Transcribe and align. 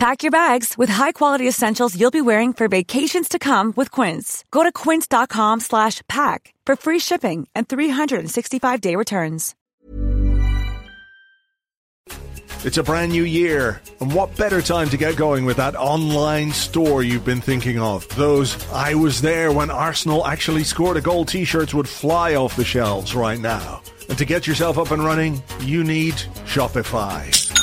Pack 0.00 0.22
your 0.22 0.30
bags 0.30 0.78
with 0.78 0.88
high-quality 0.88 1.46
essentials 1.46 1.94
you'll 1.94 2.10
be 2.10 2.22
wearing 2.22 2.54
for 2.54 2.68
vacations 2.68 3.28
to 3.28 3.38
come 3.38 3.74
with 3.76 3.90
Quince. 3.90 4.46
Go 4.50 4.62
to 4.62 4.72
quince.com 4.72 5.60
slash 5.60 6.00
pack 6.08 6.54
for 6.64 6.74
free 6.74 6.98
shipping 6.98 7.46
and 7.54 7.68
365-day 7.68 8.96
returns. 8.96 9.54
It's 12.64 12.78
a 12.78 12.82
brand 12.82 13.12
new 13.12 13.24
year, 13.24 13.82
and 14.00 14.10
what 14.14 14.34
better 14.38 14.62
time 14.62 14.88
to 14.88 14.96
get 14.96 15.16
going 15.16 15.44
with 15.44 15.58
that 15.58 15.76
online 15.76 16.52
store 16.52 17.02
you've 17.02 17.26
been 17.26 17.42
thinking 17.42 17.78
of? 17.78 18.08
Those 18.16 18.56
I 18.70 18.94
was 18.94 19.20
there 19.20 19.52
when 19.52 19.70
Arsenal 19.70 20.26
actually 20.26 20.64
scored 20.64 20.96
a 20.96 21.02
goal 21.02 21.26
t 21.26 21.44
shirts 21.44 21.74
would 21.74 21.88
fly 21.88 22.36
off 22.36 22.56
the 22.56 22.64
shelves 22.64 23.14
right 23.14 23.38
now. 23.38 23.82
And 24.08 24.16
to 24.16 24.24
get 24.24 24.46
yourself 24.46 24.78
up 24.78 24.92
and 24.92 25.04
running, 25.04 25.42
you 25.60 25.84
need 25.84 26.14
Shopify. 26.46 27.59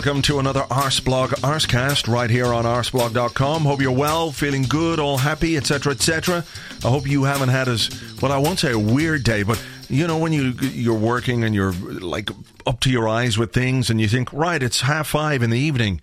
Welcome 0.00 0.22
to 0.22 0.38
another 0.38 0.62
Arseblog 0.70 1.28
Arsecast 1.42 2.10
right 2.10 2.30
here 2.30 2.46
on 2.46 2.64
arseblog.com. 2.64 3.64
Hope 3.64 3.82
you're 3.82 3.92
well, 3.92 4.32
feeling 4.32 4.62
good, 4.62 4.98
all 4.98 5.18
happy, 5.18 5.58
etc., 5.58 5.92
etc. 5.92 6.42
I 6.82 6.88
hope 6.88 7.06
you 7.06 7.24
haven't 7.24 7.50
had 7.50 7.68
as 7.68 7.90
well. 8.22 8.32
I 8.32 8.38
won't 8.38 8.58
say 8.58 8.72
a 8.72 8.78
weird 8.78 9.24
day, 9.24 9.42
but 9.42 9.62
you 9.90 10.06
know 10.06 10.16
when 10.16 10.32
you 10.32 10.52
you're 10.62 10.98
working 10.98 11.44
and 11.44 11.54
you're 11.54 11.72
like 11.72 12.30
up 12.66 12.80
to 12.80 12.90
your 12.90 13.06
eyes 13.08 13.36
with 13.36 13.52
things, 13.52 13.90
and 13.90 14.00
you 14.00 14.08
think, 14.08 14.32
right, 14.32 14.62
it's 14.62 14.80
half 14.80 15.08
five 15.08 15.42
in 15.42 15.50
the 15.50 15.58
evening, 15.58 16.00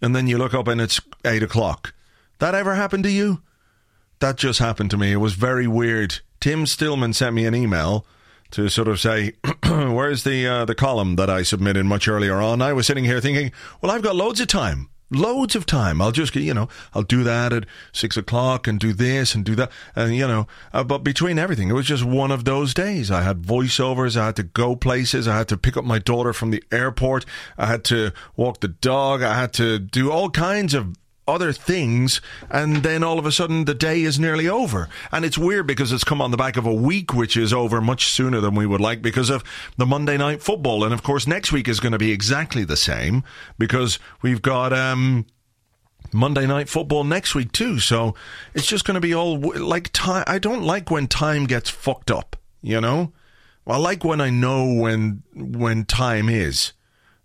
and 0.00 0.14
then 0.14 0.28
you 0.28 0.38
look 0.38 0.54
up 0.54 0.68
and 0.68 0.80
it's 0.80 1.00
eight 1.24 1.42
o'clock. 1.42 1.92
That 2.38 2.54
ever 2.54 2.76
happened 2.76 3.02
to 3.02 3.10
you? 3.10 3.42
That 4.20 4.36
just 4.36 4.60
happened 4.60 4.92
to 4.92 4.96
me. 4.96 5.10
It 5.10 5.16
was 5.16 5.32
very 5.32 5.66
weird. 5.66 6.20
Tim 6.38 6.66
Stillman 6.66 7.14
sent 7.14 7.34
me 7.34 7.46
an 7.46 7.56
email 7.56 8.06
to 8.52 8.68
sort 8.68 8.88
of 8.88 9.00
say, 9.00 9.32
where's 9.64 10.24
the 10.24 10.46
uh, 10.46 10.64
the 10.64 10.74
column 10.74 11.16
that 11.16 11.30
I 11.30 11.42
submitted 11.42 11.84
much 11.84 12.08
earlier 12.08 12.36
on? 12.36 12.62
I 12.62 12.72
was 12.72 12.86
sitting 12.86 13.04
here 13.04 13.20
thinking, 13.20 13.52
well, 13.80 13.92
I've 13.92 14.02
got 14.02 14.16
loads 14.16 14.40
of 14.40 14.48
time. 14.48 14.88
Loads 15.12 15.56
of 15.56 15.66
time. 15.66 16.00
I'll 16.00 16.12
just, 16.12 16.36
you 16.36 16.54
know, 16.54 16.68
I'll 16.94 17.02
do 17.02 17.24
that 17.24 17.52
at 17.52 17.66
six 17.92 18.16
o'clock 18.16 18.68
and 18.68 18.78
do 18.78 18.92
this 18.92 19.34
and 19.34 19.44
do 19.44 19.56
that. 19.56 19.72
And, 19.96 20.14
you 20.14 20.28
know, 20.28 20.46
uh, 20.72 20.84
but 20.84 20.98
between 20.98 21.36
everything, 21.36 21.68
it 21.68 21.72
was 21.72 21.86
just 21.86 22.04
one 22.04 22.30
of 22.30 22.44
those 22.44 22.74
days. 22.74 23.10
I 23.10 23.22
had 23.22 23.42
voiceovers. 23.42 24.16
I 24.16 24.26
had 24.26 24.36
to 24.36 24.44
go 24.44 24.76
places. 24.76 25.26
I 25.26 25.36
had 25.36 25.48
to 25.48 25.56
pick 25.56 25.76
up 25.76 25.84
my 25.84 25.98
daughter 25.98 26.32
from 26.32 26.52
the 26.52 26.62
airport. 26.70 27.26
I 27.58 27.66
had 27.66 27.82
to 27.84 28.12
walk 28.36 28.60
the 28.60 28.68
dog. 28.68 29.20
I 29.22 29.34
had 29.34 29.52
to 29.54 29.80
do 29.80 30.12
all 30.12 30.30
kinds 30.30 30.74
of 30.74 30.94
other 31.30 31.52
things, 31.52 32.20
and 32.50 32.82
then 32.82 33.02
all 33.02 33.18
of 33.18 33.26
a 33.26 33.32
sudden 33.32 33.64
the 33.64 33.74
day 33.74 34.02
is 34.02 34.18
nearly 34.18 34.48
over. 34.48 34.88
And 35.12 35.24
it's 35.24 35.38
weird 35.38 35.66
because 35.66 35.92
it's 35.92 36.04
come 36.04 36.20
on 36.20 36.30
the 36.30 36.36
back 36.36 36.56
of 36.56 36.66
a 36.66 36.74
week 36.74 37.14
which 37.14 37.36
is 37.36 37.52
over 37.52 37.80
much 37.80 38.06
sooner 38.06 38.40
than 38.40 38.54
we 38.54 38.66
would 38.66 38.80
like 38.80 39.02
because 39.02 39.30
of 39.30 39.44
the 39.76 39.86
Monday 39.86 40.16
night 40.16 40.42
football. 40.42 40.84
And 40.84 40.92
of 40.92 41.02
course, 41.02 41.26
next 41.26 41.52
week 41.52 41.68
is 41.68 41.80
going 41.80 41.92
to 41.92 41.98
be 41.98 42.12
exactly 42.12 42.64
the 42.64 42.76
same 42.76 43.24
because 43.58 43.98
we've 44.22 44.42
got. 44.42 44.72
Um, 44.72 45.26
Monday 46.12 46.44
night 46.44 46.68
football 46.68 47.04
next 47.04 47.36
week 47.36 47.52
too. 47.52 47.78
So 47.78 48.16
it's 48.52 48.66
just 48.66 48.84
going 48.84 48.96
to 48.96 49.00
be 49.00 49.14
all 49.14 49.38
like 49.38 49.92
time. 49.92 50.24
I 50.26 50.40
don't 50.40 50.64
like 50.64 50.90
when 50.90 51.06
time 51.06 51.46
gets 51.46 51.70
fucked 51.70 52.10
up, 52.10 52.36
you 52.62 52.80
know? 52.80 53.12
I 53.66 53.76
like 53.76 54.02
when 54.02 54.20
I 54.20 54.30
know 54.30 54.72
when 54.72 55.22
when 55.34 55.84
time 55.84 56.28
is 56.28 56.72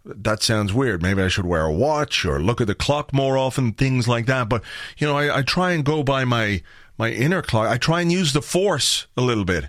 that 0.06 0.44
sounds 0.44 0.72
weird. 0.72 1.02
Maybe 1.02 1.22
I 1.22 1.28
should 1.28 1.46
wear 1.46 1.66
a 1.66 1.74
watch 1.74 2.26
or 2.26 2.40
look 2.40 2.62
at 2.62 2.68
the 2.68 2.76
clock 2.76 3.12
more 3.12 3.38
often, 3.38 3.74
things 3.74 4.08
like 4.08 4.28
that. 4.28 4.48
But, 4.48 4.64
you 4.98 5.08
know, 5.08 5.18
I, 5.18 5.40
I 5.40 5.42
try 5.42 5.72
and 5.72 5.84
go 5.84 6.04
by 6.04 6.26
my, 6.26 6.62
my 6.98 7.12
inner 7.12 7.42
clock. 7.42 7.70
I 7.70 7.78
try 7.78 8.02
and 8.02 8.12
use 8.12 8.34
the 8.34 8.42
force 8.42 9.08
a 9.18 9.22
little 9.22 9.46
bit. 9.46 9.66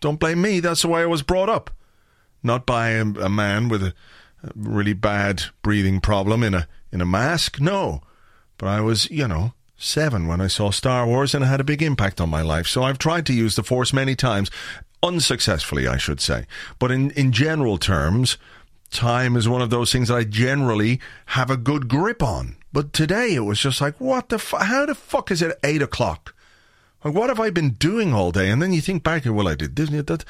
Don't 0.00 0.20
blame 0.20 0.42
me. 0.42 0.60
That's 0.60 0.82
the 0.82 0.88
way 0.88 1.02
I 1.02 1.06
was 1.06 1.22
brought 1.22 1.48
up. 1.48 1.70
Not 2.42 2.66
by 2.66 2.90
a, 2.90 3.04
a 3.04 3.28
man 3.28 3.68
with 3.68 3.82
a, 3.82 3.94
a 4.42 4.50
really 4.54 4.92
bad 4.92 5.44
breathing 5.62 6.00
problem 6.00 6.42
in 6.42 6.54
a, 6.54 6.68
in 6.92 7.00
a 7.00 7.06
mask. 7.06 7.60
No. 7.60 8.02
But 8.58 8.68
I 8.68 8.80
was, 8.82 9.10
you 9.10 9.26
know, 9.26 9.54
seven 9.76 10.26
when 10.26 10.42
I 10.42 10.46
saw 10.46 10.70
Star 10.70 11.06
Wars 11.06 11.34
and 11.34 11.42
it 11.42 11.48
had 11.48 11.60
a 11.60 11.64
big 11.64 11.82
impact 11.82 12.20
on 12.20 12.28
my 12.28 12.42
life. 12.42 12.66
So 12.66 12.82
I've 12.82 12.98
tried 12.98 13.24
to 13.26 13.32
use 13.32 13.56
the 13.56 13.62
force 13.62 13.92
many 13.92 14.14
times. 14.14 14.50
Unsuccessfully, 15.02 15.88
I 15.88 15.96
should 15.96 16.20
say. 16.20 16.46
But 16.78 16.90
in, 16.90 17.10
in 17.12 17.32
general 17.32 17.78
terms, 17.78 18.36
time 18.90 19.36
is 19.36 19.48
one 19.48 19.62
of 19.62 19.70
those 19.70 19.92
things 19.92 20.08
that 20.08 20.16
I 20.16 20.24
generally 20.24 21.00
have 21.26 21.50
a 21.50 21.56
good 21.56 21.88
grip 21.88 22.22
on. 22.22 22.56
But 22.72 22.92
today 22.92 23.34
it 23.34 23.40
was 23.40 23.58
just 23.58 23.80
like, 23.80 24.00
what 24.00 24.28
the 24.28 24.38
fu- 24.38 24.56
how 24.56 24.86
the 24.86 24.94
fuck 24.94 25.30
is 25.30 25.42
it 25.42 25.58
eight 25.64 25.82
o'clock? 25.82 26.34
Like, 27.02 27.14
what 27.14 27.30
have 27.30 27.40
I 27.40 27.50
been 27.50 27.70
doing 27.70 28.12
all 28.12 28.30
day? 28.30 28.50
And 28.50 28.60
then 28.60 28.72
you 28.72 28.80
think 28.80 29.02
back, 29.02 29.22
well, 29.24 29.48
I 29.48 29.54
did 29.54 29.74
this 29.74 29.88
that. 29.88 30.24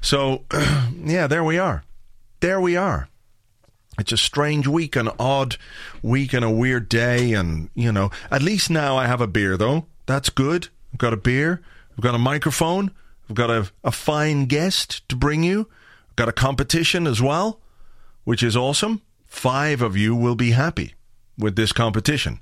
So, 0.00 0.44
yeah, 0.96 1.26
there 1.26 1.44
we 1.44 1.58
are. 1.58 1.84
There 2.40 2.60
we 2.60 2.76
are. 2.76 3.08
It's 3.98 4.12
a 4.12 4.16
strange 4.16 4.66
week, 4.66 4.96
an 4.96 5.10
odd 5.18 5.56
week, 6.02 6.32
and 6.32 6.44
a 6.44 6.50
weird 6.50 6.88
day. 6.88 7.34
And, 7.34 7.68
you 7.74 7.92
know, 7.92 8.10
at 8.30 8.42
least 8.42 8.70
now 8.70 8.96
I 8.96 9.06
have 9.06 9.20
a 9.20 9.26
beer, 9.26 9.56
though. 9.56 9.86
That's 10.06 10.30
good. 10.30 10.68
I've 10.92 10.98
got 10.98 11.12
a 11.12 11.18
beer. 11.18 11.60
I've 11.92 12.02
got 12.02 12.14
a 12.14 12.18
microphone. 12.18 12.90
I've 13.28 13.36
got 13.36 13.50
a, 13.50 13.70
a 13.84 13.92
fine 13.92 14.46
guest 14.46 15.06
to 15.10 15.16
bring 15.16 15.42
you. 15.42 15.68
I've 16.10 16.16
got 16.16 16.28
a 16.28 16.32
competition 16.32 17.06
as 17.06 17.20
well 17.20 17.60
which 18.24 18.42
is 18.42 18.56
awesome. 18.56 19.02
Five 19.26 19.82
of 19.82 19.96
you 19.96 20.14
will 20.14 20.34
be 20.34 20.50
happy 20.52 20.94
with 21.38 21.56
this 21.56 21.72
competition. 21.72 22.40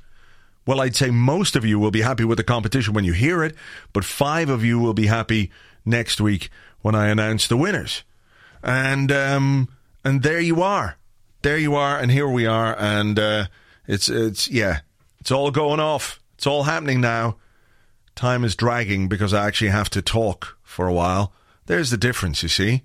Well, 0.65 0.81
I'd 0.81 0.97
say 0.97 1.11
most 1.11 1.57
of 1.57 1.65
you 1.65 1.79
will 1.79 1.91
be 1.91 2.03
happy 2.03 2.25
with 2.25 2.39
the 2.39 2.45
competition 2.45 2.95
when 2.95 3.05
you 3.05 3.13
hear 3.13 3.43
it, 3.43 3.55
but 3.93 4.05
five 4.05 4.49
of 4.49 4.65
you 4.65 4.79
will 4.79 4.95
be 4.95 5.07
happy 5.07 5.51
next 5.85 6.21
week 6.21 6.51
when 6.83 6.95
I 6.95 7.09
announce 7.09 7.49
the 7.49 7.57
winners. 7.57 8.05
And 8.63 9.11
um, 9.11 9.69
and 10.05 10.23
there 10.23 10.41
you 10.41 10.63
are, 10.63 10.97
there 11.43 11.59
you 11.59 11.75
are, 11.75 11.99
and 11.99 12.13
here 12.13 12.29
we 12.29 12.47
are, 12.47 12.79
and 12.79 13.19
uh, 13.19 13.47
it's 13.89 14.09
it's 14.09 14.49
yeah, 14.49 14.81
it's 15.19 15.33
all 15.33 15.51
going 15.51 15.81
off. 15.81 16.21
It's 16.35 16.47
all 16.47 16.65
happening 16.65 17.01
now. 17.01 17.37
Time 18.15 18.45
is 18.45 18.55
dragging 18.55 19.09
because 19.09 19.35
I 19.35 19.47
actually 19.47 19.71
have 19.71 19.91
to 19.91 20.03
talk 20.03 20.59
for 20.63 20.87
a 20.87 20.93
while. 20.93 21.33
There's 21.67 21.91
the 21.91 21.97
difference, 21.97 22.43
you 22.43 22.49
see 22.49 22.83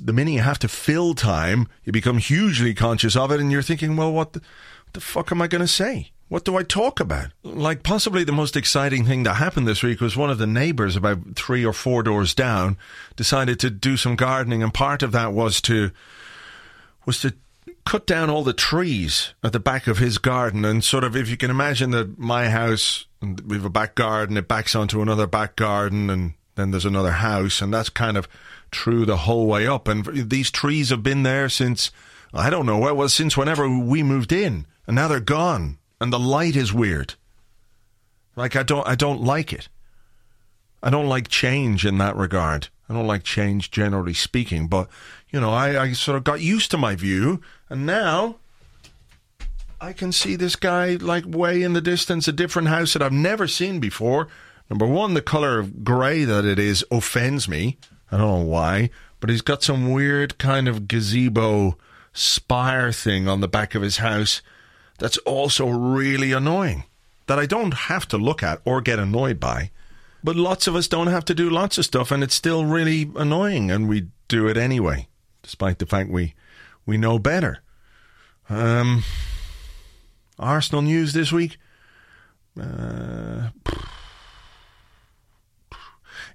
the 0.00 0.12
minute 0.12 0.32
you 0.32 0.40
have 0.40 0.58
to 0.60 0.68
fill 0.68 1.14
time, 1.14 1.68
you 1.84 1.92
become 1.92 2.18
hugely 2.18 2.74
conscious 2.74 3.16
of 3.16 3.30
it, 3.30 3.40
and 3.40 3.52
you're 3.52 3.62
thinking, 3.62 3.96
well, 3.96 4.12
what 4.12 4.32
the, 4.32 4.40
what 4.40 4.92
the 4.94 5.00
fuck 5.00 5.32
am 5.32 5.42
I 5.42 5.46
going 5.46 5.60
to 5.60 5.68
say? 5.68 6.10
What 6.28 6.44
do 6.44 6.56
I 6.56 6.62
talk 6.62 7.00
about? 7.00 7.28
Like, 7.42 7.82
possibly 7.82 8.22
the 8.22 8.32
most 8.32 8.56
exciting 8.56 9.06
thing 9.06 9.22
that 9.22 9.34
happened 9.34 9.66
this 9.66 9.82
week 9.82 10.00
was 10.00 10.16
one 10.16 10.30
of 10.30 10.38
the 10.38 10.46
neighbours, 10.46 10.94
about 10.94 11.36
three 11.36 11.64
or 11.64 11.72
four 11.72 12.02
doors 12.02 12.34
down, 12.34 12.76
decided 13.16 13.58
to 13.60 13.70
do 13.70 13.96
some 13.96 14.16
gardening, 14.16 14.62
and 14.62 14.74
part 14.74 15.02
of 15.02 15.12
that 15.12 15.32
was 15.32 15.60
to 15.62 15.90
was 17.06 17.20
to 17.22 17.32
cut 17.86 18.06
down 18.06 18.28
all 18.28 18.44
the 18.44 18.52
trees 18.52 19.32
at 19.42 19.54
the 19.54 19.60
back 19.60 19.86
of 19.86 19.96
his 19.96 20.18
garden, 20.18 20.66
and 20.66 20.84
sort 20.84 21.04
of, 21.04 21.16
if 21.16 21.30
you 21.30 21.38
can 21.38 21.50
imagine 21.50 21.90
that 21.92 22.18
my 22.18 22.50
house, 22.50 23.06
we 23.22 23.56
have 23.56 23.64
a 23.64 23.70
back 23.70 23.94
garden, 23.94 24.36
it 24.36 24.46
backs 24.46 24.74
onto 24.74 25.00
another 25.00 25.26
back 25.26 25.56
garden, 25.56 26.10
and 26.10 26.34
then 26.56 26.70
there's 26.70 26.84
another 26.84 27.12
house, 27.12 27.62
and 27.62 27.72
that's 27.72 27.88
kind 27.88 28.18
of 28.18 28.28
true 28.70 29.04
the 29.04 29.18
whole 29.18 29.46
way 29.46 29.66
up. 29.66 29.88
And 29.88 30.04
these 30.30 30.50
trees 30.50 30.90
have 30.90 31.02
been 31.02 31.22
there 31.22 31.48
since 31.48 31.90
I 32.32 32.50
don't 32.50 32.66
know, 32.66 32.78
well, 32.78 33.08
since 33.08 33.36
whenever 33.36 33.68
we 33.68 34.02
moved 34.02 34.32
in, 34.32 34.66
and 34.86 34.96
now 34.96 35.08
they're 35.08 35.20
gone, 35.20 35.78
and 36.00 36.12
the 36.12 36.18
light 36.18 36.56
is 36.56 36.72
weird. 36.72 37.14
Like 38.36 38.54
I 38.54 38.62
don't, 38.62 38.86
I 38.86 38.94
don't 38.94 39.22
like 39.22 39.52
it. 39.52 39.68
I 40.82 40.90
don't 40.90 41.08
like 41.08 41.28
change 41.28 41.84
in 41.84 41.98
that 41.98 42.16
regard. 42.16 42.68
I 42.88 42.94
don't 42.94 43.06
like 43.06 43.24
change 43.24 43.70
generally 43.70 44.14
speaking, 44.14 44.68
but 44.68 44.88
you 45.30 45.40
know, 45.40 45.50
I, 45.50 45.82
I 45.82 45.92
sort 45.92 46.16
of 46.16 46.24
got 46.24 46.40
used 46.40 46.70
to 46.70 46.78
my 46.78 46.94
view, 46.94 47.40
and 47.68 47.84
now 47.84 48.36
I 49.80 49.92
can 49.92 50.12
see 50.12 50.36
this 50.36 50.56
guy 50.56 50.94
like 50.94 51.24
way 51.26 51.62
in 51.62 51.72
the 51.72 51.80
distance, 51.80 52.28
a 52.28 52.32
different 52.32 52.68
house 52.68 52.92
that 52.92 53.02
I've 53.02 53.12
never 53.12 53.46
seen 53.46 53.80
before. 53.80 54.28
Number 54.70 54.86
one, 54.86 55.14
the 55.14 55.22
color 55.22 55.58
of 55.58 55.82
grey 55.82 56.24
that 56.24 56.44
it 56.44 56.58
is 56.58 56.84
offends 56.90 57.48
me. 57.48 57.78
I 58.10 58.16
don't 58.16 58.26
know 58.26 58.50
why, 58.50 58.90
but 59.20 59.30
he's 59.30 59.42
got 59.42 59.62
some 59.62 59.92
weird 59.92 60.38
kind 60.38 60.68
of 60.68 60.88
gazebo 60.88 61.76
spire 62.12 62.92
thing 62.92 63.28
on 63.28 63.40
the 63.40 63.48
back 63.48 63.74
of 63.74 63.82
his 63.82 63.98
house 63.98 64.42
that's 64.98 65.18
also 65.18 65.68
really 65.68 66.32
annoying 66.32 66.84
that 67.26 67.38
I 67.38 67.46
don't 67.46 67.74
have 67.74 68.08
to 68.08 68.16
look 68.18 68.42
at 68.42 68.60
or 68.64 68.80
get 68.80 68.98
annoyed 68.98 69.38
by. 69.38 69.70
But 70.24 70.36
lots 70.36 70.66
of 70.66 70.74
us 70.74 70.88
don't 70.88 71.06
have 71.06 71.24
to 71.26 71.34
do 71.34 71.48
lots 71.48 71.78
of 71.78 71.84
stuff 71.84 72.10
and 72.10 72.22
it's 72.22 72.34
still 72.34 72.64
really 72.64 73.10
annoying 73.14 73.70
and 73.70 73.88
we 73.88 74.08
do 74.26 74.48
it 74.48 74.56
anyway, 74.56 75.06
despite 75.42 75.78
the 75.78 75.86
fact 75.86 76.10
we 76.10 76.34
we 76.86 76.96
know 76.96 77.18
better. 77.18 77.62
Um 78.48 79.04
Arsenal 80.38 80.82
news 80.82 81.12
this 81.12 81.32
week. 81.32 81.58
Uh, 82.60 83.50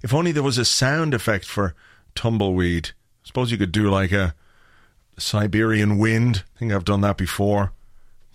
if 0.04 0.12
only 0.12 0.32
there 0.32 0.42
was 0.42 0.58
a 0.58 0.66
sound 0.66 1.14
effect 1.14 1.46
for 1.46 1.74
tumbleweed. 2.14 2.90
I 2.90 3.26
suppose 3.26 3.50
you 3.50 3.56
could 3.56 3.72
do 3.72 3.88
like 3.88 4.12
a 4.12 4.34
Siberian 5.18 5.96
wind. 5.96 6.44
I 6.54 6.58
think 6.58 6.72
I've 6.72 6.84
done 6.84 7.00
that 7.00 7.16
before. 7.16 7.72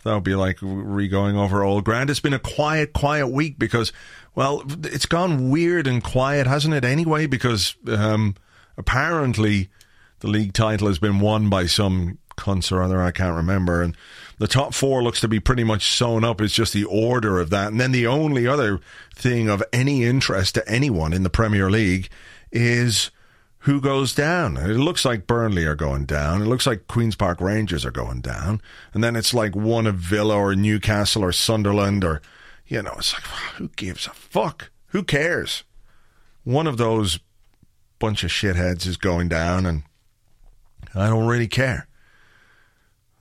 That 0.03 0.15
would 0.15 0.23
be 0.23 0.33
like 0.33 0.57
re 0.61 1.07
going 1.07 1.37
over 1.37 1.63
old 1.63 1.85
ground. 1.85 2.09
It's 2.09 2.19
been 2.19 2.33
a 2.33 2.39
quiet, 2.39 2.93
quiet 2.93 3.27
week 3.27 3.59
because, 3.59 3.93
well, 4.33 4.63
it's 4.83 5.05
gone 5.05 5.51
weird 5.51 5.85
and 5.85 6.03
quiet, 6.03 6.47
hasn't 6.47 6.73
it, 6.73 6.83
anyway? 6.83 7.27
Because 7.27 7.75
um, 7.87 8.33
apparently 8.75 9.69
the 10.21 10.27
league 10.27 10.53
title 10.53 10.87
has 10.87 10.97
been 10.97 11.19
won 11.19 11.51
by 11.51 11.67
some 11.67 12.17
cunts 12.35 12.71
or 12.71 12.81
other, 12.81 12.99
I 12.99 13.11
can't 13.11 13.35
remember. 13.35 13.83
And 13.83 13.95
the 14.39 14.47
top 14.47 14.73
four 14.73 15.03
looks 15.03 15.21
to 15.21 15.27
be 15.27 15.39
pretty 15.39 15.65
much 15.65 15.91
sewn 15.91 16.23
up. 16.23 16.41
It's 16.41 16.53
just 16.53 16.73
the 16.73 16.85
order 16.85 17.39
of 17.39 17.49
that. 17.51 17.67
And 17.67 17.79
then 17.79 17.91
the 17.91 18.07
only 18.07 18.47
other 18.47 18.79
thing 19.13 19.49
of 19.49 19.61
any 19.71 20.05
interest 20.05 20.55
to 20.55 20.67
anyone 20.67 21.13
in 21.13 21.23
the 21.23 21.29
Premier 21.29 21.69
League 21.69 22.09
is 22.51 23.11
who 23.63 23.81
goes 23.81 24.15
down. 24.15 24.55
It 24.55 24.77
looks 24.77 25.03
like 25.03 25.27
Burnley 25.27 25.65
are 25.65 25.75
going 25.75 26.05
down. 26.05 26.41
It 26.41 26.45
looks 26.45 26.65
like 26.65 26.87
Queen's 26.87 27.17
Park 27.17 27.41
Rangers 27.41 27.85
are 27.85 27.91
going 27.91 28.21
down. 28.21 28.61
And 28.93 29.03
then 29.03 29.17
it's 29.17 29.33
like 29.33 29.55
one 29.57 29.85
of 29.85 29.95
Villa 29.95 30.37
or 30.37 30.55
Newcastle 30.55 31.23
or 31.23 31.33
Sunderland 31.33 32.05
or, 32.05 32.21
you 32.65 32.81
know, 32.81 32.95
it's 32.97 33.13
like, 33.13 33.23
who 33.57 33.67
gives 33.75 34.07
a 34.07 34.11
fuck? 34.11 34.71
Who 34.87 35.03
cares? 35.03 35.65
One 36.45 36.65
of 36.65 36.77
those 36.77 37.19
bunch 37.99 38.23
of 38.23 38.31
shitheads 38.31 38.87
is 38.87 38.95
going 38.95 39.27
down 39.27 39.65
and 39.65 39.83
I 40.95 41.09
don't 41.09 41.27
really 41.27 41.49
care. 41.49 41.88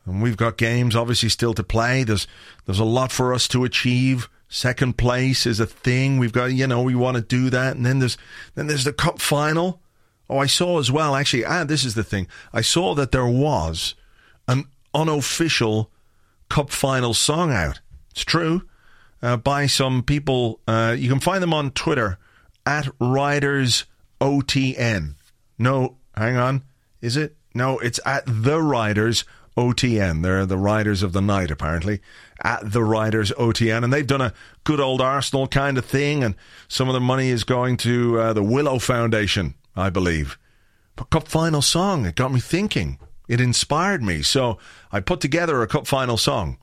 And 0.08 0.22
we've 0.22 0.36
got 0.36 0.56
games 0.56 0.96
obviously 0.96 1.28
still 1.28 1.54
to 1.54 1.62
play. 1.62 2.04
There's 2.04 2.26
there's 2.66 2.78
a 2.78 2.84
lot 2.84 3.12
for 3.12 3.34
us 3.34 3.46
to 3.48 3.64
achieve. 3.64 4.28
Second 4.48 4.96
place 4.96 5.44
is 5.44 5.60
a 5.60 5.66
thing. 5.66 6.18
We've 6.18 6.32
got 6.32 6.46
you 6.46 6.66
know, 6.66 6.82
we 6.82 6.94
want 6.94 7.16
to 7.16 7.22
do 7.22 7.50
that. 7.50 7.76
And 7.76 7.84
then 7.84 7.98
there's 7.98 8.16
then 8.54 8.66
there's 8.66 8.84
the 8.84 8.92
cup 8.92 9.20
final 9.20 9.82
Oh, 10.30 10.38
I 10.38 10.46
saw 10.46 10.78
as 10.78 10.92
well, 10.92 11.14
actually, 11.14 11.44
ah, 11.44 11.64
this 11.64 11.84
is 11.84 11.94
the 11.94 12.04
thing. 12.04 12.28
I 12.52 12.60
saw 12.60 12.94
that 12.94 13.12
there 13.12 13.26
was 13.26 13.94
an 14.46 14.64
unofficial 14.94 15.90
Cup 16.48 16.70
final 16.70 17.14
song 17.14 17.52
out. 17.52 17.80
It's 18.10 18.24
true. 18.24 18.62
Uh, 19.20 19.36
by 19.36 19.66
some 19.66 20.02
people. 20.02 20.60
Uh, 20.66 20.94
you 20.98 21.08
can 21.08 21.20
find 21.20 21.42
them 21.42 21.52
on 21.52 21.72
Twitter 21.72 22.18
at 22.64 22.88
Riders 23.00 23.84
OTN. 24.20 25.14
No, 25.58 25.96
hang 26.16 26.36
on. 26.36 26.62
Is 27.00 27.16
it? 27.16 27.36
No, 27.54 27.78
it's 27.78 28.00
at 28.06 28.24
The 28.26 28.62
Riders 28.62 29.24
OTN. 29.58 30.22
They're 30.22 30.46
the 30.46 30.56
Riders 30.56 31.02
of 31.02 31.12
the 31.12 31.20
Night, 31.20 31.50
apparently. 31.50 32.00
At 32.42 32.72
The 32.72 32.84
Riders 32.84 33.32
OTN. 33.32 33.84
And 33.84 33.92
they've 33.92 34.06
done 34.06 34.20
a 34.20 34.32
good 34.64 34.80
old 34.80 35.00
Arsenal 35.00 35.48
kind 35.48 35.76
of 35.76 35.84
thing. 35.84 36.22
And 36.22 36.36
some 36.68 36.88
of 36.88 36.94
the 36.94 37.00
money 37.00 37.28
is 37.28 37.44
going 37.44 37.76
to 37.78 38.18
uh, 38.18 38.32
the 38.32 38.42
Willow 38.42 38.78
Foundation 38.78 39.54
I 39.78 39.90
believe. 39.90 40.38
But 40.96 41.10
Cup 41.10 41.28
Final 41.28 41.62
song, 41.62 42.04
it 42.04 42.16
got 42.16 42.32
me 42.32 42.40
thinking. 42.40 42.98
It 43.28 43.40
inspired 43.40 44.02
me. 44.02 44.22
So 44.22 44.58
I 44.90 45.00
put 45.00 45.20
together 45.20 45.62
a 45.62 45.68
Cup 45.68 45.86
Final 45.86 46.16
song. 46.16 46.58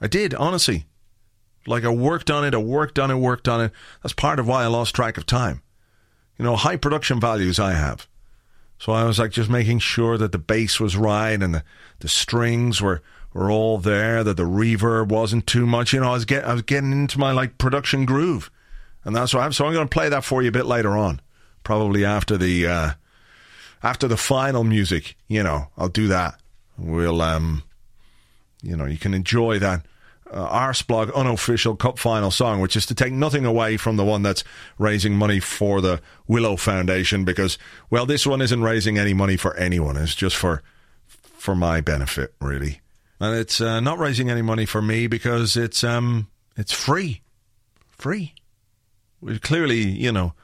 I 0.00 0.06
did, 0.06 0.34
honestly. 0.34 0.84
Like 1.66 1.84
I 1.84 1.88
worked 1.88 2.30
on 2.30 2.44
it, 2.44 2.54
I 2.54 2.58
worked 2.58 2.98
on 2.98 3.10
it, 3.10 3.16
worked 3.16 3.48
on 3.48 3.60
it. 3.62 3.72
That's 4.02 4.12
part 4.12 4.38
of 4.38 4.46
why 4.46 4.64
I 4.64 4.66
lost 4.66 4.94
track 4.94 5.16
of 5.16 5.26
time. 5.26 5.62
You 6.38 6.44
know, 6.44 6.56
high 6.56 6.76
production 6.76 7.20
values 7.20 7.58
I 7.58 7.72
have. 7.72 8.06
So 8.78 8.92
I 8.92 9.04
was 9.04 9.18
like 9.18 9.32
just 9.32 9.50
making 9.50 9.80
sure 9.80 10.16
that 10.18 10.32
the 10.32 10.38
bass 10.38 10.78
was 10.78 10.96
right 10.96 11.40
and 11.42 11.54
the, 11.54 11.64
the 11.98 12.08
strings 12.08 12.80
were, 12.80 13.02
were 13.32 13.50
all 13.50 13.78
there, 13.78 14.22
that 14.22 14.36
the 14.36 14.44
reverb 14.44 15.08
wasn't 15.08 15.46
too 15.46 15.66
much. 15.66 15.92
You 15.92 16.00
know, 16.00 16.10
I 16.10 16.14
was 16.14 16.24
get 16.24 16.44
I 16.44 16.52
was 16.52 16.62
getting 16.62 16.92
into 16.92 17.18
my 17.18 17.32
like 17.32 17.58
production 17.58 18.04
groove. 18.04 18.50
And 19.04 19.14
that's 19.14 19.34
what 19.34 19.42
I'm 19.42 19.52
so 19.52 19.66
I'm 19.66 19.72
gonna 19.72 19.86
play 19.86 20.08
that 20.08 20.24
for 20.24 20.42
you 20.42 20.48
a 20.48 20.52
bit 20.52 20.66
later 20.66 20.96
on 20.96 21.20
probably 21.64 22.04
after 22.04 22.36
the 22.36 22.66
uh, 22.66 22.90
after 23.82 24.08
the 24.08 24.16
final 24.16 24.64
music. 24.64 25.16
You 25.28 25.42
know, 25.42 25.68
I'll 25.76 25.88
do 25.88 26.08
that. 26.08 26.40
We'll 26.76 27.20
um, 27.20 27.62
you 28.62 28.76
know, 28.76 28.86
you 28.86 28.98
can 28.98 29.14
enjoy 29.14 29.58
that. 29.58 29.84
Uh, 30.30 30.46
Arseblog 30.46 31.14
unofficial 31.14 31.74
cup 31.74 31.98
final 31.98 32.30
song, 32.30 32.60
which 32.60 32.76
is 32.76 32.84
to 32.84 32.94
take 32.94 33.14
nothing 33.14 33.46
away 33.46 33.78
from 33.78 33.96
the 33.96 34.04
one 34.04 34.22
that's 34.22 34.44
raising 34.76 35.14
money 35.14 35.40
for 35.40 35.80
the 35.80 36.02
Willow 36.26 36.56
Foundation, 36.56 37.24
because 37.24 37.56
well, 37.88 38.04
this 38.04 38.26
one 38.26 38.42
isn't 38.42 38.62
raising 38.62 38.98
any 38.98 39.14
money 39.14 39.38
for 39.38 39.56
anyone. 39.56 39.96
It's 39.96 40.14
just 40.14 40.36
for 40.36 40.62
for 41.38 41.54
my 41.54 41.80
benefit, 41.80 42.34
really, 42.42 42.82
and 43.18 43.34
it's 43.36 43.58
uh, 43.58 43.80
not 43.80 43.98
raising 43.98 44.28
any 44.28 44.42
money 44.42 44.66
for 44.66 44.82
me 44.82 45.06
because 45.06 45.56
it's 45.56 45.82
um 45.82 46.28
it's 46.58 46.72
free, 46.72 47.22
free. 47.88 48.34
We're 49.22 49.38
clearly, 49.38 49.78
you 49.80 50.12
know, 50.12 50.34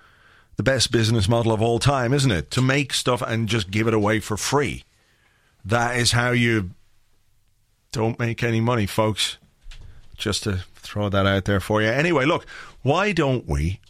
the 0.56 0.62
best 0.62 0.92
business 0.92 1.28
model 1.28 1.52
of 1.52 1.60
all 1.60 1.78
time, 1.78 2.14
isn't 2.14 2.30
it? 2.30 2.50
To 2.52 2.62
make 2.62 2.94
stuff 2.94 3.20
and 3.20 3.48
just 3.48 3.70
give 3.70 3.86
it 3.86 3.94
away 3.94 4.20
for 4.20 4.36
free. 4.36 4.84
That 5.62 5.96
is 5.96 6.12
how 6.12 6.30
you 6.30 6.70
don't 7.92 8.18
make 8.18 8.42
any 8.42 8.60
money, 8.60 8.86
folks. 8.86 9.38
Just 10.16 10.44
to 10.44 10.64
throw 10.76 11.08
that 11.08 11.26
out 11.26 11.44
there 11.44 11.60
for 11.60 11.82
you. 11.82 11.88
Anyway, 11.88 12.24
look, 12.24 12.46
why 12.82 13.12
don't 13.12 13.46
we 13.48 13.80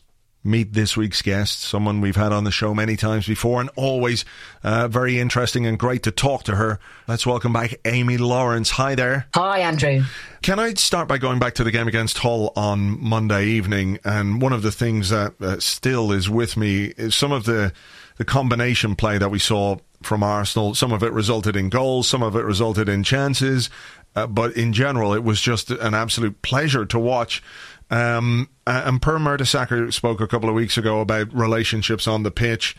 meet 0.45 0.75
this 0.75 0.97
week's 0.97 1.23
guest, 1.23 1.61
someone 1.61 2.03
we've 2.03 2.17
had 2.17 2.31
on 2.31 2.45
the 2.45 2.51
show 2.51 2.75
many 2.75 2.97
times 2.97 3.27
before, 3.27 3.61
and 3.61 3.71
always 3.77 4.25
uh, 4.63 4.87
very 4.87 5.19
interesting 5.19 5.67
and 5.67 5.79
great 5.79 6.03
to 6.03 6.11
talk 6.11 6.43
to 6.45 6.57
her. 6.57 6.79
Let's 7.09 7.27
welcome 7.27 7.53
back 7.53 7.75
Amy 7.87 8.19
Lawrence. 8.19 8.71
Hi 8.73 8.95
there. 8.95 9.27
Hi, 9.35 9.61
Andrew. 9.61 10.05
Can 10.43 10.59
I 10.59 10.75
start 10.75 11.09
by 11.09 11.17
going 11.17 11.39
back 11.39 11.55
to 11.55 11.65
the 11.65 11.71
game 11.71 11.89
against 11.89 12.19
Hull 12.19 12.53
on 12.55 13.03
Monday 13.03 13.47
evening? 13.47 13.99
And 14.05 14.43
one 14.43 14.53
of 14.53 14.61
the 14.61 14.73
things 14.73 15.09
that 15.09 15.41
uh, 15.41 15.59
still 15.61 16.13
is 16.13 16.29
with 16.29 16.57
me 16.57 16.93
is 16.97 17.15
some 17.15 17.33
of 17.33 17.45
the 17.45 17.73
the 18.17 18.25
combination 18.25 18.95
play 18.95 19.19
that 19.19 19.31
we 19.31 19.41
saw 19.41 19.77
from 20.03 20.23
Arsenal. 20.23 20.75
Some 20.75 20.93
of 20.93 21.03
it 21.03 21.13
resulted 21.13 21.57
in 21.57 21.69
goals, 21.69 22.07
some 22.07 22.23
of 22.23 22.37
it 22.37 22.45
resulted 22.45 22.89
in 22.89 23.03
chances, 23.03 23.71
uh, 24.17 24.27
but 24.27 24.57
in 24.57 24.73
general, 24.73 25.15
it 25.15 25.25
was 25.25 25.41
just 25.41 25.71
an 25.71 25.95
absolute 25.95 26.41
pleasure 26.43 26.85
to 26.87 26.99
watch. 26.99 27.43
Um, 27.91 28.49
and 28.67 29.01
Per 29.01 29.19
Mertesacker 29.19 29.93
spoke 29.93 30.21
a 30.21 30.27
couple 30.27 30.49
of 30.49 30.55
weeks 30.55 30.79
ago 30.79 31.01
about 31.01 31.33
relationships 31.35 32.07
on 32.07 32.23
the 32.23 32.31
pitch. 32.31 32.77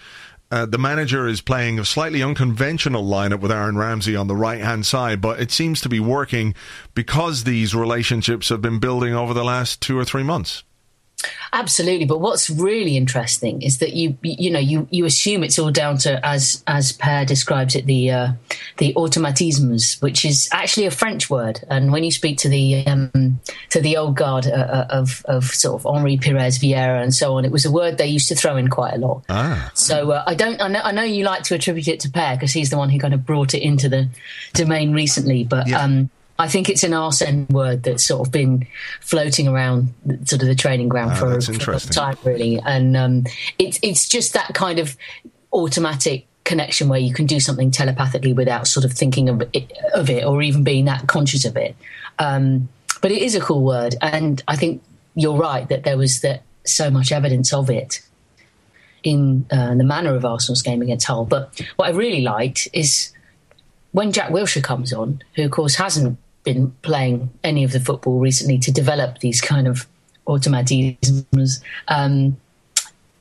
Uh, 0.52 0.66
the 0.66 0.78
manager 0.78 1.28
is 1.28 1.42
playing 1.42 1.80
a 1.80 1.86
slightly 1.86 2.22
unconventional 2.22 3.04
lineup 3.04 3.40
with 3.40 3.52
Aaron 3.52 3.78
Ramsey 3.78 4.16
on 4.16 4.28
the 4.28 4.36
right 4.36 4.62
hand 4.62 4.86
side, 4.86 5.20
but 5.20 5.40
it 5.40 5.52
seems 5.52 5.82
to 5.82 5.90
be 5.90 6.00
working 6.00 6.54
because 6.94 7.44
these 7.44 7.74
relationships 7.74 8.50
have 8.50 8.62
been 8.62 8.80
building 8.80 9.14
over 9.14 9.34
the 9.34 9.44
last 9.44 9.82
two 9.82 9.98
or 9.98 10.06
three 10.06 10.24
months. 10.24 10.64
Absolutely, 11.54 12.06
but 12.06 12.20
what's 12.20 12.50
really 12.50 12.98
interesting 12.98 13.62
is 13.62 13.78
that 13.78 13.94
you 13.94 14.18
you 14.22 14.52
know 14.52 14.60
you 14.60 14.88
you 14.92 15.06
assume 15.06 15.44
it's 15.44 15.58
all 15.58 15.72
down 15.72 15.98
to 16.00 16.24
as 16.26 16.64
as 16.68 16.92
Per 16.92 17.24
describes 17.24 17.76
it 17.76 17.86
the 17.86 18.12
uh, 18.12 18.28
the 18.78 18.94
automatismes, 18.96 20.02
which 20.02 20.26
is 20.26 20.50
actually 20.52 20.86
a 20.86 20.92
French 20.92 21.30
word. 21.30 21.62
And 21.70 21.94
when 21.94 22.04
you 22.04 22.12
speak 22.12 22.38
to 22.40 22.50
the 22.50 22.86
um, 22.86 23.40
to 23.70 23.80
the 23.80 23.96
old 23.96 24.16
guard 24.18 24.46
uh, 24.46 24.50
uh 24.50 24.88
of 24.90 25.24
of 25.26 25.46
sort 25.46 25.82
of 25.82 25.86
Henri 25.86 26.18
Pires 26.18 26.60
Vieira 26.60 27.02
and 27.02 27.14
so 27.14 27.38
on, 27.38 27.46
it 27.46 27.52
was 27.52 27.66
a 27.66 27.72
word 27.72 27.98
they 27.98 28.08
used 28.08 28.28
to 28.28 28.36
throw 28.36 28.58
in 28.58 28.68
quite 28.68 28.94
a 28.96 28.98
lot. 28.98 29.24
Ah. 29.30 29.72
So 29.74 30.12
uh, 30.12 30.24
I 30.28 30.36
don't 30.36 30.62
I 30.62 30.68
know, 30.68 30.82
I 30.84 30.92
know 30.92 31.04
you 31.04 31.24
like 31.24 31.44
to 31.44 31.56
attribute 31.56 31.88
it 31.88 32.02
to 32.02 32.10
Per 32.10 32.36
because 32.36 32.52
he's 32.52 32.70
the 32.70 32.78
one 32.78 32.90
who 32.90 33.00
kind 33.00 33.14
of 33.14 33.26
brought 33.26 33.54
it 33.54 33.62
into 33.62 33.88
the 33.88 34.10
domain 34.54 34.94
recently, 34.94 35.44
but. 35.46 35.68
Yeah. 35.68 35.82
Um, 35.82 36.10
I 36.38 36.48
think 36.50 36.70
it's 36.70 36.84
an 36.84 36.94
Arsene 36.94 37.48
word 37.50 37.84
that's 37.84 38.06
sort 38.06 38.28
of 38.28 38.32
been 38.32 38.68
floating 39.00 39.48
around 39.48 39.94
sort 40.26 40.42
of 40.42 40.48
the 40.48 40.56
training 40.56 40.90
ground 40.90 41.12
oh, 41.16 41.40
for, 41.40 41.54
for 41.54 41.74
a 41.74 41.80
time, 41.80 42.18
really. 42.24 42.60
And 42.60 42.98
um, 42.98 43.24
it's 43.58 43.80
it's 43.82 44.08
just 44.08 44.34
that 44.34 44.54
kind 44.54 44.80
of 44.80 44.98
automatic 45.54 46.28
connection 46.44 46.90
where 46.90 47.00
you 47.00 47.14
can 47.14 47.26
do 47.26 47.40
something 47.40 47.72
telepathically 47.72 48.34
without 48.34 48.68
sort 48.68 48.86
of 48.86 48.92
thinking 48.92 49.30
of 49.30 49.44
it, 49.54 49.72
of 49.94 50.10
it 50.10 50.26
or 50.26 50.42
even 50.42 50.64
being 50.64 50.86
that 50.86 51.08
conscious 51.08 51.46
of 51.46 51.56
it. 51.56 51.76
Um, 52.20 52.68
but 53.02 53.12
it 53.12 53.22
is 53.22 53.36
a 53.36 53.40
cool 53.40 53.64
word, 53.64 53.96
and 54.02 54.44
I 54.48 54.58
think 54.58 54.84
you're 55.16 55.38
right 55.38 55.68
that 55.70 55.84
there 55.84 55.98
was 55.98 56.22
that 56.22 56.44
so 56.66 56.90
much 56.90 57.12
evidence 57.12 57.54
of 57.54 57.70
it 57.70 58.02
in 59.04 59.46
uh, 59.52 59.76
the 59.76 59.84
manner 59.84 60.16
of 60.16 60.26
Arsenal's 60.26 60.62
game 60.62 60.82
against 60.82 61.06
Hull. 61.06 61.26
But 61.26 61.62
what 61.78 61.88
I 61.88 61.92
really 61.92 62.22
liked 62.22 62.68
is 62.74 63.14
when 63.92 64.12
Jack 64.12 64.32
Wilshere 64.32 64.64
comes 64.64 64.92
on, 64.92 65.22
who 65.36 65.46
of 65.46 65.52
course 65.52 65.76
hasn't 65.76 66.18
been 66.46 66.72
playing 66.82 67.30
any 67.44 67.64
of 67.64 67.72
the 67.74 67.80
football 67.80 68.20
recently 68.20 68.58
to 68.60 68.72
develop 68.72 69.20
these 69.20 69.42
kind 69.42 69.68
of 69.68 69.88
automatisms. 70.28 71.62
Um, 71.88 72.38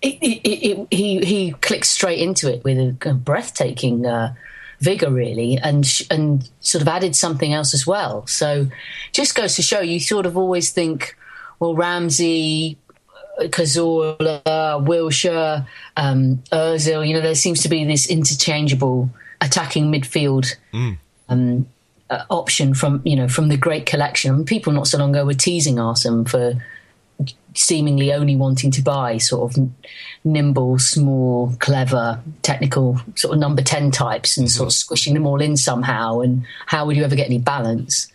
it, 0.01 0.19
it, 0.21 0.49
it, 0.49 0.87
he 0.91 1.25
he 1.25 1.53
clicks 1.53 1.89
straight 1.89 2.19
into 2.19 2.53
it 2.53 2.63
with 2.63 2.79
a, 3.07 3.15
breathtaking 3.15 4.07
uh, 4.07 4.35
vigor, 4.81 5.11
really, 5.11 5.57
and 5.57 5.85
and 6.11 6.49
sort 6.61 6.83
of 6.83 6.89
added 6.89 7.17
something 7.17 7.53
else 7.53 7.75
as 7.75 7.87
well. 7.87 8.27
So, 8.27 8.69
just 9.13 9.35
goes 9.35 9.57
to 9.57 9.63
show 9.63 9.81
you 9.81 9.99
sort 9.99 10.27
of 10.27 10.37
always 10.37 10.71
think, 10.71 11.17
well, 11.59 11.75
Ramsey, 11.75 12.77
Cazorla, 13.41 14.43
Wilshere, 14.45 15.67
um, 15.97 16.43
Özil. 16.53 17.07
You 17.07 17.15
know, 17.15 17.23
there 17.23 17.35
seems 17.35 17.63
to 17.63 17.69
be 17.69 17.85
this 17.85 18.07
interchangeable 18.07 19.09
attacking 19.41 19.91
midfield. 19.91 20.55
Mm. 20.73 20.99
Um, 21.31 21.67
uh, 22.11 22.25
option 22.31 22.75
from 22.75 23.01
you 23.05 23.17
know 23.17 23.29
from 23.29 23.49
the 23.49 23.57
great 23.57 23.87
collection. 23.87 24.45
people 24.45 24.73
not 24.73 24.87
so 24.87 24.99
long 24.99 25.11
ago 25.11 25.25
were 25.25 25.35
teasing 25.35 25.79
Arsene 25.79 26.25
for 26.25 26.55
seemingly 27.55 28.13
only 28.13 28.35
wanting 28.35 28.71
to 28.73 28.83
buy 28.83 29.17
sort 29.17 29.57
of 29.57 29.71
nimble, 30.25 30.79
small, 30.79 31.55
clever, 31.61 32.21
technical 32.43 33.01
sort 33.15 33.35
of 33.35 33.41
number 33.41 33.63
ten 33.63 33.91
types 33.91 34.37
and 34.37 34.47
mm-hmm. 34.47 34.57
sort 34.57 34.67
of 34.69 34.73
squishing 34.73 35.15
them 35.15 35.27
all 35.27 35.41
in 35.41 35.57
somehow. 35.57 36.21
And 36.21 36.45
how 36.67 36.87
would 36.87 36.97
you 36.97 37.05
ever 37.05 37.17
get 37.17 37.27
any 37.27 37.39
balance? 37.39 38.11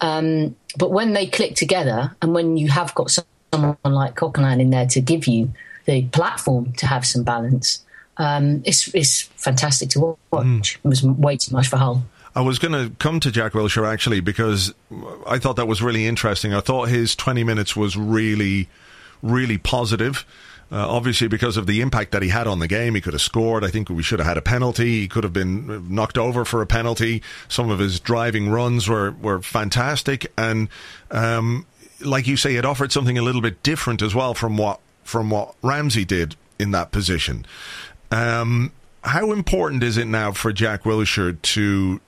Um, 0.00 0.54
but 0.76 0.90
when 0.90 1.12
they 1.12 1.26
click 1.26 1.54
together, 1.54 2.14
and 2.20 2.34
when 2.34 2.56
you 2.56 2.68
have 2.68 2.94
got 2.94 3.16
someone 3.52 3.76
like 3.84 4.16
Coquelin 4.16 4.60
in 4.60 4.70
there 4.70 4.86
to 4.86 5.00
give 5.00 5.26
you 5.26 5.52
the 5.86 6.02
platform 6.06 6.72
to 6.74 6.86
have 6.86 7.06
some 7.06 7.22
balance, 7.22 7.84
um, 8.16 8.62
it's, 8.64 8.92
it's 8.94 9.22
fantastic 9.22 9.88
to 9.90 10.18
watch. 10.30 10.44
Mm. 10.44 10.76
It 10.76 10.88
was 10.88 11.02
way 11.02 11.36
too 11.36 11.54
much 11.54 11.68
for 11.68 11.76
Hull. 11.76 12.04
I 12.36 12.40
was 12.40 12.58
going 12.58 12.72
to 12.72 12.94
come 12.96 13.20
to 13.20 13.30
Jack 13.30 13.52
Wilshere 13.52 13.90
actually 13.90 14.20
because 14.20 14.74
I 15.26 15.38
thought 15.38 15.56
that 15.56 15.68
was 15.68 15.82
really 15.82 16.06
interesting. 16.06 16.52
I 16.52 16.60
thought 16.60 16.88
his 16.88 17.14
20 17.14 17.44
minutes 17.44 17.76
was 17.76 17.96
really, 17.96 18.68
really 19.22 19.56
positive. 19.56 20.24
Uh, 20.72 20.88
obviously, 20.88 21.28
because 21.28 21.56
of 21.56 21.66
the 21.66 21.80
impact 21.80 22.10
that 22.10 22.22
he 22.22 22.30
had 22.30 22.48
on 22.48 22.58
the 22.58 22.66
game, 22.66 22.96
he 22.96 23.00
could 23.00 23.12
have 23.12 23.22
scored. 23.22 23.62
I 23.62 23.68
think 23.68 23.88
we 23.88 24.02
should 24.02 24.18
have 24.18 24.26
had 24.26 24.38
a 24.38 24.42
penalty. 24.42 25.02
He 25.02 25.08
could 25.08 25.22
have 25.22 25.32
been 25.32 25.94
knocked 25.94 26.18
over 26.18 26.44
for 26.44 26.62
a 26.62 26.66
penalty. 26.66 27.22
Some 27.46 27.70
of 27.70 27.78
his 27.78 28.00
driving 28.00 28.48
runs 28.50 28.88
were, 28.88 29.12
were 29.12 29.40
fantastic. 29.40 30.32
And, 30.36 30.68
um, 31.12 31.66
like 32.00 32.26
you 32.26 32.36
say, 32.36 32.56
it 32.56 32.64
offered 32.64 32.90
something 32.90 33.16
a 33.16 33.22
little 33.22 33.42
bit 33.42 33.62
different 33.62 34.02
as 34.02 34.14
well 34.14 34.34
from 34.34 34.56
what, 34.56 34.80
from 35.04 35.30
what 35.30 35.54
Ramsey 35.62 36.04
did 36.04 36.34
in 36.58 36.72
that 36.72 36.90
position. 36.90 37.46
Um, 38.10 38.72
how 39.02 39.30
important 39.32 39.82
is 39.84 39.96
it 39.96 40.06
now 40.06 40.32
for 40.32 40.52
Jack 40.52 40.82
Wilshere 40.82 41.40
to 41.40 42.00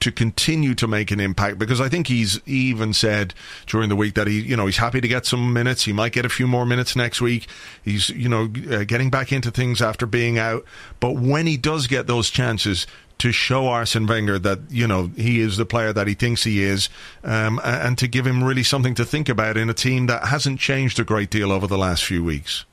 to 0.00 0.10
continue 0.10 0.74
to 0.74 0.86
make 0.86 1.10
an 1.10 1.20
impact 1.20 1.58
because 1.58 1.80
I 1.80 1.88
think 1.88 2.06
he's 2.06 2.40
even 2.46 2.92
said 2.92 3.34
during 3.66 3.88
the 3.90 3.96
week 3.96 4.14
that 4.14 4.26
he, 4.26 4.40
you 4.40 4.56
know, 4.56 4.66
he's 4.66 4.78
happy 4.78 5.00
to 5.00 5.08
get 5.08 5.26
some 5.26 5.52
minutes. 5.52 5.84
He 5.84 5.92
might 5.92 6.12
get 6.12 6.24
a 6.24 6.30
few 6.30 6.46
more 6.46 6.64
minutes 6.64 6.96
next 6.96 7.20
week. 7.20 7.46
He's, 7.84 8.08
you 8.10 8.28
know, 8.28 8.50
uh, 8.70 8.84
getting 8.84 9.10
back 9.10 9.30
into 9.30 9.50
things 9.50 9.82
after 9.82 10.06
being 10.06 10.38
out. 10.38 10.64
But 11.00 11.16
when 11.16 11.46
he 11.46 11.56
does 11.56 11.86
get 11.86 12.06
those 12.06 12.30
chances 12.30 12.86
to 13.18 13.30
show 13.30 13.68
Arsene 13.68 14.06
Wenger 14.06 14.38
that, 14.38 14.60
you 14.70 14.86
know, 14.86 15.10
he 15.16 15.40
is 15.40 15.58
the 15.58 15.66
player 15.66 15.92
that 15.92 16.06
he 16.06 16.14
thinks 16.14 16.44
he 16.44 16.62
is, 16.62 16.88
um, 17.22 17.60
and 17.62 17.98
to 17.98 18.08
give 18.08 18.26
him 18.26 18.42
really 18.42 18.62
something 18.62 18.94
to 18.94 19.04
think 19.04 19.28
about 19.28 19.58
in 19.58 19.68
a 19.68 19.74
team 19.74 20.06
that 20.06 20.24
hasn't 20.24 20.58
changed 20.58 20.98
a 20.98 21.04
great 21.04 21.28
deal 21.28 21.52
over 21.52 21.66
the 21.66 21.76
last 21.76 22.04
few 22.04 22.24
weeks. 22.24 22.64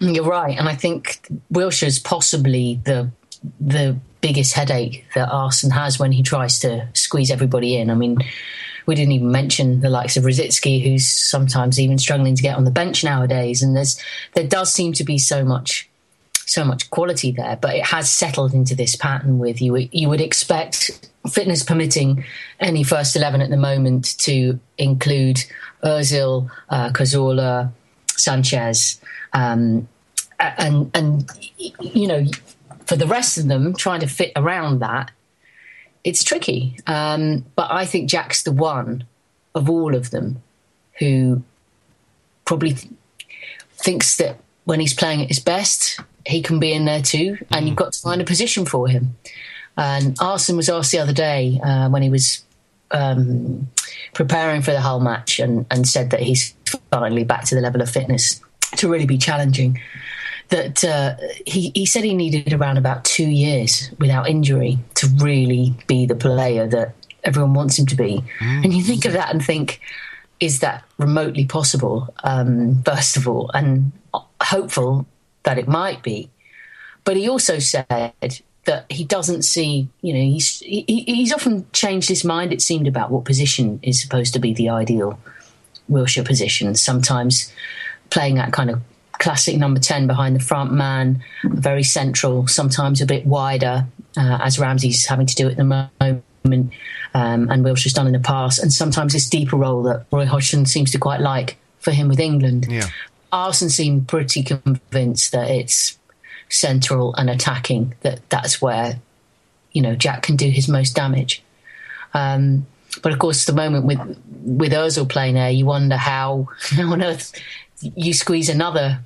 You're 0.00 0.24
right, 0.24 0.56
and 0.56 0.68
I 0.68 0.74
think 0.74 1.26
Wilshere's 1.50 1.98
possibly 1.98 2.80
the 2.84 3.10
the 3.58 3.98
biggest 4.20 4.54
headache 4.54 5.04
that 5.14 5.30
Arsene 5.30 5.70
has 5.70 5.98
when 5.98 6.12
he 6.12 6.22
tries 6.22 6.58
to 6.60 6.88
squeeze 6.94 7.30
everybody 7.30 7.76
in. 7.76 7.90
I 7.90 7.94
mean, 7.94 8.18
we 8.86 8.94
didn't 8.94 9.12
even 9.12 9.30
mention 9.30 9.80
the 9.80 9.90
likes 9.90 10.16
of 10.16 10.24
Rosicky, 10.24 10.82
who's 10.82 11.06
sometimes 11.06 11.78
even 11.78 11.98
struggling 11.98 12.34
to 12.34 12.42
get 12.42 12.56
on 12.56 12.64
the 12.64 12.70
bench 12.70 13.04
nowadays. 13.04 13.62
And 13.62 13.76
there's 13.76 14.00
there 14.34 14.46
does 14.46 14.72
seem 14.72 14.92
to 14.94 15.04
be 15.04 15.18
so 15.18 15.44
much 15.44 15.88
so 16.46 16.64
much 16.64 16.88
quality 16.88 17.30
there, 17.30 17.58
but 17.60 17.74
it 17.74 17.84
has 17.84 18.10
settled 18.10 18.54
into 18.54 18.74
this 18.74 18.96
pattern 18.96 19.38
with 19.38 19.60
you. 19.60 19.76
You 19.76 20.08
would 20.08 20.22
expect, 20.22 21.10
fitness 21.30 21.62
permitting, 21.62 22.24
any 22.58 22.82
first 22.82 23.14
eleven 23.14 23.42
at 23.42 23.50
the 23.50 23.58
moment 23.58 24.18
to 24.20 24.58
include 24.78 25.44
Özil, 25.84 26.48
uh, 26.70 27.68
Sanchez, 28.16 29.00
um, 29.34 29.86
and 30.40 30.90
and 30.94 31.30
you 31.80 32.06
know 32.06 32.26
for 32.88 32.96
the 32.96 33.06
rest 33.06 33.36
of 33.36 33.48
them, 33.48 33.74
trying 33.74 34.00
to 34.00 34.06
fit 34.06 34.32
around 34.34 34.80
that, 34.80 35.10
it's 36.04 36.24
tricky. 36.24 36.78
Um, 36.86 37.44
but 37.54 37.70
I 37.70 37.84
think 37.84 38.08
Jack's 38.08 38.42
the 38.42 38.52
one 38.52 39.04
of 39.54 39.68
all 39.68 39.94
of 39.94 40.10
them 40.10 40.42
who 40.98 41.42
probably 42.46 42.72
th- 42.72 42.92
thinks 43.74 44.16
that 44.16 44.38
when 44.64 44.80
he's 44.80 44.94
playing 44.94 45.20
at 45.20 45.28
his 45.28 45.38
best, 45.38 46.00
he 46.26 46.42
can 46.42 46.58
be 46.58 46.72
in 46.72 46.86
there 46.86 47.02
too, 47.02 47.36
and 47.50 47.64
mm. 47.64 47.68
you've 47.68 47.76
got 47.76 47.92
to 47.92 48.00
find 48.00 48.22
a 48.22 48.24
position 48.24 48.64
for 48.64 48.88
him. 48.88 49.16
And 49.76 50.16
Arsene 50.18 50.56
was 50.56 50.70
asked 50.70 50.90
the 50.90 50.98
other 50.98 51.12
day 51.12 51.60
uh, 51.62 51.90
when 51.90 52.02
he 52.02 52.10
was 52.10 52.42
um, 52.90 53.68
preparing 54.14 54.62
for 54.62 54.72
the 54.72 54.80
Hull 54.80 55.00
match 55.00 55.38
and, 55.38 55.66
and 55.70 55.86
said 55.86 56.10
that 56.10 56.20
he's 56.20 56.54
finally 56.90 57.24
back 57.24 57.44
to 57.44 57.54
the 57.54 57.60
level 57.60 57.82
of 57.82 57.90
fitness 57.90 58.40
to 58.76 58.88
really 58.88 59.06
be 59.06 59.18
challenging 59.18 59.78
that 60.48 60.82
uh, 60.84 61.16
he, 61.46 61.72
he 61.74 61.84
said 61.84 62.04
he 62.04 62.14
needed 62.14 62.52
around 62.52 62.78
about 62.78 63.04
two 63.04 63.28
years 63.28 63.90
without 63.98 64.28
injury 64.28 64.78
to 64.94 65.06
really 65.18 65.74
be 65.86 66.06
the 66.06 66.14
player 66.14 66.66
that 66.66 66.94
everyone 67.24 67.54
wants 67.54 67.78
him 67.78 67.86
to 67.86 67.96
be. 67.96 68.22
Mm. 68.40 68.64
And 68.64 68.74
you 68.74 68.82
think 68.82 69.04
of 69.04 69.12
that 69.12 69.30
and 69.32 69.44
think, 69.44 69.80
is 70.40 70.60
that 70.60 70.84
remotely 70.98 71.44
possible? 71.44 72.08
Um, 72.24 72.82
first 72.84 73.16
of 73.16 73.28
all, 73.28 73.50
and 73.52 73.92
hopeful 74.40 75.06
that 75.42 75.58
it 75.58 75.68
might 75.68 76.02
be. 76.02 76.30
But 77.04 77.16
he 77.16 77.28
also 77.28 77.58
said 77.58 78.12
that 78.64 78.86
he 78.90 79.04
doesn't 79.04 79.42
see, 79.42 79.88
you 80.02 80.12
know, 80.12 80.20
he's 80.20 80.60
he, 80.60 80.84
he's 81.06 81.32
often 81.32 81.66
changed 81.72 82.08
his 82.08 82.24
mind. 82.24 82.52
It 82.52 82.62
seemed 82.62 82.86
about 82.86 83.10
what 83.10 83.24
position 83.24 83.80
is 83.82 84.00
supposed 84.00 84.32
to 84.34 84.38
be 84.38 84.52
the 84.54 84.68
ideal 84.68 85.18
Wilshere 85.90 86.26
position. 86.26 86.74
Sometimes 86.74 87.52
playing 88.10 88.34
that 88.36 88.52
kind 88.52 88.70
of 88.70 88.82
classic 89.18 89.56
number 89.56 89.80
10 89.80 90.06
behind 90.06 90.36
the 90.36 90.40
front 90.40 90.72
man, 90.72 91.22
very 91.44 91.82
central, 91.82 92.46
sometimes 92.46 93.00
a 93.00 93.06
bit 93.06 93.26
wider, 93.26 93.86
uh, 94.16 94.38
as 94.42 94.58
Ramsey's 94.58 95.06
having 95.06 95.26
to 95.26 95.34
do 95.34 95.48
at 95.48 95.56
the 95.56 95.64
moment, 95.64 96.72
um, 97.14 97.50
and 97.50 97.64
Wilshere's 97.64 97.92
done 97.92 98.06
in 98.06 98.12
the 98.12 98.20
past, 98.20 98.62
and 98.62 98.72
sometimes 98.72 99.12
this 99.12 99.28
deeper 99.28 99.56
role 99.56 99.82
that 99.84 100.06
Roy 100.12 100.26
Hodgson 100.26 100.66
seems 100.66 100.90
to 100.92 100.98
quite 100.98 101.20
like 101.20 101.56
for 101.80 101.90
him 101.90 102.08
with 102.08 102.20
England. 102.20 102.66
Yeah. 102.68 102.88
Arsene 103.32 103.68
seemed 103.68 104.08
pretty 104.08 104.42
convinced 104.42 105.32
that 105.32 105.50
it's 105.50 105.98
central 106.48 107.14
and 107.14 107.28
attacking, 107.28 107.94
that 108.00 108.20
that's 108.30 108.62
where, 108.62 109.00
you 109.72 109.82
know, 109.82 109.94
Jack 109.94 110.22
can 110.22 110.36
do 110.36 110.48
his 110.48 110.68
most 110.68 110.94
damage. 110.94 111.42
Um, 112.14 112.66
but 113.02 113.12
of 113.12 113.18
course, 113.18 113.44
the 113.44 113.52
moment 113.52 113.84
with 113.84 113.98
with 114.42 114.72
Ozil 114.72 115.08
playing 115.08 115.34
there, 115.34 115.50
you 115.50 115.66
wonder 115.66 115.96
how, 115.96 116.48
how 116.70 116.92
on 116.92 117.02
earth 117.02 117.32
you 117.80 118.12
squeeze 118.12 118.48
another 118.48 119.00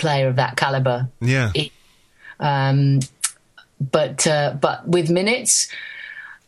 player 0.00 0.26
of 0.26 0.36
that 0.36 0.56
caliber. 0.56 1.08
Yeah. 1.20 1.52
Um, 2.40 3.00
but 3.80 4.26
uh, 4.26 4.56
but 4.60 4.86
with 4.88 5.10
minutes, 5.10 5.68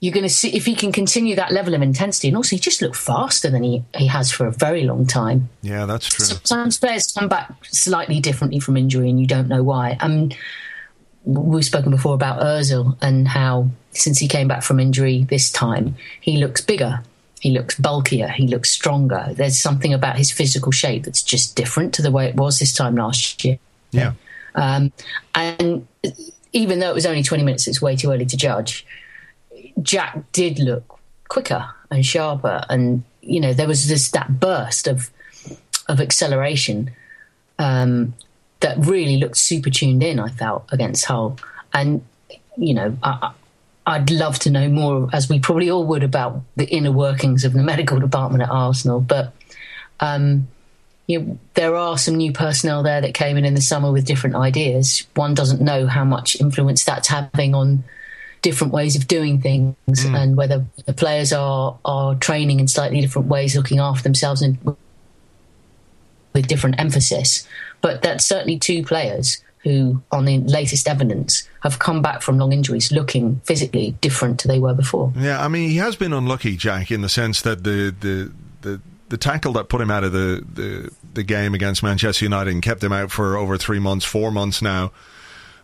you're 0.00 0.12
going 0.12 0.24
to 0.24 0.28
see 0.28 0.56
if 0.56 0.66
he 0.66 0.74
can 0.74 0.90
continue 0.90 1.36
that 1.36 1.52
level 1.52 1.74
of 1.74 1.82
intensity, 1.82 2.28
and 2.28 2.36
also 2.36 2.56
he 2.56 2.60
just 2.60 2.82
looked 2.82 2.96
faster 2.96 3.48
than 3.48 3.62
he, 3.62 3.84
he 3.96 4.08
has 4.08 4.32
for 4.32 4.46
a 4.46 4.50
very 4.50 4.82
long 4.82 5.06
time. 5.06 5.48
Yeah, 5.62 5.86
that's 5.86 6.08
true. 6.08 6.26
Sometimes 6.26 6.78
players 6.78 7.12
come 7.12 7.28
back 7.28 7.52
slightly 7.66 8.18
differently 8.18 8.58
from 8.58 8.76
injury, 8.76 9.08
and 9.08 9.20
you 9.20 9.26
don't 9.26 9.48
know 9.48 9.62
why. 9.62 9.96
I 10.00 10.08
mean, 10.08 10.34
we've 11.24 11.64
spoken 11.64 11.90
before 11.90 12.14
about 12.14 12.40
Özil 12.40 12.96
and 13.00 13.28
how 13.28 13.68
since 13.92 14.18
he 14.18 14.26
came 14.26 14.48
back 14.48 14.62
from 14.62 14.80
injury 14.80 15.24
this 15.24 15.50
time, 15.50 15.94
he 16.20 16.38
looks 16.38 16.60
bigger, 16.60 17.02
he 17.42 17.50
looks 17.50 17.78
bulkier, 17.78 18.28
he 18.28 18.46
looks 18.46 18.70
stronger. 18.70 19.28
There's 19.32 19.58
something 19.58 19.92
about 19.92 20.16
his 20.16 20.30
physical 20.30 20.72
shape 20.72 21.04
that's 21.04 21.22
just 21.22 21.56
different 21.56 21.92
to 21.94 22.02
the 22.02 22.10
way 22.10 22.26
it 22.26 22.36
was 22.36 22.58
this 22.58 22.72
time 22.72 22.94
last 22.94 23.44
year. 23.44 23.58
Yeah. 23.90 24.12
Um, 24.54 24.92
and 25.34 25.86
even 26.52 26.78
though 26.78 26.90
it 26.90 26.94
was 26.94 27.06
only 27.06 27.22
20 27.22 27.42
minutes, 27.42 27.66
it's 27.66 27.82
way 27.82 27.96
too 27.96 28.10
early 28.10 28.26
to 28.26 28.36
judge 28.36 28.86
Jack 29.80 30.30
did 30.32 30.58
look 30.58 30.98
quicker 31.28 31.68
and 31.90 32.04
sharper, 32.04 32.64
and 32.68 33.02
you 33.20 33.40
know 33.40 33.52
there 33.52 33.68
was 33.68 33.88
this 33.88 34.10
that 34.10 34.40
burst 34.40 34.86
of 34.86 35.10
of 35.88 36.00
acceleration 36.00 36.90
um, 37.58 38.14
that 38.60 38.76
really 38.78 39.16
looked 39.16 39.38
super 39.38 39.70
tuned 39.70 40.02
in. 40.02 40.18
I 40.18 40.28
felt 40.28 40.64
against 40.70 41.04
Hull, 41.06 41.38
and 41.72 42.04
you 42.56 42.74
know 42.74 42.96
I, 43.02 43.32
I'd 43.86 44.10
love 44.10 44.38
to 44.40 44.50
know 44.50 44.68
more, 44.68 45.08
as 45.12 45.28
we 45.28 45.40
probably 45.40 45.70
all 45.70 45.84
would, 45.86 46.04
about 46.04 46.42
the 46.56 46.66
inner 46.66 46.92
workings 46.92 47.44
of 47.44 47.52
the 47.52 47.62
medical 47.62 47.98
department 47.98 48.42
at 48.42 48.50
Arsenal. 48.50 49.00
But 49.00 49.32
um, 50.00 50.48
you 51.06 51.20
know, 51.20 51.38
there 51.54 51.74
are 51.74 51.98
some 51.98 52.16
new 52.16 52.32
personnel 52.32 52.82
there 52.82 53.00
that 53.00 53.14
came 53.14 53.36
in 53.36 53.44
in 53.44 53.54
the 53.54 53.60
summer 53.60 53.90
with 53.90 54.06
different 54.06 54.36
ideas. 54.36 55.06
One 55.14 55.34
doesn't 55.34 55.60
know 55.60 55.86
how 55.86 56.04
much 56.04 56.40
influence 56.40 56.84
that's 56.84 57.08
having 57.08 57.54
on 57.54 57.84
different 58.40 58.72
ways 58.72 58.96
of 58.96 59.06
doing 59.06 59.40
things 59.40 59.76
mm. 59.86 60.16
and 60.16 60.36
whether 60.36 60.66
the 60.84 60.92
players 60.92 61.32
are 61.32 61.78
are 61.84 62.14
training 62.16 62.60
in 62.60 62.68
slightly 62.68 63.00
different 63.00 63.28
ways, 63.28 63.56
looking 63.56 63.78
after 63.78 64.02
themselves 64.02 64.42
and 64.42 64.58
with 66.32 66.46
different 66.46 66.80
emphasis. 66.80 67.46
But 67.80 68.02
that's 68.02 68.24
certainly 68.24 68.58
two 68.58 68.84
players 68.84 69.42
who, 69.62 70.02
on 70.10 70.24
the 70.24 70.38
latest 70.38 70.88
evidence, 70.88 71.48
have 71.62 71.78
come 71.78 72.02
back 72.02 72.22
from 72.22 72.38
long 72.38 72.52
injuries 72.52 72.90
looking 72.90 73.40
physically 73.44 73.92
different 74.00 74.40
to 74.40 74.48
they 74.48 74.58
were 74.58 74.74
before. 74.74 75.12
Yeah, 75.16 75.42
I 75.42 75.48
mean, 75.48 75.70
he 75.70 75.76
has 75.76 75.96
been 75.96 76.12
unlucky, 76.12 76.56
Jack, 76.56 76.90
in 76.90 77.02
the 77.02 77.08
sense 77.08 77.42
that 77.42 77.64
the 77.64 77.94
the 78.00 78.32
the, 78.62 78.80
the 79.08 79.16
tackle 79.16 79.52
that 79.54 79.68
put 79.68 79.80
him 79.80 79.90
out 79.90 80.04
of 80.04 80.12
the, 80.12 80.44
the 80.52 80.90
the 81.14 81.22
game 81.22 81.54
against 81.54 81.82
Manchester 81.82 82.24
United 82.24 82.52
and 82.52 82.62
kept 82.62 82.82
him 82.82 82.92
out 82.92 83.10
for 83.10 83.36
over 83.36 83.56
three 83.56 83.78
months, 83.78 84.04
four 84.04 84.30
months 84.30 84.62
now, 84.62 84.90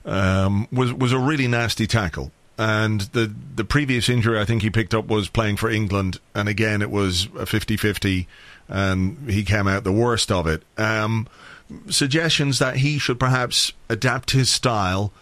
um, 0.04 0.68
was 0.70 0.92
was 0.92 1.12
a 1.12 1.18
really 1.18 1.48
nasty 1.48 1.86
tackle 1.86 2.32
and 2.58 3.02
the 3.12 3.32
the 3.54 3.64
previous 3.64 4.08
injury 4.08 4.38
I 4.38 4.44
think 4.44 4.62
he 4.62 4.70
picked 4.70 4.92
up 4.92 5.06
was 5.06 5.28
playing 5.28 5.56
for 5.56 5.70
England, 5.70 6.18
and 6.34 6.48
again 6.48 6.82
it 6.82 6.90
was 6.90 7.26
a 7.26 7.46
50-50, 7.46 8.26
and 8.68 9.30
he 9.30 9.44
came 9.44 9.66
out 9.66 9.84
the 9.84 9.92
worst 9.92 10.30
of 10.30 10.46
it. 10.46 10.62
Um, 10.76 11.28
suggestions 11.88 12.58
that 12.58 12.76
he 12.76 12.98
should 12.98 13.20
perhaps 13.20 13.72
adapt 13.88 14.30
his 14.32 14.50
style 14.50 15.12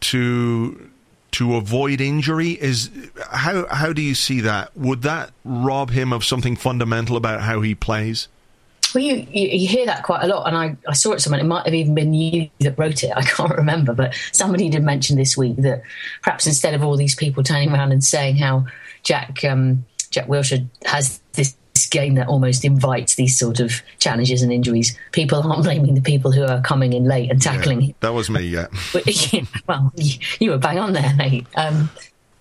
to 0.00 0.90
to 1.32 1.54
avoid 1.54 2.00
injury 2.00 2.50
is 2.50 2.90
how 3.30 3.66
how 3.70 3.92
do 3.92 4.02
you 4.02 4.14
see 4.14 4.40
that? 4.40 4.76
Would 4.76 5.02
that 5.02 5.32
rob 5.44 5.90
him 5.90 6.12
of 6.12 6.24
something 6.24 6.56
fundamental 6.56 7.16
about 7.16 7.42
how 7.42 7.60
he 7.60 7.74
plays? 7.74 8.28
Well, 8.94 9.04
you, 9.04 9.26
you, 9.30 9.48
you, 9.48 9.68
hear 9.68 9.86
that 9.86 10.02
quite 10.02 10.24
a 10.24 10.26
lot, 10.26 10.48
and 10.48 10.56
I, 10.56 10.76
I 10.88 10.94
saw 10.94 11.12
it 11.12 11.20
somewhere. 11.20 11.40
It 11.40 11.44
might 11.44 11.64
have 11.64 11.74
even 11.74 11.94
been 11.94 12.12
you 12.12 12.50
that 12.58 12.76
wrote 12.76 13.04
it. 13.04 13.12
I 13.16 13.22
can't 13.22 13.56
remember, 13.56 13.94
but 13.94 14.14
somebody 14.32 14.68
did 14.68 14.82
mention 14.82 15.16
this 15.16 15.36
week 15.36 15.56
that 15.58 15.82
perhaps 16.22 16.46
instead 16.46 16.74
of 16.74 16.82
all 16.82 16.96
these 16.96 17.14
people 17.14 17.44
turning 17.44 17.72
around 17.72 17.92
and 17.92 18.02
saying 18.02 18.36
how 18.36 18.66
Jack 19.04 19.44
um, 19.44 19.84
Jack 20.10 20.26
Wilshere 20.26 20.66
has 20.84 21.20
this 21.32 21.56
game 21.86 22.14
that 22.14 22.28
almost 22.28 22.64
invites 22.64 23.14
these 23.14 23.38
sort 23.38 23.60
of 23.60 23.82
challenges 23.98 24.42
and 24.42 24.52
injuries, 24.52 24.98
people 25.12 25.40
aren't 25.42 25.62
blaming 25.64 25.94
the 25.94 26.00
people 26.00 26.32
who 26.32 26.44
are 26.44 26.60
coming 26.62 26.92
in 26.92 27.04
late 27.04 27.30
and 27.30 27.40
tackling. 27.40 27.82
Yeah, 27.82 27.92
that 28.00 28.14
was 28.14 28.30
me, 28.30 28.42
yeah. 28.42 28.66
well, 29.68 29.92
you 30.38 30.50
were 30.50 30.58
bang 30.58 30.78
on 30.78 30.92
there, 30.92 31.14
mate. 31.16 31.46
Um, 31.56 31.90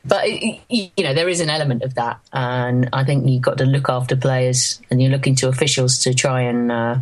but 0.05 0.29
you 0.29 0.91
know 0.97 1.13
there 1.13 1.27
is 1.27 1.41
an 1.41 1.49
element 1.49 1.83
of 1.83 1.95
that, 1.95 2.19
and 2.31 2.89
I 2.93 3.03
think 3.03 3.27
you've 3.27 3.41
got 3.41 3.57
to 3.57 3.65
look 3.65 3.89
after 3.89 4.15
players, 4.15 4.81
and 4.89 5.01
you're 5.01 5.11
looking 5.11 5.35
to 5.35 5.49
officials 5.49 5.99
to 5.99 6.13
try 6.13 6.41
and 6.41 6.71
uh, 6.71 6.97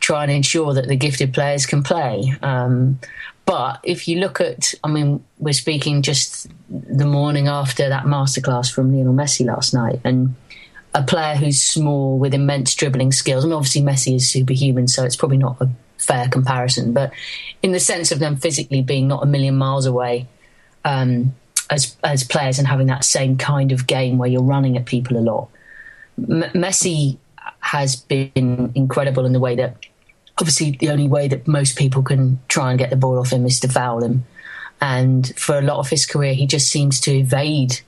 try 0.00 0.22
and 0.22 0.32
ensure 0.32 0.74
that 0.74 0.88
the 0.88 0.96
gifted 0.96 1.34
players 1.34 1.66
can 1.66 1.82
play. 1.82 2.34
Um, 2.42 2.98
but 3.46 3.80
if 3.82 4.08
you 4.08 4.20
look 4.20 4.40
at, 4.40 4.72
I 4.82 4.88
mean, 4.88 5.22
we're 5.38 5.52
speaking 5.52 6.00
just 6.00 6.48
the 6.70 7.04
morning 7.04 7.46
after 7.46 7.88
that 7.90 8.04
masterclass 8.04 8.72
from 8.72 8.94
Lionel 8.94 9.12
Messi 9.12 9.44
last 9.44 9.74
night, 9.74 10.00
and 10.02 10.34
a 10.94 11.02
player 11.02 11.34
who's 11.34 11.60
small 11.60 12.18
with 12.18 12.34
immense 12.34 12.74
dribbling 12.74 13.12
skills. 13.12 13.44
Mean, 13.44 13.52
obviously 13.52 13.82
Messi 13.82 14.16
is 14.16 14.30
superhuman, 14.30 14.88
so 14.88 15.04
it's 15.04 15.16
probably 15.16 15.38
not 15.38 15.60
a 15.60 15.68
fair 15.98 16.28
comparison. 16.28 16.92
But 16.92 17.12
in 17.62 17.72
the 17.72 17.80
sense 17.80 18.12
of 18.12 18.20
them 18.20 18.36
physically 18.36 18.82
being 18.82 19.08
not 19.08 19.22
a 19.22 19.26
million 19.26 19.56
miles 19.56 19.86
away. 19.86 20.28
Um, 20.84 21.34
as 21.70 21.96
as 22.04 22.24
players 22.24 22.58
and 22.58 22.68
having 22.68 22.86
that 22.88 23.04
same 23.04 23.36
kind 23.36 23.72
of 23.72 23.86
game 23.86 24.18
where 24.18 24.28
you're 24.28 24.42
running 24.42 24.76
at 24.76 24.86
people 24.86 25.16
a 25.16 25.20
lot. 25.20 25.48
M- 26.18 26.50
Messi 26.52 27.18
has 27.60 27.96
been 27.96 28.72
incredible 28.74 29.24
in 29.24 29.32
the 29.32 29.40
way 29.40 29.56
that 29.56 29.76
obviously 30.38 30.72
the 30.72 30.90
only 30.90 31.08
way 31.08 31.28
that 31.28 31.46
most 31.48 31.78
people 31.78 32.02
can 32.02 32.40
try 32.48 32.70
and 32.70 32.78
get 32.78 32.90
the 32.90 32.96
ball 32.96 33.18
off 33.18 33.32
him 33.32 33.46
is 33.46 33.60
to 33.60 33.68
foul 33.68 34.02
him. 34.02 34.24
And 34.80 35.32
for 35.36 35.58
a 35.58 35.62
lot 35.62 35.78
of 35.78 35.88
his 35.88 36.04
career, 36.04 36.34
he 36.34 36.46
just 36.46 36.68
seems 36.68 37.00
to 37.02 37.12
evade 37.12 37.80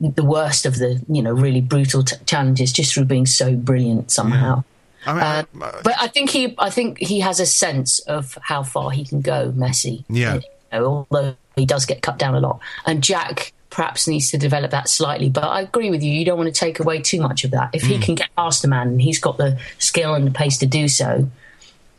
the 0.00 0.24
worst 0.24 0.66
of 0.66 0.78
the 0.78 1.02
you 1.08 1.22
know 1.22 1.32
really 1.32 1.60
brutal 1.60 2.02
t- 2.02 2.16
challenges 2.26 2.72
just 2.72 2.94
through 2.94 3.04
being 3.04 3.26
so 3.26 3.54
brilliant 3.54 4.10
somehow. 4.10 4.64
I 5.06 5.12
mean, 5.12 5.22
uh, 5.62 5.80
but 5.82 5.94
I 6.00 6.08
think 6.08 6.30
he 6.30 6.54
I 6.58 6.70
think 6.70 6.98
he 6.98 7.20
has 7.20 7.40
a 7.40 7.46
sense 7.46 8.00
of 8.00 8.36
how 8.42 8.62
far 8.62 8.90
he 8.90 9.04
can 9.04 9.20
go, 9.20 9.52
Messi. 9.52 10.04
Yeah. 10.08 10.34
You 10.34 10.42
know, 10.72 11.06
although 11.10 11.36
he 11.56 11.66
does 11.66 11.86
get 11.86 12.02
cut 12.02 12.18
down 12.18 12.34
a 12.34 12.40
lot. 12.40 12.60
And 12.86 13.02
Jack 13.02 13.52
perhaps 13.70 14.08
needs 14.08 14.30
to 14.32 14.38
develop 14.38 14.72
that 14.72 14.88
slightly. 14.88 15.30
But 15.30 15.44
I 15.44 15.62
agree 15.62 15.90
with 15.90 16.02
you. 16.02 16.12
You 16.12 16.24
don't 16.24 16.38
want 16.38 16.52
to 16.52 16.58
take 16.58 16.80
away 16.80 17.00
too 17.00 17.20
much 17.20 17.44
of 17.44 17.52
that. 17.52 17.70
If 17.72 17.82
he 17.82 17.96
mm. 17.96 18.02
can 18.02 18.14
get 18.16 18.28
past 18.36 18.64
a 18.64 18.68
man 18.68 18.88
and 18.88 19.00
he's 19.00 19.18
got 19.18 19.38
the 19.38 19.58
skill 19.78 20.14
and 20.14 20.26
the 20.26 20.32
pace 20.32 20.58
to 20.58 20.66
do 20.66 20.88
so, 20.88 21.30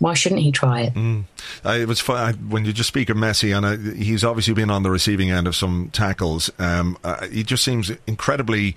why 0.01 0.15
shouldn't 0.15 0.41
he 0.41 0.51
try 0.51 0.81
it? 0.81 0.95
Mm. 0.95 1.25
Uh, 1.63 1.77
it 1.79 1.87
was 1.87 1.99
fun 1.99 2.17
I, 2.17 2.31
when 2.31 2.65
you 2.65 2.73
just 2.73 2.87
speak 2.87 3.09
of 3.09 3.17
Messi, 3.17 3.55
and 3.55 3.65
uh, 3.65 3.93
he's 3.93 4.23
obviously 4.23 4.55
been 4.55 4.71
on 4.71 4.81
the 4.81 4.89
receiving 4.89 5.29
end 5.29 5.45
of 5.45 5.55
some 5.55 5.91
tackles. 5.93 6.49
Um, 6.57 6.97
uh, 7.03 7.27
he 7.27 7.43
just 7.43 7.63
seems 7.63 7.91
incredibly 8.07 8.75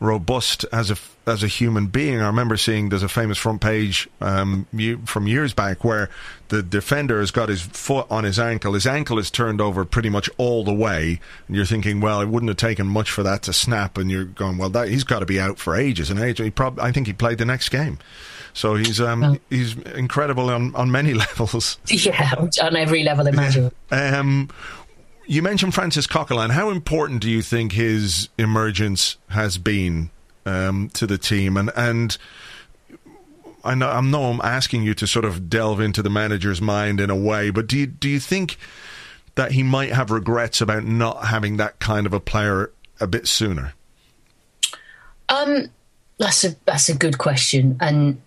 robust 0.00 0.66
as 0.70 0.90
a 0.90 0.96
as 1.26 1.42
a 1.42 1.46
human 1.46 1.86
being. 1.86 2.20
I 2.20 2.26
remember 2.26 2.58
seeing 2.58 2.90
there's 2.90 3.02
a 3.02 3.08
famous 3.08 3.38
front 3.38 3.62
page 3.62 4.06
um, 4.20 4.66
from 5.06 5.26
years 5.26 5.54
back 5.54 5.82
where 5.82 6.10
the 6.48 6.62
defender 6.62 7.20
has 7.20 7.30
got 7.30 7.48
his 7.48 7.62
foot 7.62 8.06
on 8.10 8.24
his 8.24 8.38
ankle. 8.38 8.74
His 8.74 8.86
ankle 8.86 9.18
is 9.18 9.30
turned 9.30 9.62
over 9.62 9.86
pretty 9.86 10.10
much 10.10 10.28
all 10.36 10.62
the 10.62 10.74
way, 10.74 11.20
and 11.46 11.56
you're 11.56 11.64
thinking, 11.64 12.02
well, 12.02 12.20
it 12.20 12.28
wouldn't 12.28 12.48
have 12.48 12.58
taken 12.58 12.86
much 12.86 13.10
for 13.10 13.22
that 13.22 13.42
to 13.44 13.54
snap. 13.54 13.96
And 13.96 14.10
you're 14.10 14.24
going, 14.24 14.58
well, 14.58 14.70
that, 14.70 14.88
he's 14.88 15.04
got 15.04 15.20
to 15.20 15.26
be 15.26 15.40
out 15.40 15.58
for 15.58 15.74
ages 15.74 16.10
and 16.10 16.20
ages. 16.20 16.44
He 16.44 16.50
prob- 16.50 16.80
I 16.80 16.92
think 16.92 17.06
he 17.06 17.14
played 17.14 17.38
the 17.38 17.46
next 17.46 17.70
game. 17.70 17.98
So 18.52 18.74
he's 18.74 19.00
um, 19.00 19.22
oh. 19.24 19.38
he's 19.48 19.76
incredible 19.76 20.50
on, 20.50 20.74
on 20.74 20.90
many 20.90 21.14
levels. 21.38 21.78
Yeah, 21.86 22.34
on 22.62 22.76
every 22.76 23.04
level 23.04 23.26
imaginable. 23.26 23.72
um, 23.90 24.48
you 25.26 25.42
mentioned 25.42 25.74
Francis 25.74 26.06
Coquelin. 26.06 26.50
How 26.50 26.70
important 26.70 27.20
do 27.20 27.30
you 27.30 27.42
think 27.42 27.72
his 27.72 28.28
emergence 28.36 29.16
has 29.28 29.58
been 29.58 30.10
um, 30.44 30.90
to 30.94 31.06
the 31.06 31.18
team? 31.18 31.56
And 31.56 31.70
and 31.76 32.18
I 33.64 33.74
know 33.74 33.88
I 33.88 34.00
know 34.00 34.24
I'm 34.24 34.40
asking 34.40 34.82
you 34.82 34.94
to 34.94 35.06
sort 35.06 35.24
of 35.24 35.48
delve 35.48 35.80
into 35.80 36.02
the 36.02 36.10
manager's 36.10 36.60
mind 36.60 37.00
in 37.00 37.10
a 37.10 37.16
way, 37.16 37.50
but 37.50 37.66
do 37.66 37.78
you 37.78 37.86
do 37.86 38.08
you 38.08 38.20
think 38.20 38.56
that 39.34 39.52
he 39.52 39.62
might 39.62 39.92
have 39.92 40.10
regrets 40.10 40.60
about 40.60 40.84
not 40.84 41.26
having 41.26 41.56
that 41.58 41.78
kind 41.78 42.06
of 42.06 42.12
a 42.12 42.20
player 42.20 42.72
a 43.00 43.06
bit 43.06 43.26
sooner? 43.28 43.74
Um, 45.28 45.70
that's 46.18 46.44
a 46.44 46.56
that's 46.64 46.88
a 46.88 46.94
good 46.96 47.18
question, 47.18 47.76
and 47.80 48.20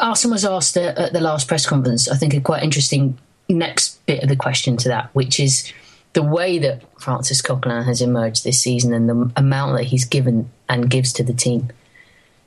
Arsenal 0.00 0.34
was 0.34 0.44
asked 0.44 0.76
at 0.76 1.12
the 1.12 1.20
last 1.20 1.48
press 1.48 1.66
conference. 1.66 2.08
I 2.08 2.16
think 2.16 2.34
a 2.34 2.40
quite 2.40 2.62
interesting 2.62 3.18
next 3.48 4.04
bit 4.06 4.22
of 4.22 4.28
the 4.28 4.36
question 4.36 4.76
to 4.78 4.88
that, 4.88 5.10
which 5.14 5.40
is 5.40 5.72
the 6.12 6.22
way 6.22 6.58
that 6.58 6.82
Francis 7.00 7.40
Coquelin 7.40 7.84
has 7.84 8.02
emerged 8.02 8.44
this 8.44 8.60
season 8.60 8.92
and 8.92 9.08
the 9.08 9.32
amount 9.36 9.76
that 9.76 9.84
he's 9.84 10.04
given 10.04 10.50
and 10.68 10.90
gives 10.90 11.12
to 11.14 11.24
the 11.24 11.32
team, 11.32 11.70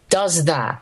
does 0.09 0.45
that 0.45 0.81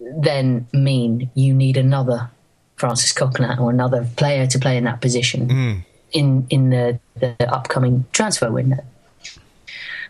then 0.00 0.66
mean 0.72 1.30
you 1.34 1.54
need 1.54 1.76
another 1.76 2.30
Francis 2.76 3.12
Coquelin 3.12 3.58
or 3.58 3.70
another 3.70 4.08
player 4.16 4.46
to 4.46 4.58
play 4.58 4.76
in 4.76 4.84
that 4.84 5.00
position 5.00 5.48
mm. 5.48 5.84
in 6.12 6.46
in 6.50 6.70
the, 6.70 6.98
the 7.16 7.36
upcoming 7.52 8.04
transfer 8.12 8.50
window? 8.50 8.84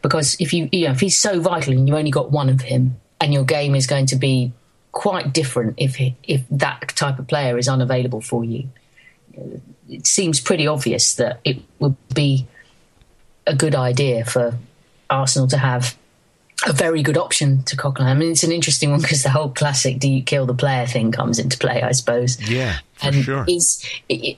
Because 0.02 0.36
if 0.38 0.52
you 0.52 0.68
you 0.72 0.86
know 0.86 0.92
if 0.92 1.00
he's 1.00 1.18
so 1.18 1.40
vital 1.40 1.72
and 1.72 1.88
you 1.88 1.96
only 1.96 2.10
got 2.10 2.30
one 2.30 2.48
of 2.48 2.60
him, 2.62 2.96
and 3.20 3.32
your 3.32 3.44
game 3.44 3.74
is 3.74 3.86
going 3.86 4.06
to 4.06 4.16
be 4.16 4.52
quite 4.92 5.32
different 5.32 5.74
if 5.78 5.98
if 6.22 6.42
that 6.50 6.88
type 6.94 7.18
of 7.18 7.26
player 7.26 7.58
is 7.58 7.68
unavailable 7.68 8.20
for 8.20 8.44
you 8.44 8.68
it 9.88 10.06
seems 10.06 10.40
pretty 10.40 10.66
obvious 10.66 11.14
that 11.14 11.40
it 11.44 11.58
would 11.78 11.96
be 12.14 12.46
a 13.46 13.54
good 13.54 13.74
idea 13.74 14.24
for 14.24 14.58
Arsenal 15.10 15.48
to 15.48 15.58
have 15.58 15.96
a 16.66 16.72
very 16.72 17.02
good 17.02 17.18
option 17.18 17.62
to 17.64 17.76
Coquelin. 17.76 18.06
I 18.06 18.14
mean, 18.14 18.30
it's 18.30 18.44
an 18.44 18.52
interesting 18.52 18.90
one 18.90 19.00
because 19.00 19.22
the 19.22 19.30
whole 19.30 19.48
classic 19.48 19.98
"do 19.98 20.08
you 20.08 20.22
kill 20.22 20.46
the 20.46 20.54
player" 20.54 20.86
thing 20.86 21.10
comes 21.10 21.38
into 21.38 21.58
play, 21.58 21.82
I 21.82 21.92
suppose. 21.92 22.40
Yeah, 22.48 22.78
for 22.94 23.06
and 23.08 23.16
sure. 23.16 23.44
Is 23.48 23.84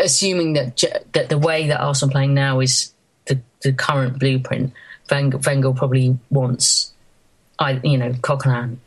assuming 0.01 0.55
that 0.55 0.83
that 1.13 1.29
the 1.29 1.39
way 1.39 1.69
that 1.69 1.81
Arsenal 1.81 2.13
playing 2.13 2.35
now 2.35 2.61
is 2.61 2.93
the 3.27 3.41
the 3.63 3.73
current 3.73 4.19
blueprint. 4.19 4.73
Wenger 5.11 5.73
probably 5.75 6.19
wants, 6.31 6.93
I 7.59 7.73
you 7.85 7.99
know, 7.99 8.15
Coquelin, 8.15 8.79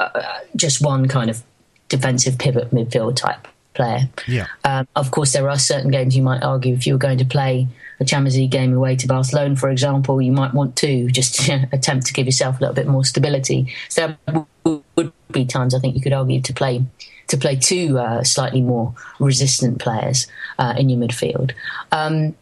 uh, 0.00 0.40
just 0.54 0.84
one 0.84 1.08
kind 1.08 1.30
of 1.30 1.42
defensive 1.88 2.38
pivot 2.38 2.70
midfield 2.70 3.16
type 3.16 3.46
player. 3.74 4.08
Yeah. 4.26 4.46
Um, 4.64 4.88
of 4.96 5.10
course, 5.10 5.32
there 5.32 5.48
are 5.48 5.58
certain 5.58 5.90
games 5.90 6.16
you 6.16 6.22
might 6.22 6.42
argue 6.42 6.74
if 6.74 6.86
you 6.86 6.94
were 6.94 6.98
going 6.98 7.18
to 7.18 7.24
play 7.24 7.68
a 8.00 8.04
Champions 8.04 8.36
League 8.36 8.50
game 8.50 8.74
away 8.74 8.96
to 8.96 9.06
Barcelona, 9.06 9.56
for 9.56 9.70
example, 9.70 10.20
you 10.20 10.32
might 10.32 10.52
want 10.52 10.76
to 10.76 11.08
just 11.08 11.48
attempt 11.72 12.06
to 12.06 12.12
give 12.12 12.26
yourself 12.26 12.58
a 12.58 12.60
little 12.60 12.74
bit 12.74 12.86
more 12.86 13.04
stability. 13.04 13.72
So 13.88 14.14
there 14.26 14.46
would 14.64 15.12
be 15.30 15.44
times 15.44 15.74
I 15.74 15.78
think 15.78 15.94
you 15.94 16.02
could 16.02 16.12
argue 16.12 16.40
to 16.40 16.52
play 16.52 16.82
to 17.28 17.36
play 17.36 17.56
two 17.56 17.98
uh, 17.98 18.22
slightly 18.22 18.60
more 18.60 18.94
resistant 19.18 19.80
players 19.80 20.28
uh, 20.58 20.74
in 20.78 20.88
your 20.88 21.00
midfield. 21.00 21.52
Um, 21.90 22.36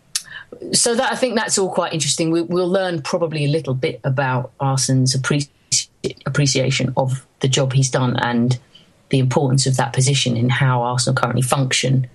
so 0.72 0.94
that 0.94 1.10
I 1.10 1.16
think 1.16 1.36
that's 1.36 1.58
all 1.58 1.72
quite 1.72 1.92
interesting. 1.92 2.30
We, 2.30 2.42
will 2.42 2.68
learn 2.68 3.02
probably 3.02 3.44
a 3.44 3.48
little 3.48 3.74
bit 3.74 4.00
about 4.04 4.52
Arsene's 4.58 5.16
appreci- 5.16 5.48
appreciation 6.26 6.92
of 6.96 7.26
the 7.40 7.48
job 7.48 7.72
he's 7.72 7.90
done 7.90 8.16
and 8.20 8.58
the 9.10 9.18
importance 9.18 9.66
of 9.66 9.76
that 9.76 9.92
position 9.92 10.36
in 10.36 10.48
how 10.48 10.82
Arsenal 10.82 11.14
currently 11.14 11.42
function 11.42 12.06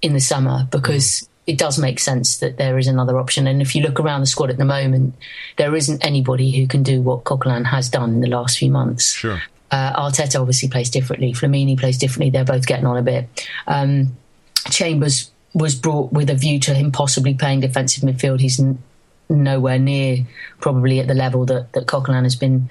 in 0.00 0.12
the 0.12 0.20
summer 0.20 0.66
because 0.70 1.28
it 1.46 1.58
does 1.58 1.78
make 1.78 1.98
sense 1.98 2.38
that 2.38 2.58
there 2.58 2.78
is 2.78 2.86
another 2.86 3.18
option. 3.18 3.46
And 3.46 3.62
if 3.62 3.74
you 3.74 3.82
look 3.82 3.98
around 3.98 4.20
the 4.20 4.26
squad 4.26 4.50
at 4.50 4.58
the 4.58 4.64
moment, 4.64 5.14
there 5.56 5.74
isn't 5.74 6.04
anybody 6.04 6.50
who 6.56 6.66
can 6.66 6.82
do 6.82 7.00
what 7.00 7.24
Coquelin 7.24 7.64
has 7.64 7.88
done 7.88 8.10
in 8.10 8.20
the 8.20 8.28
last 8.28 8.58
few 8.58 8.70
months. 8.70 9.12
Sure. 9.12 9.42
Uh, 9.70 9.92
Arteta 10.08 10.40
obviously 10.40 10.68
plays 10.68 10.90
differently. 10.90 11.32
Flamini 11.32 11.78
plays 11.78 11.98
differently. 11.98 12.30
They're 12.30 12.44
both 12.44 12.66
getting 12.66 12.86
on 12.86 12.98
a 12.98 13.02
bit. 13.02 13.28
Um, 13.66 14.16
Chambers 14.70 15.30
was 15.54 15.74
brought 15.74 16.12
with 16.12 16.28
a 16.30 16.34
view 16.34 16.60
to 16.60 16.74
him 16.74 16.92
possibly 16.92 17.34
playing 17.34 17.60
defensive 17.60 18.04
midfield. 18.04 18.40
He's 18.40 18.62
nowhere 19.28 19.78
near 19.78 20.26
probably 20.60 21.00
at 21.00 21.06
the 21.06 21.14
level 21.14 21.44
that, 21.46 21.72
that 21.72 21.86
Coquelin 21.86 22.24
has 22.24 22.36
been 22.36 22.68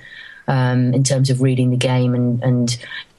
um, 0.48 0.94
in 0.94 1.04
terms 1.04 1.30
of 1.30 1.42
reading 1.42 1.70
the 1.70 1.78
game 1.78 2.16
and, 2.16 2.42
and 2.44 2.78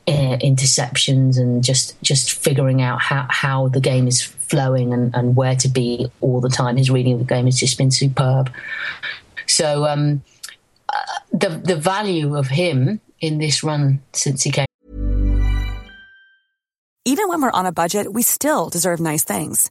uh, 0.09 0.37
interceptions 0.39 1.39
and 1.39 1.63
just 1.63 2.01
just 2.03 2.33
figuring 2.33 2.81
out 2.81 3.01
how, 3.01 3.27
how 3.29 3.69
the 3.69 3.81
game 3.81 4.09
is 4.09 4.23
flowing 4.23 4.93
and, 4.93 5.15
and 5.15 5.37
where 5.37 5.55
to 5.57 5.69
be 5.69 6.11
all 6.21 6.41
the 6.41 6.49
time. 6.49 6.77
His 6.77 6.91
reading 6.91 7.15
of 7.15 7.19
the 7.19 7.27
game 7.27 7.45
has 7.45 7.59
just 7.59 7.77
been 7.77 7.91
superb. 7.91 8.51
So 9.47 9.85
um, 9.85 10.23
uh, 10.89 11.21
the 11.33 11.49
the 11.51 11.77
value 11.77 12.37
of 12.37 12.49
him 12.49 13.01
in 13.21 13.39
this 13.39 13.63
run 13.63 14.01
since 14.13 14.43
he 14.43 14.51
came. 14.51 14.67
Even 17.05 17.29
when 17.29 17.41
we're 17.41 17.51
on 17.51 17.67
a 17.67 17.73
budget, 17.73 18.13
we 18.13 18.23
still 18.23 18.69
deserve 18.69 19.01
nice 19.01 19.25
things. 19.25 19.71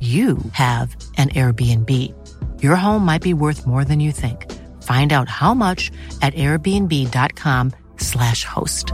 you 0.00 0.38
have 0.52 0.94
an 1.16 1.30
Airbnb. 1.30 2.14
Your 2.62 2.76
home 2.76 3.04
might 3.04 3.22
be 3.22 3.34
worth 3.34 3.66
more 3.66 3.84
than 3.84 3.98
you 3.98 4.12
think. 4.12 4.46
Find 4.84 5.12
out 5.12 5.28
how 5.28 5.54
much 5.54 5.90
at 6.22 6.34
airbnb.com/slash 6.34 8.44
host. 8.44 8.92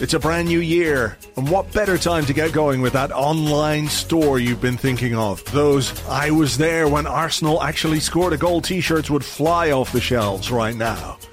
It's 0.00 0.14
a 0.14 0.18
brand 0.18 0.48
new 0.48 0.60
year, 0.60 1.18
and 1.36 1.46
what 1.46 1.74
better 1.74 1.98
time 1.98 2.24
to 2.24 2.32
get 2.32 2.54
going 2.54 2.80
with 2.80 2.94
that 2.94 3.12
online 3.12 3.86
store 3.88 4.38
you've 4.38 4.62
been 4.62 4.78
thinking 4.78 5.14
of? 5.14 5.44
Those 5.52 5.92
I 6.08 6.30
was 6.30 6.56
there 6.56 6.88
when 6.88 7.06
Arsenal 7.06 7.62
actually 7.62 8.00
scored 8.00 8.32
a 8.32 8.38
goal 8.38 8.62
t 8.62 8.80
shirts 8.80 9.10
would 9.10 9.22
fly 9.22 9.72
off 9.72 9.92
the 9.92 10.00
shelves 10.00 10.50
right 10.50 10.74
now. 10.74 11.18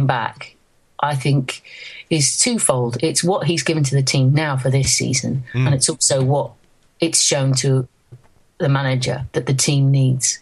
Back, 0.00 0.56
I 1.00 1.14
think, 1.14 1.62
is 2.10 2.38
twofold. 2.38 2.98
It's 3.02 3.22
what 3.24 3.46
he's 3.46 3.62
given 3.62 3.84
to 3.84 3.94
the 3.94 4.02
team 4.02 4.34
now 4.34 4.56
for 4.56 4.70
this 4.70 4.92
season, 4.92 5.44
mm. 5.52 5.66
and 5.66 5.74
it's 5.74 5.88
also 5.88 6.22
what 6.22 6.52
it's 7.00 7.20
shown 7.20 7.52
to 7.54 7.88
the 8.58 8.68
manager 8.68 9.26
that 9.32 9.46
the 9.46 9.54
team 9.54 9.90
needs 9.90 10.40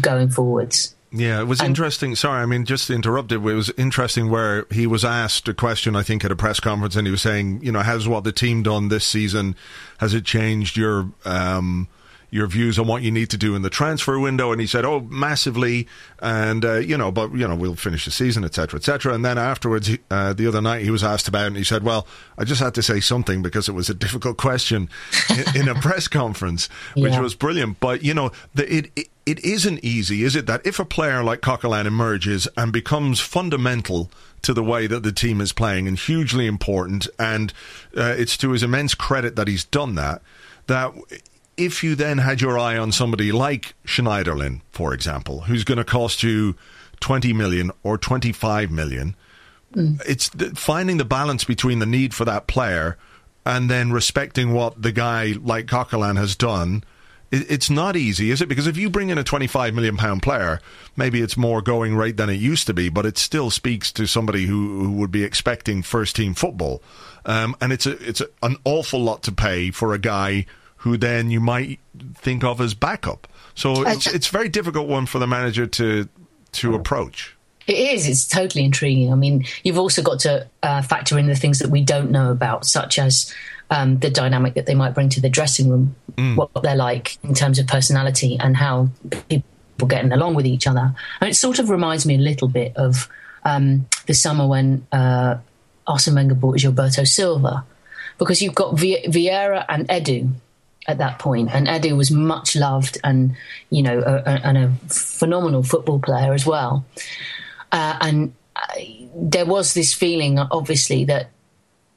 going 0.00 0.28
forwards. 0.28 0.94
Yeah, 1.16 1.40
it 1.40 1.44
was 1.44 1.60
and, 1.60 1.68
interesting. 1.68 2.16
Sorry, 2.16 2.42
I 2.42 2.46
mean, 2.46 2.64
just 2.64 2.90
interrupted. 2.90 3.44
it, 3.44 3.48
it 3.48 3.54
was 3.54 3.70
interesting 3.76 4.30
where 4.30 4.66
he 4.72 4.86
was 4.86 5.04
asked 5.04 5.46
a 5.46 5.54
question, 5.54 5.94
I 5.94 6.02
think, 6.02 6.24
at 6.24 6.32
a 6.32 6.36
press 6.36 6.58
conference, 6.58 6.96
and 6.96 7.06
he 7.06 7.12
was 7.12 7.22
saying, 7.22 7.60
you 7.62 7.70
know, 7.70 7.80
has 7.80 8.08
what 8.08 8.24
the 8.24 8.32
team 8.32 8.64
done 8.64 8.88
this 8.88 9.06
season, 9.06 9.54
has 9.98 10.12
it 10.12 10.24
changed 10.24 10.76
your 10.76 11.08
um, 11.24 11.86
your 12.34 12.48
views 12.48 12.80
on 12.80 12.88
what 12.88 13.02
you 13.02 13.12
need 13.12 13.30
to 13.30 13.36
do 13.36 13.54
in 13.54 13.62
the 13.62 13.70
transfer 13.70 14.18
window. 14.18 14.50
And 14.50 14.60
he 14.60 14.66
said, 14.66 14.84
"Oh, 14.84 15.00
massively," 15.02 15.86
and 16.18 16.64
uh, 16.64 16.78
you 16.78 16.98
know, 16.98 17.12
but 17.12 17.32
you 17.32 17.46
know, 17.46 17.54
we'll 17.54 17.76
finish 17.76 18.04
the 18.04 18.10
season, 18.10 18.44
etc., 18.44 18.78
etc. 18.78 19.14
And 19.14 19.24
then 19.24 19.38
afterwards, 19.38 19.88
uh, 20.10 20.32
the 20.32 20.48
other 20.48 20.60
night, 20.60 20.82
he 20.82 20.90
was 20.90 21.04
asked 21.04 21.28
about, 21.28 21.44
it 21.44 21.46
and 21.48 21.56
he 21.56 21.62
said, 21.62 21.84
"Well, 21.84 22.08
I 22.36 22.42
just 22.42 22.60
had 22.60 22.74
to 22.74 22.82
say 22.82 22.98
something 22.98 23.40
because 23.40 23.68
it 23.68 23.72
was 23.72 23.88
a 23.88 23.94
difficult 23.94 24.36
question 24.36 24.90
in, 25.30 25.62
in 25.62 25.68
a 25.68 25.74
press 25.80 26.08
conference, 26.08 26.68
which 26.96 27.12
yeah. 27.12 27.20
was 27.20 27.36
brilliant." 27.36 27.78
But 27.78 28.02
you 28.02 28.14
know, 28.14 28.32
the, 28.52 28.78
it, 28.78 28.90
it 28.96 29.08
it 29.24 29.44
isn't 29.44 29.84
easy, 29.84 30.24
is 30.24 30.34
it? 30.34 30.46
That 30.46 30.66
if 30.66 30.80
a 30.80 30.84
player 30.84 31.22
like 31.22 31.40
Coquelin 31.40 31.86
emerges 31.86 32.48
and 32.56 32.72
becomes 32.72 33.20
fundamental 33.20 34.10
to 34.42 34.52
the 34.52 34.64
way 34.64 34.88
that 34.88 35.04
the 35.04 35.12
team 35.12 35.40
is 35.40 35.52
playing 35.52 35.86
and 35.86 35.96
hugely 35.96 36.48
important, 36.48 37.06
and 37.16 37.52
uh, 37.96 38.14
it's 38.18 38.36
to 38.38 38.50
his 38.50 38.64
immense 38.64 38.96
credit 38.96 39.36
that 39.36 39.46
he's 39.46 39.64
done 39.64 39.94
that. 39.94 40.20
That 40.66 40.92
if 41.56 41.82
you 41.82 41.94
then 41.94 42.18
had 42.18 42.40
your 42.40 42.58
eye 42.58 42.76
on 42.76 42.92
somebody 42.92 43.32
like 43.32 43.74
Schneiderlin, 43.84 44.60
for 44.70 44.92
example, 44.94 45.42
who's 45.42 45.64
going 45.64 45.78
to 45.78 45.84
cost 45.84 46.22
you 46.22 46.56
20 47.00 47.32
million 47.32 47.70
or 47.82 47.98
25 47.98 48.70
million, 48.70 49.16
mm. 49.74 50.00
it's 50.06 50.28
finding 50.58 50.96
the 50.96 51.04
balance 51.04 51.44
between 51.44 51.78
the 51.78 51.86
need 51.86 52.14
for 52.14 52.24
that 52.24 52.46
player 52.46 52.96
and 53.46 53.70
then 53.70 53.92
respecting 53.92 54.52
what 54.52 54.80
the 54.80 54.92
guy 54.92 55.34
like 55.42 55.66
Coquelin 55.66 56.16
has 56.16 56.34
done 56.34 56.82
it's 57.34 57.70
not 57.70 57.96
easy, 57.96 58.30
is 58.30 58.40
it? 58.40 58.48
Because 58.48 58.66
if 58.66 58.76
you 58.76 58.88
bring 58.88 59.08
in 59.08 59.18
a 59.18 59.24
25 59.24 59.74
million 59.74 59.96
pound 59.96 60.22
player, 60.22 60.60
maybe 60.96 61.20
it's 61.20 61.36
more 61.36 61.60
going 61.60 61.96
rate 61.96 62.16
than 62.16 62.30
it 62.30 62.34
used 62.34 62.66
to 62.66 62.74
be, 62.74 62.88
but 62.88 63.06
it 63.06 63.18
still 63.18 63.50
speaks 63.50 63.90
to 63.92 64.06
somebody 64.06 64.46
who, 64.46 64.84
who 64.84 64.92
would 64.92 65.10
be 65.10 65.24
expecting 65.24 65.82
first 65.82 66.16
team 66.16 66.34
football. 66.34 66.82
Um, 67.24 67.56
and 67.60 67.72
it's 67.72 67.86
a, 67.86 67.92
it's 68.08 68.20
a, 68.20 68.28
an 68.42 68.56
awful 68.64 69.00
lot 69.00 69.22
to 69.24 69.32
pay 69.32 69.70
for 69.70 69.94
a 69.94 69.98
guy 69.98 70.46
who 70.84 70.98
then 70.98 71.30
you 71.30 71.40
might 71.40 71.80
think 72.14 72.44
of 72.44 72.60
as 72.60 72.74
backup. 72.74 73.26
So 73.54 73.88
it's, 73.88 74.06
it's 74.06 74.28
a 74.28 74.30
very 74.30 74.50
difficult 74.50 74.86
one 74.86 75.06
for 75.06 75.18
the 75.18 75.26
manager 75.26 75.66
to 75.66 76.08
to 76.52 76.74
approach. 76.74 77.34
It 77.66 77.78
is. 77.78 78.06
It's 78.06 78.28
totally 78.28 78.66
intriguing. 78.66 79.10
I 79.10 79.16
mean, 79.16 79.46
you've 79.62 79.78
also 79.78 80.02
got 80.02 80.20
to 80.20 80.46
uh, 80.62 80.82
factor 80.82 81.18
in 81.18 81.26
the 81.26 81.34
things 81.34 81.58
that 81.60 81.70
we 81.70 81.82
don't 81.82 82.10
know 82.10 82.30
about, 82.30 82.66
such 82.66 82.98
as 82.98 83.32
um, 83.70 83.98
the 84.00 84.10
dynamic 84.10 84.52
that 84.54 84.66
they 84.66 84.74
might 84.74 84.92
bring 84.92 85.08
to 85.08 85.22
the 85.22 85.30
dressing 85.30 85.70
room, 85.70 85.96
mm. 86.16 86.36
what 86.36 86.50
they're 86.62 86.76
like 86.76 87.16
in 87.24 87.32
terms 87.32 87.58
of 87.58 87.66
personality, 87.66 88.36
and 88.38 88.54
how 88.54 88.90
people 89.30 89.88
getting 89.88 90.12
along 90.12 90.34
with 90.34 90.44
each 90.44 90.66
other. 90.66 90.94
And 91.22 91.30
it 91.30 91.34
sort 91.34 91.58
of 91.58 91.70
reminds 91.70 92.04
me 92.04 92.16
a 92.16 92.18
little 92.18 92.48
bit 92.48 92.76
of 92.76 93.08
um, 93.44 93.86
the 94.04 94.12
summer 94.12 94.46
when 94.46 94.86
uh, 94.92 95.38
Arsene 95.86 96.14
Wenger 96.14 96.34
bought 96.34 96.58
Gilberto 96.58 97.08
Silva, 97.08 97.64
because 98.18 98.42
you've 98.42 98.54
got 98.54 98.76
Vieira 98.76 99.64
and 99.70 99.88
Edu 99.88 100.30
at 100.86 100.98
that 100.98 101.18
point, 101.18 101.50
and 101.52 101.66
Edu 101.66 101.96
was 101.96 102.10
much 102.10 102.56
loved 102.56 102.98
and 103.04 103.36
you 103.70 103.82
know 103.82 104.00
a, 104.00 104.16
a, 104.16 104.40
and 104.44 104.58
a 104.58 104.68
phenomenal 104.88 105.62
football 105.62 105.98
player 105.98 106.32
as 106.32 106.46
well. 106.46 106.84
Uh, 107.72 107.96
and 108.00 108.34
uh, 108.54 108.80
there 109.16 109.46
was 109.46 109.74
this 109.74 109.92
feeling, 109.92 110.38
obviously, 110.38 111.04
that 111.04 111.30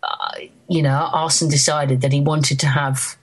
uh, 0.03 0.31
you 0.67 0.81
know, 0.81 1.09
Arsene 1.13 1.49
decided 1.49 2.01
that 2.01 2.11
he 2.11 2.21
wanted 2.21 2.59
to 2.59 2.67
have, 2.67 3.17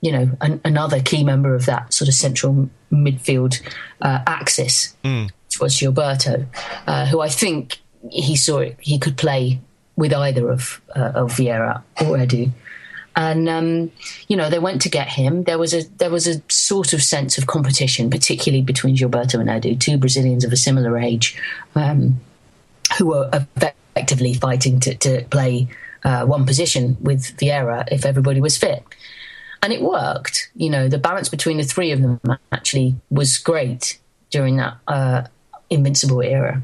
you 0.00 0.12
know, 0.12 0.30
an, 0.40 0.60
another 0.64 1.00
key 1.00 1.24
member 1.24 1.54
of 1.54 1.66
that 1.66 1.92
sort 1.92 2.08
of 2.08 2.14
central 2.14 2.68
midfield 2.92 3.60
uh, 4.02 4.22
axis, 4.26 4.94
mm. 5.02 5.30
which 5.46 5.60
was 5.60 5.74
Gilberto, 5.74 6.46
uh, 6.86 7.06
who 7.06 7.20
I 7.20 7.28
think 7.28 7.80
he 8.10 8.36
saw 8.36 8.58
it, 8.58 8.76
he 8.80 8.98
could 8.98 9.16
play 9.16 9.60
with 9.96 10.12
either 10.12 10.50
of 10.50 10.80
uh, 10.94 11.12
of 11.14 11.32
Vieira 11.32 11.82
or 12.02 12.18
Edu. 12.18 12.50
And 13.18 13.48
um, 13.48 13.90
you 14.28 14.36
know 14.36 14.50
they 14.50 14.58
went 14.58 14.82
to 14.82 14.90
get 14.90 15.08
him. 15.08 15.44
There 15.44 15.58
was 15.58 15.72
a 15.72 15.84
there 15.96 16.10
was 16.10 16.26
a 16.26 16.42
sort 16.48 16.92
of 16.92 17.02
sense 17.02 17.38
of 17.38 17.46
competition, 17.46 18.10
particularly 18.10 18.62
between 18.62 18.94
Gilberto 18.94 19.40
and 19.40 19.48
Edu, 19.48 19.80
two 19.80 19.96
Brazilians 19.96 20.44
of 20.44 20.52
a 20.52 20.56
similar 20.56 20.98
age, 20.98 21.40
um, 21.74 22.20
who 22.98 23.06
were 23.06 23.30
effectively 23.32 24.34
fighting 24.34 24.80
to, 24.80 24.94
to 24.96 25.24
play 25.30 25.66
uh, 26.04 26.26
one 26.26 26.44
position 26.44 26.96
with 27.00 27.36
Vieira 27.38 27.88
if 27.90 28.04
everybody 28.04 28.40
was 28.40 28.58
fit. 28.58 28.84
And 29.62 29.72
it 29.72 29.80
worked. 29.80 30.50
You 30.54 30.68
know, 30.68 30.88
the 30.88 30.98
balance 30.98 31.30
between 31.30 31.56
the 31.56 31.64
three 31.64 31.92
of 31.92 32.02
them 32.02 32.20
actually 32.52 32.96
was 33.10 33.38
great 33.38 33.98
during 34.30 34.56
that 34.58 34.76
uh, 34.86 35.22
invincible 35.70 36.20
era. 36.20 36.62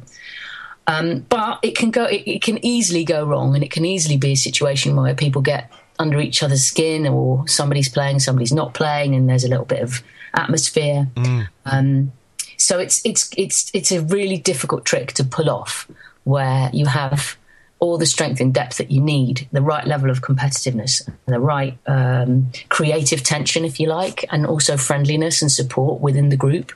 Um, 0.87 1.25
but 1.29 1.61
it 1.63 1.77
can 1.77 1.91
go. 1.91 2.05
It, 2.05 2.23
it, 2.27 2.43
can 2.43 2.65
easily 2.65 3.05
go 3.05 3.25
wrong, 3.25 3.55
and 3.55 3.65
it 3.65 3.71
can 3.71 3.85
easily 3.85 4.17
be 4.17 4.33
a 4.33 4.37
situation 4.37 4.97
where 4.97 5.15
people 5.15 5.41
get 5.41 5.71
under 5.99 6.21
each 6.21 6.43
other's 6.43 6.65
skin, 6.65 7.07
or 7.07 7.47
somebody's 7.49 7.89
playing, 7.89 8.21
somebody's 8.21 8.53
not 8.53 8.75
playing, 8.75 9.15
and 9.15 9.29
there's 9.29 9.45
a 9.45 9.49
little 9.49 9.65
bit 9.65 9.83
of 9.83 10.03
atmosphere. 10.35 11.09
Mm. 11.15 11.49
Um, 11.67 12.13
so 12.57 12.79
it's 12.79 13.05
it's 13.05 13.31
it's 13.37 13.71
it's 13.75 13.93
a 13.93 14.03
really 14.03 14.39
difficult 14.39 14.85
trick 14.85 15.13
to 15.13 15.25
pull 15.25 15.51
off, 15.51 15.89
where 16.25 16.71
you 16.73 16.87
have 16.87 17.37
all 17.79 17.99
the 17.99 18.07
strength 18.07 18.41
and 18.41 18.55
depth 18.55 18.79
that 18.79 18.93
you 18.93 19.01
need, 19.01 19.49
the 19.51 19.61
right 19.61 19.89
level 19.89 20.09
of 20.09 20.23
competitiveness, 20.23 21.03
the 21.27 21.41
right 21.41 21.77
um, 21.89 22.49
creative 22.69 23.25
tension, 23.25 23.65
if 23.65 23.81
you 23.81 23.89
like, 23.89 24.25
and 24.31 24.47
also 24.47 24.77
friendliness 24.77 25.43
and 25.43 25.51
support 25.51 26.01
within 26.01 26.29
the 26.29 26.37
group. 26.37 26.73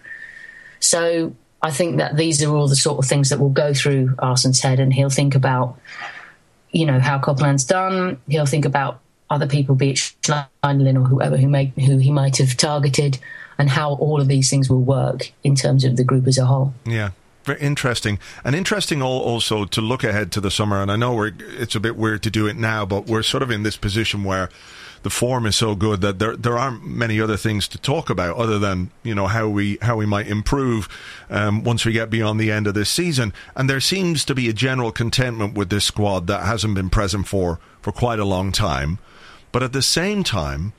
So 0.80 1.32
I 1.62 1.70
think 1.70 1.98
that 1.98 2.16
these 2.16 2.42
are 2.42 2.52
all 2.52 2.66
the 2.66 2.74
sort 2.74 2.98
of 2.98 3.08
things 3.08 3.30
that 3.30 3.38
will 3.38 3.50
go 3.50 3.72
through 3.72 4.16
Arsene's 4.18 4.60
head, 4.60 4.80
and 4.80 4.92
he'll 4.92 5.08
think 5.08 5.36
about, 5.36 5.78
you 6.72 6.84
know, 6.84 6.98
how 6.98 7.20
Coquelin's 7.20 7.64
done. 7.64 8.20
He'll 8.28 8.44
think 8.44 8.64
about 8.64 9.00
other 9.30 9.46
people, 9.46 9.74
be 9.74 9.90
it 9.90 9.96
Schneiderlin 9.96 10.96
or 10.96 11.06
whoever 11.06 11.36
who 11.36 11.48
may, 11.48 11.66
who 11.76 11.98
he 11.98 12.10
might 12.10 12.36
have 12.38 12.56
targeted, 12.56 13.18
and 13.58 13.68
how 13.70 13.94
all 13.94 14.20
of 14.20 14.28
these 14.28 14.50
things 14.50 14.68
will 14.68 14.82
work 14.82 15.32
in 15.42 15.54
terms 15.54 15.84
of 15.84 15.96
the 15.96 16.04
group 16.04 16.26
as 16.26 16.38
a 16.38 16.46
whole. 16.46 16.74
Yeah, 16.84 17.10
very 17.44 17.60
interesting, 17.60 18.18
and 18.44 18.54
interesting 18.54 19.02
also 19.02 19.64
to 19.64 19.80
look 19.80 20.04
ahead 20.04 20.32
to 20.32 20.40
the 20.40 20.50
summer. 20.50 20.80
And 20.80 20.90
I 20.90 20.96
know 20.96 21.22
it's 21.22 21.74
a 21.74 21.80
bit 21.80 21.96
weird 21.96 22.22
to 22.24 22.30
do 22.30 22.46
it 22.46 22.56
now, 22.56 22.84
but 22.86 23.06
we're 23.06 23.22
sort 23.22 23.42
of 23.42 23.50
in 23.50 23.62
this 23.62 23.76
position 23.76 24.24
where 24.24 24.48
the 25.02 25.10
form 25.10 25.46
is 25.46 25.54
so 25.54 25.76
good 25.76 26.00
that 26.00 26.18
there 26.18 26.34
there 26.34 26.58
aren't 26.58 26.84
many 26.84 27.20
other 27.20 27.36
things 27.36 27.68
to 27.68 27.78
talk 27.78 28.10
about 28.10 28.36
other 28.36 28.58
than 28.58 28.90
you 29.04 29.14
know 29.14 29.28
how 29.28 29.48
we 29.48 29.78
how 29.82 29.96
we 29.96 30.04
might 30.04 30.26
improve 30.26 30.88
um, 31.30 31.62
once 31.62 31.84
we 31.84 31.92
get 31.92 32.10
beyond 32.10 32.40
the 32.40 32.50
end 32.50 32.66
of 32.66 32.74
this 32.74 32.90
season. 32.90 33.32
And 33.54 33.70
there 33.70 33.78
seems 33.78 34.24
to 34.24 34.34
be 34.34 34.48
a 34.48 34.52
general 34.52 34.90
contentment 34.90 35.54
with 35.54 35.70
this 35.70 35.84
squad 35.84 36.26
that 36.26 36.42
hasn't 36.42 36.74
been 36.74 36.90
present 36.90 37.28
for 37.28 37.60
for 37.80 37.92
quite 37.92 38.18
a 38.18 38.24
long 38.24 38.50
time. 38.50 38.98
But 39.56 39.62
at 39.62 39.72
the 39.72 39.80
same 39.80 40.22
time, 40.22 40.74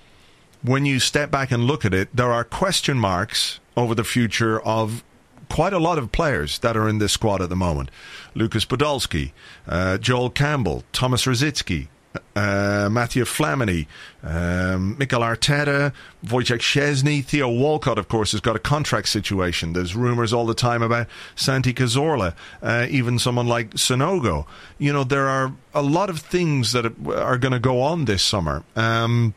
when 0.62 0.86
you 0.86 1.00
step 1.00 1.32
back 1.32 1.50
and 1.50 1.66
look 1.66 1.84
at 1.84 1.96
it, 1.96 2.16
there 2.16 2.32
are 2.32 2.44
question 2.44 3.00
marks 3.00 3.60
over 3.76 3.96
the 3.96 4.04
future 4.04 4.62
of 4.62 5.04
quite 5.50 5.74
a 5.74 5.80
lot 5.80 5.98
of 5.98 6.12
players 6.12 6.60
that 6.60 6.78
are 6.78 6.88
in 6.88 7.00
this 7.00 7.14
squad 7.14 7.42
at 7.42 7.50
the 7.50 7.56
moment. 7.56 7.90
Lucas 8.36 8.66
Podolski, 8.66 9.32
uh, 9.68 9.98
Joel 9.98 10.30
Campbell, 10.30 10.84
Thomas 10.94 11.26
Rosicky, 11.26 11.88
uh, 12.36 12.90
Matthew 12.92 13.24
Flamini, 13.26 13.88
um, 14.24 14.98
Mikel 14.98 15.22
Arteta, 15.22 15.94
Wojciech 16.26 16.60
Szczesny, 16.60 17.24
Theo 17.24 17.50
Walcott, 17.50 17.98
of 17.98 18.08
course, 18.08 18.32
has 18.32 18.42
got 18.42 18.56
a 18.56 18.60
contract 18.60 19.10
situation. 19.10 19.74
There's 19.74 19.96
rumours 19.96 20.34
all 20.34 20.46
the 20.46 20.54
time 20.54 20.82
about 20.82 21.08
Santi 21.36 21.74
Cazorla, 21.74 22.34
uh, 22.62 22.88
even 22.90 23.20
someone 23.20 23.48
like 23.48 23.72
Sanogo. 23.72 24.46
You 24.78 24.94
know, 24.94 25.04
there 25.04 25.28
are 25.28 25.54
a 25.74 25.82
lot 25.82 26.10
of 26.10 26.20
things 26.20 26.74
that 26.74 26.86
are 27.08 27.38
going 27.38 27.54
to 27.54 27.60
go 27.60 27.82
on 27.82 28.06
this 28.06 28.24
summer. 28.24 28.64
Um, 28.76 29.34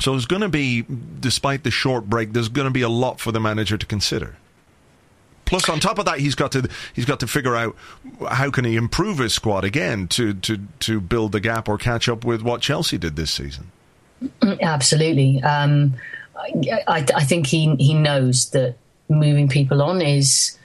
so 0.00 0.12
there's 0.12 0.26
going 0.26 0.42
to 0.42 0.48
be, 0.48 0.84
despite 1.20 1.64
the 1.64 1.70
short 1.70 2.08
break, 2.08 2.32
there's 2.32 2.48
going 2.48 2.66
to 2.66 2.72
be 2.72 2.82
a 2.82 2.88
lot 2.88 3.18
for 3.20 3.32
the 3.32 3.40
manager 3.40 3.76
to 3.76 3.86
consider. 3.86 4.36
Plus, 5.48 5.66
on 5.70 5.80
top 5.80 5.98
of 5.98 6.04
that, 6.04 6.18
he's 6.20 6.34
got 6.34 6.52
to 6.52 6.68
he's 6.92 7.06
got 7.06 7.20
to 7.20 7.26
figure 7.26 7.56
out 7.56 7.74
how 8.30 8.50
can 8.50 8.66
he 8.66 8.76
improve 8.76 9.18
his 9.18 9.32
squad 9.32 9.64
again 9.64 10.06
to 10.08 10.34
to 10.34 10.58
to 10.80 11.00
build 11.00 11.32
the 11.32 11.40
gap 11.40 11.68
or 11.68 11.78
catch 11.78 12.06
up 12.08 12.22
with 12.22 12.42
what 12.42 12.60
Chelsea 12.60 12.98
did 12.98 13.16
this 13.16 13.30
season. 13.30 13.72
Absolutely, 14.60 15.42
um, 15.42 15.94
I, 16.36 17.06
I 17.14 17.24
think 17.24 17.46
he 17.46 17.74
he 17.76 17.94
knows 17.94 18.50
that 18.50 18.76
moving 19.08 19.48
people 19.48 19.82
on 19.82 20.02
is 20.02 20.58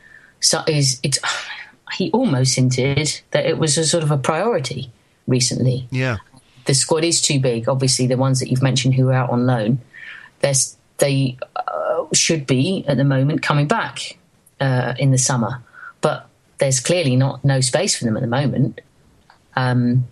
is 0.68 1.00
it's. 1.02 1.20
He 1.96 2.10
almost 2.10 2.56
hinted 2.56 3.22
that 3.32 3.46
it 3.46 3.60
was 3.60 3.78
a 3.78 3.86
sort 3.86 4.02
of 4.02 4.10
a 4.10 4.18
priority 4.18 4.92
recently. 5.28 5.88
Yeah, 5.92 6.18
the 6.66 6.74
squad 6.74 7.04
is 7.04 7.22
too 7.22 7.40
big. 7.40 7.70
Obviously, 7.70 8.08
the 8.08 8.18
ones 8.18 8.40
that 8.40 8.50
you've 8.50 8.64
mentioned 8.64 8.96
who 8.96 9.10
are 9.10 9.14
out 9.14 9.30
on 9.30 9.46
loan, 9.46 9.80
they 10.98 11.38
uh, 11.56 12.06
should 12.12 12.48
be 12.48 12.84
at 12.88 12.98
the 12.98 13.04
moment 13.04 13.44
coming 13.44 13.68
back 13.68 14.18
uh, 14.64 14.94
in 14.98 15.12
the 15.12 15.18
summer, 15.18 15.62
but 16.02 16.30
there's 16.58 16.80
clearly 16.80 17.16
not 17.16 17.44
no 17.44 17.60
space 17.62 17.98
for 17.98 18.06
them 18.06 18.16
at 18.16 18.22
the 18.22 18.28
moment. 18.28 18.80
Um, 19.56 20.08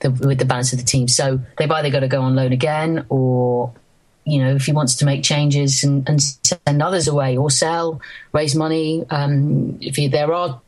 the, 0.00 0.10
with 0.10 0.38
the 0.38 0.44
balance 0.44 0.72
of 0.74 0.78
the 0.78 0.84
team, 0.84 1.08
so 1.08 1.40
they've 1.56 1.70
either 1.70 1.90
got 1.90 2.00
to 2.00 2.08
go 2.08 2.20
on 2.20 2.36
loan 2.36 2.52
again, 2.52 3.06
or 3.08 3.72
you 4.26 4.42
know, 4.42 4.54
if 4.54 4.66
he 4.66 4.72
wants 4.72 4.96
to 4.96 5.04
make 5.06 5.22
changes 5.22 5.84
and, 5.84 6.06
and 6.08 6.20
send 6.20 6.82
others 6.82 7.08
away, 7.08 7.36
or 7.36 7.50
sell, 7.50 8.00
raise 8.32 8.54
money. 8.54 9.06
Um, 9.08 9.78
if 9.80 9.96
he, 9.96 10.08
there 10.08 10.34
are, 10.34 10.60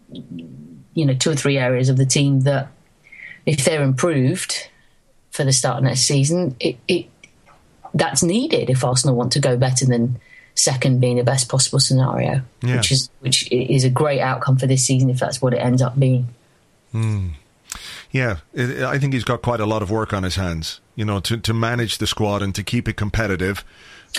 you 0.94 1.04
know, 1.04 1.14
two 1.14 1.30
or 1.30 1.34
three 1.34 1.58
areas 1.58 1.88
of 1.88 1.96
the 1.96 2.06
team 2.06 2.40
that, 2.42 2.68
if 3.44 3.64
they're 3.64 3.82
improved 3.82 4.70
for 5.30 5.44
the 5.44 5.52
start 5.52 5.78
of 5.78 5.84
next 5.84 6.02
season, 6.02 6.56
it, 6.60 6.76
it 6.86 7.06
that's 7.94 8.22
needed 8.22 8.70
if 8.70 8.84
Arsenal 8.84 9.16
want 9.16 9.32
to 9.32 9.40
go 9.40 9.56
better 9.56 9.84
than 9.84 10.20
second 10.58 11.00
being 11.00 11.16
the 11.16 11.24
best 11.24 11.48
possible 11.48 11.78
scenario, 11.78 12.42
yeah. 12.62 12.76
which 12.76 12.92
is 12.92 13.10
which 13.20 13.50
is 13.52 13.84
a 13.84 13.90
great 13.90 14.20
outcome 14.20 14.56
for 14.56 14.66
this 14.66 14.84
season 14.84 15.08
if 15.08 15.18
that's 15.18 15.40
what 15.40 15.54
it 15.54 15.58
ends 15.58 15.80
up 15.80 15.98
being. 15.98 16.28
Mm. 16.92 17.32
Yeah, 18.10 18.38
it, 18.54 18.82
I 18.82 18.98
think 18.98 19.12
he's 19.12 19.24
got 19.24 19.42
quite 19.42 19.60
a 19.60 19.66
lot 19.66 19.82
of 19.82 19.90
work 19.90 20.12
on 20.12 20.22
his 20.22 20.36
hands, 20.36 20.80
you 20.96 21.04
know, 21.04 21.20
to, 21.20 21.36
to 21.36 21.52
manage 21.52 21.98
the 21.98 22.06
squad 22.06 22.42
and 22.42 22.54
to 22.54 22.62
keep 22.62 22.88
it 22.88 22.96
competitive. 22.96 23.64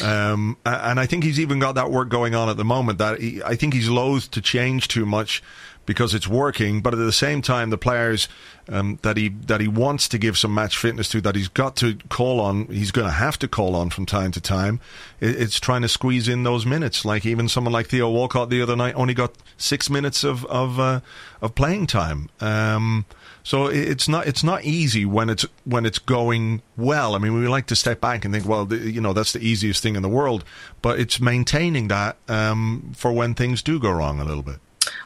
Um, 0.04 0.58
and 0.66 1.00
I 1.00 1.08
think 1.08 1.24
he's 1.24 1.40
even 1.40 1.58
got 1.58 1.74
that 1.74 1.90
work 1.90 2.10
going 2.10 2.36
on 2.36 2.48
at 2.48 2.58
the 2.58 2.66
moment 2.66 3.00
that 3.00 3.20
he, 3.20 3.42
I 3.44 3.56
think 3.56 3.74
he's 3.74 3.90
loath 3.90 4.30
to 4.32 4.42
change 4.42 4.88
too 4.88 5.06
much 5.06 5.42
because 5.90 6.14
it's 6.14 6.28
working, 6.28 6.82
but 6.82 6.94
at 6.94 6.98
the 6.98 7.12
same 7.12 7.42
time, 7.42 7.72
the 7.72 7.78
players 7.78 8.28
um, 8.72 9.00
that 9.02 9.18
he 9.18 9.30
that 9.48 9.60
he 9.60 9.68
wants 9.68 10.08
to 10.10 10.20
give 10.20 10.38
some 10.38 10.54
match 10.54 10.78
fitness 10.78 11.10
to, 11.10 11.20
that 11.22 11.36
he's 11.36 11.48
got 11.48 11.76
to 11.78 11.96
call 12.10 12.40
on, 12.40 12.68
he's 12.68 12.92
going 12.92 13.08
to 13.08 13.14
have 13.14 13.40
to 13.40 13.48
call 13.48 13.76
on 13.76 13.90
from 13.90 14.06
time 14.06 14.32
to 14.34 14.40
time. 14.40 14.80
it's 15.20 15.60
trying 15.60 15.82
to 15.82 15.90
squeeze 15.90 16.28
in 16.28 16.44
those 16.44 16.64
minutes. 16.64 17.06
Like 17.06 17.26
even 17.26 17.50
someone 17.50 17.74
like 17.74 17.88
Theo 17.88 18.08
Walcott 18.12 18.52
the 18.52 18.62
other 18.62 18.76
night 18.76 18.94
only 18.94 19.16
got 19.16 19.34
six 19.58 19.90
minutes 19.90 20.24
of 20.24 20.46
of 20.46 20.80
uh, 20.80 21.00
of 21.42 21.56
playing 21.56 21.88
time. 21.88 22.30
Um, 22.40 23.08
so 23.42 23.66
it's 23.66 24.08
not 24.08 24.28
it's 24.28 24.44
not 24.44 24.64
easy 24.66 25.06
when 25.06 25.28
it's 25.28 25.48
when 25.64 25.88
it's 25.88 25.98
going 25.98 26.62
well. 26.78 27.16
I 27.16 27.18
mean, 27.18 27.34
we 27.34 27.48
like 27.48 27.66
to 27.66 27.76
step 27.76 28.00
back 28.00 28.26
and 28.26 28.32
think, 28.32 28.46
well, 28.48 28.72
you 28.72 29.02
know, 29.02 29.14
that's 29.14 29.34
the 29.34 29.44
easiest 29.44 29.82
thing 29.82 29.96
in 29.96 30.04
the 30.04 30.08
world, 30.08 30.44
but 30.84 31.00
it's 31.00 31.20
maintaining 31.20 31.88
that 31.88 32.18
um, 32.28 32.92
for 32.96 33.12
when 33.12 33.34
things 33.34 33.64
do 33.64 33.80
go 33.80 33.90
wrong 33.90 34.20
a 34.20 34.24
little 34.24 34.44
bit. 34.44 34.60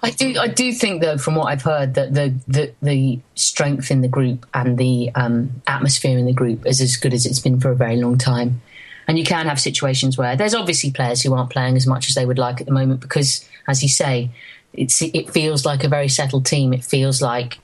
I 0.04 0.12
do. 0.12 0.38
I 0.38 0.50
do 0.50 0.74
think, 0.74 1.02
though, 1.02 1.18
from 1.18 1.36
what 1.36 1.46
I've 1.46 1.62
heard, 1.62 1.94
that 1.94 2.14
the 2.14 2.36
the, 2.46 2.74
the 2.82 3.20
strength 3.36 3.90
in 3.90 4.02
the 4.02 4.10
group 4.10 4.46
and 4.54 4.78
the 4.78 5.10
um, 5.16 5.62
atmosphere 5.66 6.18
in 6.18 6.26
the 6.26 6.34
group 6.34 6.66
is 6.66 6.82
as 6.82 6.98
good 6.98 7.14
as 7.14 7.26
it's 7.26 7.40
been 7.40 7.62
for 7.62 7.72
a 7.72 7.76
very 7.76 7.96
long 7.96 8.18
time. 8.18 8.62
And 9.08 9.18
you 9.18 9.24
can 9.24 9.48
have 9.48 9.62
situations 9.62 10.18
where 10.18 10.36
there's 10.36 10.54
obviously 10.54 10.92
players 10.92 11.22
who 11.22 11.34
aren't 11.34 11.50
playing 11.50 11.78
as 11.78 11.88
much 11.88 12.10
as 12.10 12.16
they 12.16 12.26
would 12.26 12.38
like 12.38 12.60
at 12.60 12.68
the 12.68 12.74
moment 12.74 13.00
because, 13.00 13.48
as 13.66 13.82
you 13.82 13.88
say, 13.88 14.30
it's 14.74 15.02
it 15.02 15.30
feels 15.30 15.66
like 15.66 15.86
a 15.86 15.88
very 15.88 16.10
settled 16.10 16.46
team. 16.46 16.74
It 16.74 16.84
feels 16.84 17.22
like 17.22 17.60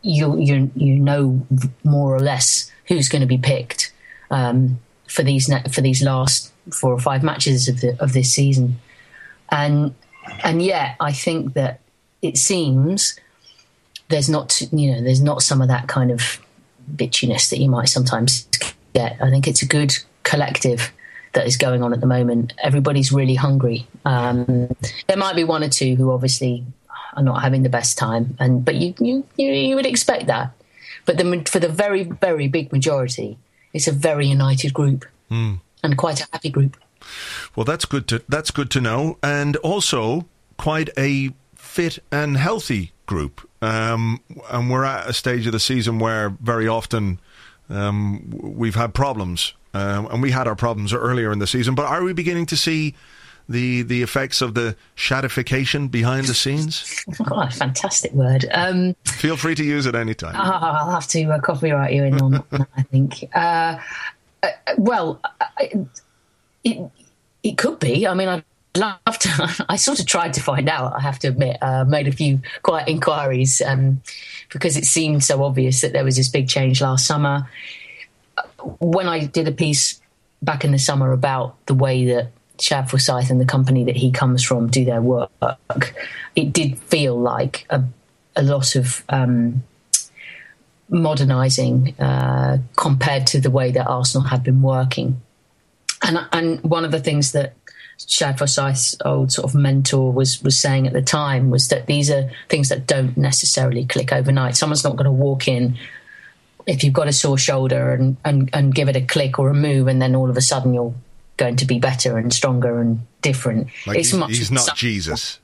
you 0.00 0.38
you 0.38 0.70
you 0.74 0.94
know 0.94 1.46
more 1.84 2.14
or 2.14 2.20
less 2.20 2.72
who's 2.88 3.10
going 3.10 3.20
to 3.20 3.26
be 3.26 3.38
picked 3.38 3.92
um, 4.30 4.80
for 5.08 5.22
these 5.22 5.52
for 5.70 5.82
these 5.82 6.02
last 6.02 6.52
four 6.72 6.94
or 6.94 7.00
five 7.00 7.22
matches 7.22 7.68
of 7.68 7.82
the 7.82 8.02
of 8.02 8.14
this 8.14 8.32
season, 8.32 8.80
and 9.50 9.94
and 10.42 10.62
yet 10.62 10.96
I 10.98 11.12
think 11.12 11.52
that 11.54 11.80
it 12.22 12.38
seems 12.38 13.18
there's 14.08 14.28
not 14.28 14.60
you 14.72 14.92
know 14.92 15.02
there's 15.02 15.20
not 15.20 15.42
some 15.42 15.60
of 15.60 15.68
that 15.68 15.88
kind 15.88 16.10
of 16.10 16.38
bitchiness 16.94 17.50
that 17.50 17.58
you 17.58 17.68
might 17.68 17.88
sometimes 17.88 18.46
get. 18.94 19.16
I 19.20 19.30
think 19.30 19.46
it's 19.46 19.62
a 19.62 19.66
good 19.66 19.96
collective 20.22 20.92
that 21.32 21.46
is 21.46 21.56
going 21.56 21.82
on 21.82 21.92
at 21.92 22.00
the 22.00 22.06
moment. 22.06 22.52
Everybody's 22.62 23.12
really 23.12 23.34
hungry. 23.34 23.86
Um, 24.04 24.74
there 25.08 25.16
might 25.16 25.36
be 25.36 25.44
one 25.44 25.64
or 25.64 25.68
two 25.68 25.94
who 25.96 26.10
obviously 26.10 26.64
are 27.14 27.22
not 27.22 27.42
having 27.42 27.62
the 27.62 27.68
best 27.68 27.98
time, 27.98 28.36
and 28.38 28.64
but 28.64 28.76
you 28.76 28.94
you 28.98 29.24
you, 29.36 29.74
would 29.76 29.86
expect 29.86 30.26
that. 30.26 30.52
But 31.04 31.18
the, 31.18 31.42
for 31.46 31.58
the 31.58 31.68
very 31.68 32.04
very 32.04 32.48
big 32.48 32.72
majority, 32.72 33.38
it's 33.72 33.88
a 33.88 33.92
very 33.92 34.26
united 34.26 34.72
group 34.72 35.04
mm. 35.30 35.58
and 35.82 35.98
quite 35.98 36.20
a 36.20 36.28
happy 36.32 36.50
group. 36.50 36.76
Well, 37.56 37.64
that's 37.64 37.84
good 37.84 38.06
to 38.08 38.22
that's 38.28 38.50
good 38.50 38.70
to 38.70 38.80
know, 38.80 39.18
and 39.22 39.56
also 39.56 40.26
quite 40.56 40.90
a 40.96 41.32
fit 41.72 41.98
and 42.12 42.36
healthy 42.36 42.92
group. 43.06 43.48
Um, 43.62 44.20
and 44.50 44.70
we're 44.70 44.84
at 44.84 45.08
a 45.08 45.12
stage 45.12 45.46
of 45.46 45.52
the 45.52 45.60
season 45.60 45.98
where 45.98 46.28
very 46.28 46.68
often 46.68 47.18
um, 47.70 48.30
we've 48.30 48.74
had 48.74 48.92
problems, 48.92 49.54
um, 49.72 50.06
and 50.06 50.20
we 50.20 50.30
had 50.32 50.46
our 50.46 50.54
problems 50.54 50.92
earlier 50.92 51.32
in 51.32 51.38
the 51.38 51.46
season. 51.46 51.74
But 51.74 51.86
are 51.86 52.02
we 52.02 52.12
beginning 52.12 52.46
to 52.46 52.56
see 52.56 52.94
the 53.48 53.82
the 53.82 54.02
effects 54.02 54.42
of 54.42 54.54
the 54.54 54.76
shadification 54.96 55.90
behind 55.90 56.26
the 56.26 56.34
scenes? 56.34 57.04
oh, 57.30 57.48
fantastic 57.48 58.12
word. 58.12 58.44
Um, 58.52 58.94
Feel 59.04 59.38
free 59.38 59.54
to 59.54 59.64
use 59.64 59.86
it 59.86 59.94
anytime. 59.94 60.36
I'll 60.36 60.90
have 60.90 61.06
to 61.08 61.24
uh, 61.24 61.40
copyright 61.40 61.94
you 61.94 62.04
in 62.04 62.20
on 62.20 62.32
that, 62.32 62.68
I 62.76 62.82
think. 62.82 63.24
Uh, 63.34 63.78
uh, 64.42 64.48
well, 64.76 65.22
it, 66.64 66.90
it 67.42 67.56
could 67.56 67.78
be. 67.78 68.06
I 68.06 68.14
mean, 68.14 68.28
I'd 68.28 68.44
I 69.68 69.76
sort 69.76 70.00
of 70.00 70.06
tried 70.06 70.34
to 70.34 70.40
find 70.40 70.68
out, 70.68 70.94
I 70.96 71.00
have 71.00 71.18
to 71.20 71.28
admit. 71.28 71.58
Uh, 71.60 71.84
made 71.84 72.08
a 72.08 72.12
few 72.12 72.40
quiet 72.62 72.88
inquiries 72.88 73.60
um, 73.60 74.00
because 74.50 74.76
it 74.76 74.86
seemed 74.86 75.22
so 75.22 75.42
obvious 75.42 75.82
that 75.82 75.92
there 75.92 76.04
was 76.04 76.16
this 76.16 76.28
big 76.28 76.48
change 76.48 76.80
last 76.80 77.06
summer. 77.06 77.48
When 78.78 79.08
I 79.08 79.26
did 79.26 79.46
a 79.46 79.52
piece 79.52 80.00
back 80.40 80.64
in 80.64 80.72
the 80.72 80.78
summer 80.78 81.12
about 81.12 81.64
the 81.66 81.74
way 81.74 82.06
that 82.06 82.30
Shad 82.60 82.88
Forsythe 82.88 83.30
and 83.30 83.40
the 83.40 83.46
company 83.46 83.84
that 83.84 83.96
he 83.96 84.10
comes 84.10 84.42
from 84.42 84.68
do 84.68 84.84
their 84.84 85.02
work, 85.02 85.94
it 86.34 86.52
did 86.52 86.78
feel 86.78 87.18
like 87.18 87.66
a, 87.68 87.82
a 88.36 88.42
lot 88.42 88.74
of 88.74 89.04
um, 89.10 89.62
modernising 90.88 91.94
uh, 91.98 92.58
compared 92.76 93.26
to 93.28 93.40
the 93.40 93.50
way 93.50 93.70
that 93.72 93.86
Arsenal 93.86 94.26
had 94.28 94.42
been 94.42 94.62
working. 94.62 95.20
And, 96.02 96.26
and 96.32 96.62
one 96.62 96.84
of 96.84 96.90
the 96.90 97.00
things 97.00 97.32
that 97.32 97.54
Shad 98.08 98.38
Forsythe's 98.38 98.96
old 99.04 99.32
sort 99.32 99.48
of 99.48 99.54
mentor 99.54 100.12
was 100.12 100.42
was 100.42 100.58
saying 100.58 100.86
at 100.86 100.92
the 100.92 101.02
time 101.02 101.50
was 101.50 101.68
that 101.68 101.86
these 101.86 102.10
are 102.10 102.30
things 102.48 102.68
that 102.68 102.86
don't 102.86 103.16
necessarily 103.16 103.84
click 103.84 104.12
overnight. 104.12 104.56
Someone's 104.56 104.84
not 104.84 104.96
going 104.96 105.06
to 105.06 105.12
walk 105.12 105.48
in 105.48 105.76
if 106.66 106.84
you've 106.84 106.94
got 106.94 107.08
a 107.08 107.12
sore 107.12 107.38
shoulder 107.38 107.92
and, 107.92 108.16
and, 108.24 108.50
and 108.52 108.74
give 108.74 108.88
it 108.88 108.96
a 108.96 109.00
click 109.00 109.38
or 109.38 109.48
a 109.50 109.54
move, 109.54 109.88
and 109.88 110.00
then 110.00 110.14
all 110.14 110.30
of 110.30 110.36
a 110.36 110.40
sudden 110.40 110.74
you're 110.74 110.94
going 111.36 111.56
to 111.56 111.64
be 111.64 111.78
better 111.78 112.18
and 112.18 112.32
stronger 112.32 112.80
and 112.80 113.00
different. 113.20 113.68
Like 113.86 113.98
it's 113.98 114.10
he's, 114.10 114.18
much 114.18 114.30
he's 114.30 114.50
not 114.50 114.76
Jesus. 114.76 115.38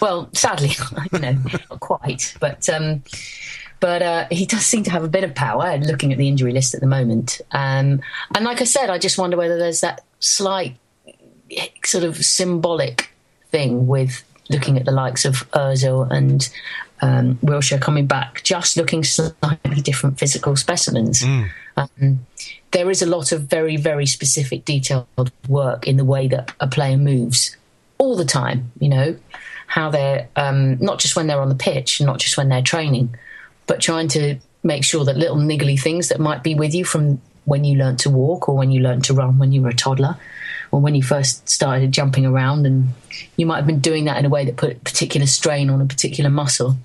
Well, 0.00 0.28
sadly, 0.32 0.70
you 1.12 1.18
know, 1.18 1.36
not 1.70 1.80
quite, 1.80 2.34
but 2.40 2.68
um, 2.68 3.02
but 3.78 4.02
uh, 4.02 4.26
he 4.30 4.46
does 4.46 4.64
seem 4.64 4.82
to 4.84 4.90
have 4.90 5.04
a 5.04 5.08
bit 5.08 5.24
of 5.24 5.34
power. 5.34 5.76
Looking 5.78 6.12
at 6.12 6.18
the 6.18 6.28
injury 6.28 6.52
list 6.52 6.74
at 6.74 6.80
the 6.80 6.86
moment, 6.86 7.40
um, 7.52 8.00
and 8.34 8.44
like 8.44 8.60
I 8.60 8.64
said, 8.64 8.90
I 8.90 8.98
just 8.98 9.18
wonder 9.18 9.36
whether 9.36 9.58
there's 9.58 9.80
that 9.80 10.02
slight 10.18 10.76
sort 11.84 12.04
of 12.04 12.24
symbolic 12.24 13.10
thing 13.50 13.86
with 13.86 14.22
looking 14.50 14.76
at 14.76 14.84
the 14.84 14.92
likes 14.92 15.24
of 15.24 15.48
Özil 15.50 16.10
and 16.10 16.48
um, 17.02 17.36
Wilshere 17.36 17.80
coming 17.80 18.06
back, 18.06 18.42
just 18.42 18.76
looking 18.76 19.04
slightly 19.04 19.80
different 19.82 20.18
physical 20.18 20.56
specimens. 20.56 21.22
Mm. 21.22 21.50
Um, 21.76 22.26
there 22.70 22.90
is 22.90 23.02
a 23.02 23.06
lot 23.06 23.32
of 23.32 23.42
very, 23.42 23.76
very 23.76 24.06
specific, 24.06 24.64
detailed 24.64 25.06
work 25.48 25.86
in 25.86 25.96
the 25.96 26.04
way 26.04 26.28
that 26.28 26.52
a 26.60 26.66
player 26.66 26.96
moves 26.96 27.56
all 27.98 28.16
the 28.16 28.24
time. 28.24 28.72
You 28.80 28.88
know, 28.88 29.16
how 29.66 29.90
they're 29.90 30.28
um, 30.36 30.78
not 30.78 30.98
just 30.98 31.16
when 31.16 31.26
they're 31.26 31.40
on 31.40 31.48
the 31.48 31.54
pitch, 31.54 32.00
not 32.00 32.18
just 32.18 32.36
when 32.36 32.48
they're 32.48 32.62
training, 32.62 33.14
but 33.66 33.80
trying 33.80 34.08
to 34.08 34.36
make 34.62 34.84
sure 34.84 35.04
that 35.04 35.16
little 35.16 35.36
niggly 35.36 35.80
things 35.80 36.08
that 36.08 36.18
might 36.18 36.42
be 36.42 36.54
with 36.54 36.74
you 36.74 36.84
from 36.84 37.20
when 37.44 37.62
you 37.62 37.78
learnt 37.78 38.00
to 38.00 38.10
walk 38.10 38.48
or 38.48 38.56
when 38.56 38.70
you 38.70 38.80
learnt 38.80 39.04
to 39.04 39.14
run 39.14 39.38
when 39.38 39.52
you 39.52 39.62
were 39.62 39.68
a 39.68 39.74
toddler 39.74 40.16
or 40.76 40.80
when 40.82 40.94
you 40.94 41.02
first 41.02 41.48
started 41.48 41.90
jumping 41.90 42.26
around 42.26 42.66
and 42.66 42.88
you 43.38 43.46
might 43.46 43.56
have 43.56 43.66
been 43.66 43.80
doing 43.80 44.04
that 44.04 44.18
in 44.18 44.26
a 44.26 44.28
way 44.28 44.44
that 44.44 44.58
put 44.58 44.84
particular 44.84 45.26
strain 45.26 45.70
on 45.70 45.80
a 45.80 45.86
particular 45.86 46.28
muscle. 46.28 46.76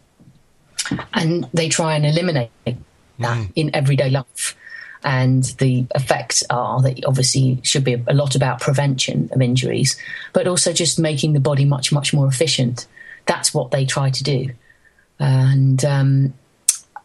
And 1.13 1.45
they 1.53 1.67
try 1.67 1.95
and 1.95 2.05
eliminate 2.05 2.51
that 2.63 2.77
mm. 3.19 3.51
in 3.53 3.75
everyday 3.75 4.09
life. 4.09 4.55
And 5.03 5.43
the 5.57 5.85
effects 5.93 6.41
are 6.49 6.81
that 6.83 7.03
obviously 7.03 7.59
should 7.63 7.83
be 7.83 8.01
a 8.07 8.13
lot 8.13 8.33
about 8.33 8.61
prevention 8.61 9.29
of 9.33 9.41
injuries 9.41 9.99
but 10.31 10.47
also 10.47 10.71
just 10.71 10.97
making 10.97 11.33
the 11.33 11.41
body 11.41 11.65
much 11.65 11.91
much 11.91 12.13
more 12.13 12.27
efficient. 12.27 12.87
That's 13.25 13.53
what 13.53 13.71
they 13.71 13.85
try 13.85 14.09
to 14.09 14.23
do. 14.23 14.51
And 15.19 15.83
um, 15.83 16.33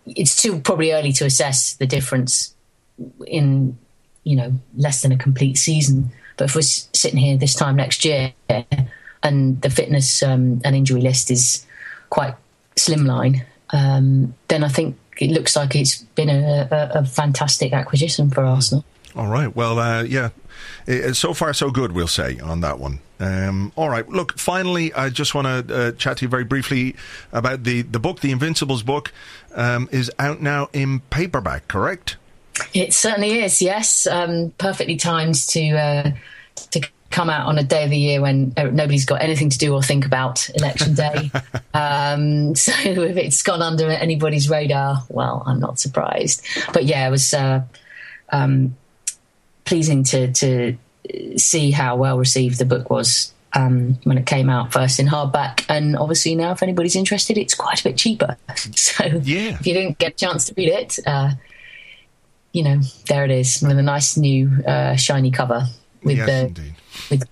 it's 0.06 0.40
too 0.40 0.60
probably 0.60 0.92
early 0.92 1.12
to 1.14 1.24
assess 1.24 1.74
the 1.74 1.86
difference 1.86 2.54
in 3.26 3.76
you 4.22 4.36
know 4.36 4.52
less 4.76 5.02
than 5.02 5.10
a 5.10 5.16
complete 5.16 5.58
season 5.58 6.12
but 6.36 6.44
if 6.44 6.54
we're 6.54 6.62
sitting 6.62 7.18
here 7.18 7.36
this 7.36 7.54
time 7.54 7.76
next 7.76 8.04
year 8.04 8.32
and 9.22 9.60
the 9.62 9.70
fitness 9.70 10.22
um, 10.22 10.60
and 10.64 10.76
injury 10.76 11.00
list 11.00 11.30
is 11.30 11.66
quite 12.10 12.34
slimline, 12.76 13.44
um, 13.70 14.34
then 14.48 14.62
I 14.62 14.68
think 14.68 14.96
it 15.18 15.30
looks 15.30 15.56
like 15.56 15.74
it's 15.74 16.02
been 16.02 16.28
a, 16.28 16.68
a, 16.70 17.00
a 17.00 17.04
fantastic 17.04 17.72
acquisition 17.72 18.30
for 18.30 18.44
Arsenal. 18.44 18.84
All 19.14 19.28
right. 19.28 19.54
Well, 19.54 19.78
uh, 19.78 20.02
yeah. 20.02 20.30
So 21.12 21.32
far, 21.32 21.52
so 21.54 21.70
good, 21.70 21.92
we'll 21.92 22.06
say, 22.06 22.38
on 22.38 22.60
that 22.60 22.78
one. 22.78 23.00
Um, 23.18 23.72
all 23.76 23.88
right. 23.88 24.06
Look, 24.08 24.38
finally, 24.38 24.92
I 24.92 25.08
just 25.08 25.34
want 25.34 25.68
to 25.68 25.74
uh, 25.74 25.92
chat 25.92 26.18
to 26.18 26.26
you 26.26 26.28
very 26.28 26.44
briefly 26.44 26.96
about 27.32 27.64
the, 27.64 27.82
the 27.82 27.98
book. 27.98 28.20
The 28.20 28.30
Invincibles 28.30 28.82
book 28.82 29.12
um, 29.54 29.88
is 29.90 30.10
out 30.18 30.42
now 30.42 30.68
in 30.72 31.00
paperback, 31.00 31.66
correct? 31.66 32.16
It 32.74 32.94
certainly 32.94 33.40
is. 33.40 33.60
Yes, 33.60 34.06
um, 34.06 34.52
perfectly 34.58 34.96
timed 34.96 35.34
to 35.48 35.70
uh, 35.70 36.10
to 36.70 36.88
come 37.10 37.30
out 37.30 37.46
on 37.46 37.56
a 37.56 37.62
day 37.62 37.84
of 37.84 37.90
the 37.90 37.96
year 37.96 38.20
when 38.20 38.52
uh, 38.56 38.64
nobody's 38.64 39.04
got 39.04 39.22
anything 39.22 39.48
to 39.48 39.58
do 39.58 39.72
or 39.72 39.82
think 39.82 40.04
about 40.04 40.48
election 40.54 40.94
day. 40.94 41.30
um, 41.74 42.54
so 42.54 42.72
if 42.82 43.16
it's 43.16 43.42
gone 43.42 43.62
under 43.62 43.90
anybody's 43.90 44.50
radar, 44.50 45.04
well, 45.08 45.42
I'm 45.46 45.60
not 45.60 45.78
surprised. 45.78 46.44
But 46.72 46.84
yeah, 46.84 47.06
it 47.06 47.10
was 47.10 47.32
uh, 47.32 47.62
um, 48.30 48.76
pleasing 49.64 50.04
to 50.04 50.32
to 50.32 50.76
see 51.36 51.70
how 51.70 51.96
well 51.96 52.18
received 52.18 52.58
the 52.58 52.64
book 52.64 52.90
was 52.90 53.32
um, 53.56 53.98
when 54.04 54.18
it 54.18 54.26
came 54.26 54.50
out 54.50 54.72
first 54.72 55.00
in 55.00 55.06
hardback. 55.06 55.64
And 55.68 55.96
obviously 55.96 56.34
now, 56.34 56.52
if 56.52 56.62
anybody's 56.62 56.96
interested, 56.96 57.38
it's 57.38 57.54
quite 57.54 57.80
a 57.80 57.84
bit 57.84 57.96
cheaper. 57.96 58.36
So 58.74 59.04
yeah. 59.04 59.58
if 59.58 59.66
you 59.66 59.74
didn't 59.74 59.98
get 59.98 60.12
a 60.12 60.14
chance 60.14 60.46
to 60.46 60.54
read 60.56 60.68
it, 60.68 60.98
uh, 61.06 61.32
you 62.56 62.62
know, 62.64 62.78
there 63.08 63.24
it 63.24 63.30
is 63.30 63.60
with 63.62 63.78
a 63.78 63.82
nice 63.82 64.16
new 64.16 64.48
uh, 64.66 64.96
shiny 64.96 65.30
cover. 65.30 65.60
with 66.02 66.16
yes, 66.16 66.26
the 66.26 66.46
indeed. 66.46 66.74
with 67.10 67.22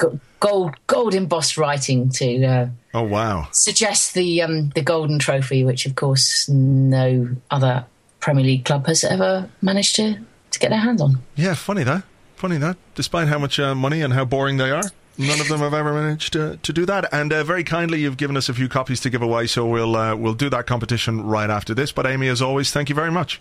gold 0.40 0.72
gold 0.86 1.14
embossed 1.14 1.56
writing 1.56 2.10
to 2.10 2.44
uh, 2.44 2.66
Oh 2.92 3.02
wow! 3.02 3.48
suggest 3.50 4.12
the 4.14 4.42
um, 4.42 4.68
the 4.74 4.82
golden 4.82 5.18
trophy, 5.18 5.64
which 5.64 5.86
of 5.86 5.94
course 5.96 6.48
no 6.48 7.28
other 7.50 7.86
Premier 8.20 8.44
League 8.44 8.64
club 8.64 8.86
has 8.86 9.02
ever 9.04 9.48
managed 9.62 9.96
to 9.96 10.18
to 10.50 10.58
get 10.58 10.68
their 10.70 10.80
hands 10.80 11.00
on. 11.00 11.18
Yeah, 11.36 11.54
funny 11.54 11.84
that. 11.84 12.02
Funny 12.36 12.58
that. 12.58 12.76
Despite 12.94 13.28
how 13.28 13.38
much 13.38 13.58
uh, 13.58 13.74
money 13.74 14.02
and 14.02 14.12
how 14.12 14.24
boring 14.26 14.58
they 14.58 14.70
are, 14.70 14.84
none 15.16 15.40
of 15.40 15.48
them 15.48 15.60
have 15.60 15.72
ever 15.72 15.92
managed 15.94 16.32
to, 16.34 16.58
to 16.62 16.72
do 16.72 16.84
that. 16.84 17.08
And 17.12 17.32
uh, 17.32 17.42
very 17.42 17.64
kindly, 17.64 18.02
you've 18.02 18.18
given 18.18 18.36
us 18.36 18.48
a 18.50 18.54
few 18.54 18.68
copies 18.68 19.00
to 19.00 19.10
give 19.10 19.22
away, 19.22 19.46
so 19.46 19.64
we'll 19.66 19.96
uh, 19.96 20.14
we'll 20.14 20.34
do 20.34 20.50
that 20.50 20.66
competition 20.66 21.22
right 21.24 21.48
after 21.50 21.72
this. 21.74 21.90
But 21.92 22.06
Amy, 22.06 22.28
as 22.28 22.42
always, 22.42 22.70
thank 22.70 22.88
you 22.90 22.94
very 22.94 23.10
much. 23.10 23.40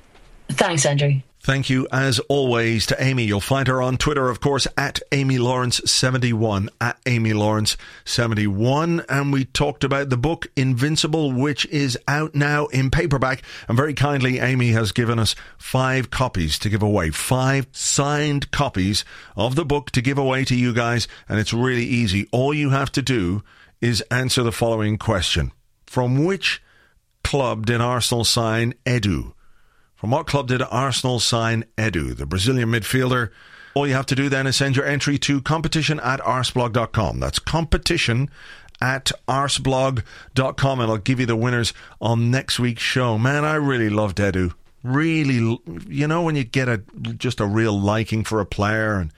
Thanks, 0.49 0.85
Andrew. 0.85 1.19
Thank 1.43 1.69
you, 1.69 1.89
as 1.91 2.19
always, 2.29 2.85
to 2.85 3.03
Amy. 3.03 3.25
You'll 3.25 3.41
find 3.41 3.67
her 3.67 3.81
on 3.81 3.97
Twitter, 3.97 4.29
of 4.29 4.39
course, 4.39 4.65
at 4.77 5.01
Amy 5.11 5.37
Lawrence71, 5.37 6.69
at 6.79 6.97
Amy 7.05 7.31
Lawrence71. 7.31 9.03
And 9.09 9.33
we 9.33 9.43
talked 9.43 9.83
about 9.83 10.09
the 10.09 10.15
book 10.15 10.47
Invincible, 10.55 11.33
which 11.33 11.65
is 11.65 11.99
out 12.07 12.33
now 12.33 12.67
in 12.67 12.89
paperback. 12.89 13.43
And 13.67 13.75
very 13.75 13.93
kindly, 13.93 14.39
Amy 14.39 14.71
has 14.71 14.93
given 14.93 15.19
us 15.19 15.35
five 15.57 16.09
copies 16.09 16.57
to 16.59 16.69
give 16.69 16.81
away, 16.81 17.09
five 17.09 17.67
signed 17.73 18.49
copies 18.51 19.03
of 19.35 19.55
the 19.55 19.65
book 19.65 19.91
to 19.91 20.01
give 20.01 20.17
away 20.17 20.45
to 20.45 20.55
you 20.55 20.71
guys. 20.71 21.09
And 21.27 21.41
it's 21.41 21.51
really 21.51 21.83
easy. 21.83 22.29
All 22.31 22.53
you 22.53 22.69
have 22.69 22.93
to 22.93 23.01
do 23.01 23.43
is 23.81 23.99
answer 24.09 24.43
the 24.43 24.53
following 24.53 24.97
question 24.97 25.51
From 25.87 26.23
which 26.23 26.63
club 27.21 27.65
did 27.65 27.81
Arsenal 27.81 28.23
sign 28.23 28.75
Edu? 28.85 29.33
From 30.03 30.11
what 30.11 30.27
club 30.27 30.49
did 30.49 30.61
Arsenal 30.61 31.21
sign 31.21 31.63
Edu, 31.77 32.13
the 32.13 32.25
Brazilian 32.25 32.69
midfielder? 32.69 33.29
All 33.73 33.87
you 33.87 33.93
have 33.93 34.05
to 34.07 34.15
do 34.15 34.27
then 34.27 34.47
is 34.47 34.57
send 34.57 34.75
your 34.75 34.85
entry 34.85 35.17
to 35.19 35.41
competition 35.41 35.97
at 36.01 36.19
arseblog.com. 36.19 37.21
That's 37.21 37.39
competition 37.39 38.29
at 38.81 39.13
arseblog.com 39.29 40.79
and 40.81 40.91
I'll 40.91 40.97
give 40.97 41.21
you 41.21 41.25
the 41.25 41.37
winners 41.37 41.73
on 42.01 42.29
next 42.29 42.59
week's 42.59 42.81
show. 42.81 43.17
Man, 43.17 43.45
I 43.45 43.55
really 43.55 43.89
loved 43.89 44.17
Edu. 44.17 44.53
Really, 44.83 45.57
you 45.87 46.07
know, 46.09 46.21
when 46.21 46.35
you 46.35 46.43
get 46.43 46.67
a 46.67 46.79
just 47.17 47.39
a 47.39 47.45
real 47.45 47.79
liking 47.79 48.25
for 48.25 48.41
a 48.41 48.45
player 48.45 48.95
and 48.95 49.09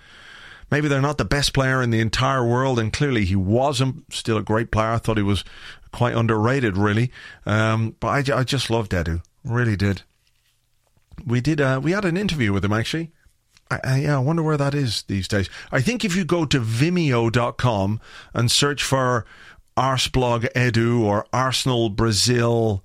maybe 0.70 0.88
they're 0.88 1.02
not 1.02 1.18
the 1.18 1.26
best 1.26 1.52
player 1.52 1.82
in 1.82 1.90
the 1.90 2.00
entire 2.00 2.46
world, 2.46 2.78
and 2.78 2.94
clearly 2.94 3.26
he 3.26 3.36
wasn't. 3.36 4.14
Still 4.14 4.38
a 4.38 4.44
great 4.44 4.70
player. 4.70 4.92
I 4.92 4.98
thought 5.00 5.18
he 5.18 5.24
was 5.24 5.44
quite 5.92 6.14
underrated, 6.14 6.78
really. 6.78 7.12
Um, 7.48 7.96
but 8.00 8.30
I, 8.30 8.42
I 8.42 8.44
just 8.44 8.70
loved 8.70 8.92
Edu. 8.92 9.24
Really 9.44 9.76
did 9.76 10.04
we 11.26 11.42
did 11.42 11.60
uh, 11.60 11.80
we 11.82 11.92
had 11.92 12.06
an 12.06 12.18
interview 12.18 12.54
with 12.54 12.64
him 12.64 12.74
actually 12.74 13.12
I, 13.70 13.80
I, 13.84 14.00
yeah, 14.02 14.16
I 14.16 14.20
wonder 14.20 14.44
where 14.44 14.58
that 14.58 14.76
is 14.76 15.04
these 15.04 15.28
days. 15.28 15.50
I 15.72 15.82
think 15.82 16.06
if 16.06 16.16
you 16.16 16.24
go 16.24 16.46
to 16.46 16.60
vimeo.com 16.60 18.00
and 18.34 18.52
search 18.52 18.84
for 18.84 19.26
Arseblog 19.76 20.52
Edu 20.54 21.02
or 21.02 21.26
Arsenal 21.34 21.90
Brazil 21.90 22.84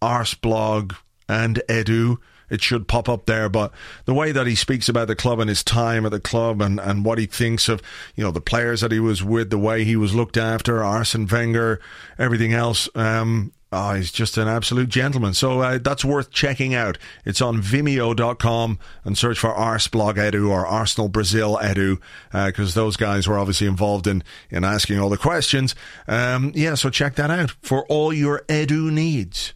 Arseblog 0.00 0.96
and 1.28 1.60
Edu, 1.68 2.18
it 2.48 2.62
should 2.62 2.88
pop 2.88 3.08
up 3.08 3.26
there. 3.26 3.48
But 3.48 3.72
the 4.04 4.14
way 4.14 4.32
that 4.32 4.46
he 4.46 4.54
speaks 4.54 4.88
about 4.88 5.08
the 5.08 5.16
club 5.16 5.38
and 5.38 5.48
his 5.48 5.62
time 5.62 6.04
at 6.04 6.12
the 6.12 6.20
club 6.20 6.60
and, 6.60 6.80
and 6.80 7.04
what 7.04 7.18
he 7.18 7.26
thinks 7.26 7.68
of, 7.68 7.80
you 8.16 8.24
know, 8.24 8.32
the 8.32 8.40
players 8.40 8.80
that 8.80 8.92
he 8.92 9.00
was 9.00 9.22
with, 9.22 9.50
the 9.50 9.58
way 9.58 9.84
he 9.84 9.96
was 9.96 10.14
looked 10.14 10.36
after, 10.36 10.82
Arsene 10.82 11.26
Wenger, 11.26 11.80
everything 12.18 12.52
else, 12.52 12.88
um, 12.94 13.52
Oh, 13.72 13.94
he's 13.94 14.10
just 14.10 14.36
an 14.36 14.48
absolute 14.48 14.88
gentleman. 14.88 15.32
So 15.32 15.60
uh, 15.60 15.78
that's 15.78 16.04
worth 16.04 16.30
checking 16.30 16.74
out. 16.74 16.98
It's 17.24 17.40
on 17.40 17.62
vimeo.com 17.62 18.80
and 19.04 19.16
search 19.16 19.38
for 19.38 19.50
Arseblog 19.54 20.14
Edu 20.14 20.50
or 20.50 20.66
Arsenal 20.66 21.08
Brazil 21.08 21.56
Edu 21.62 22.00
because 22.32 22.76
uh, 22.76 22.80
those 22.80 22.96
guys 22.96 23.28
were 23.28 23.38
obviously 23.38 23.68
involved 23.68 24.08
in, 24.08 24.24
in 24.50 24.64
asking 24.64 24.98
all 24.98 25.08
the 25.08 25.16
questions. 25.16 25.76
Um, 26.08 26.50
yeah, 26.56 26.74
so 26.74 26.90
check 26.90 27.14
that 27.14 27.30
out 27.30 27.52
for 27.62 27.86
all 27.86 28.12
your 28.12 28.42
Edu 28.48 28.90
needs. 28.90 29.54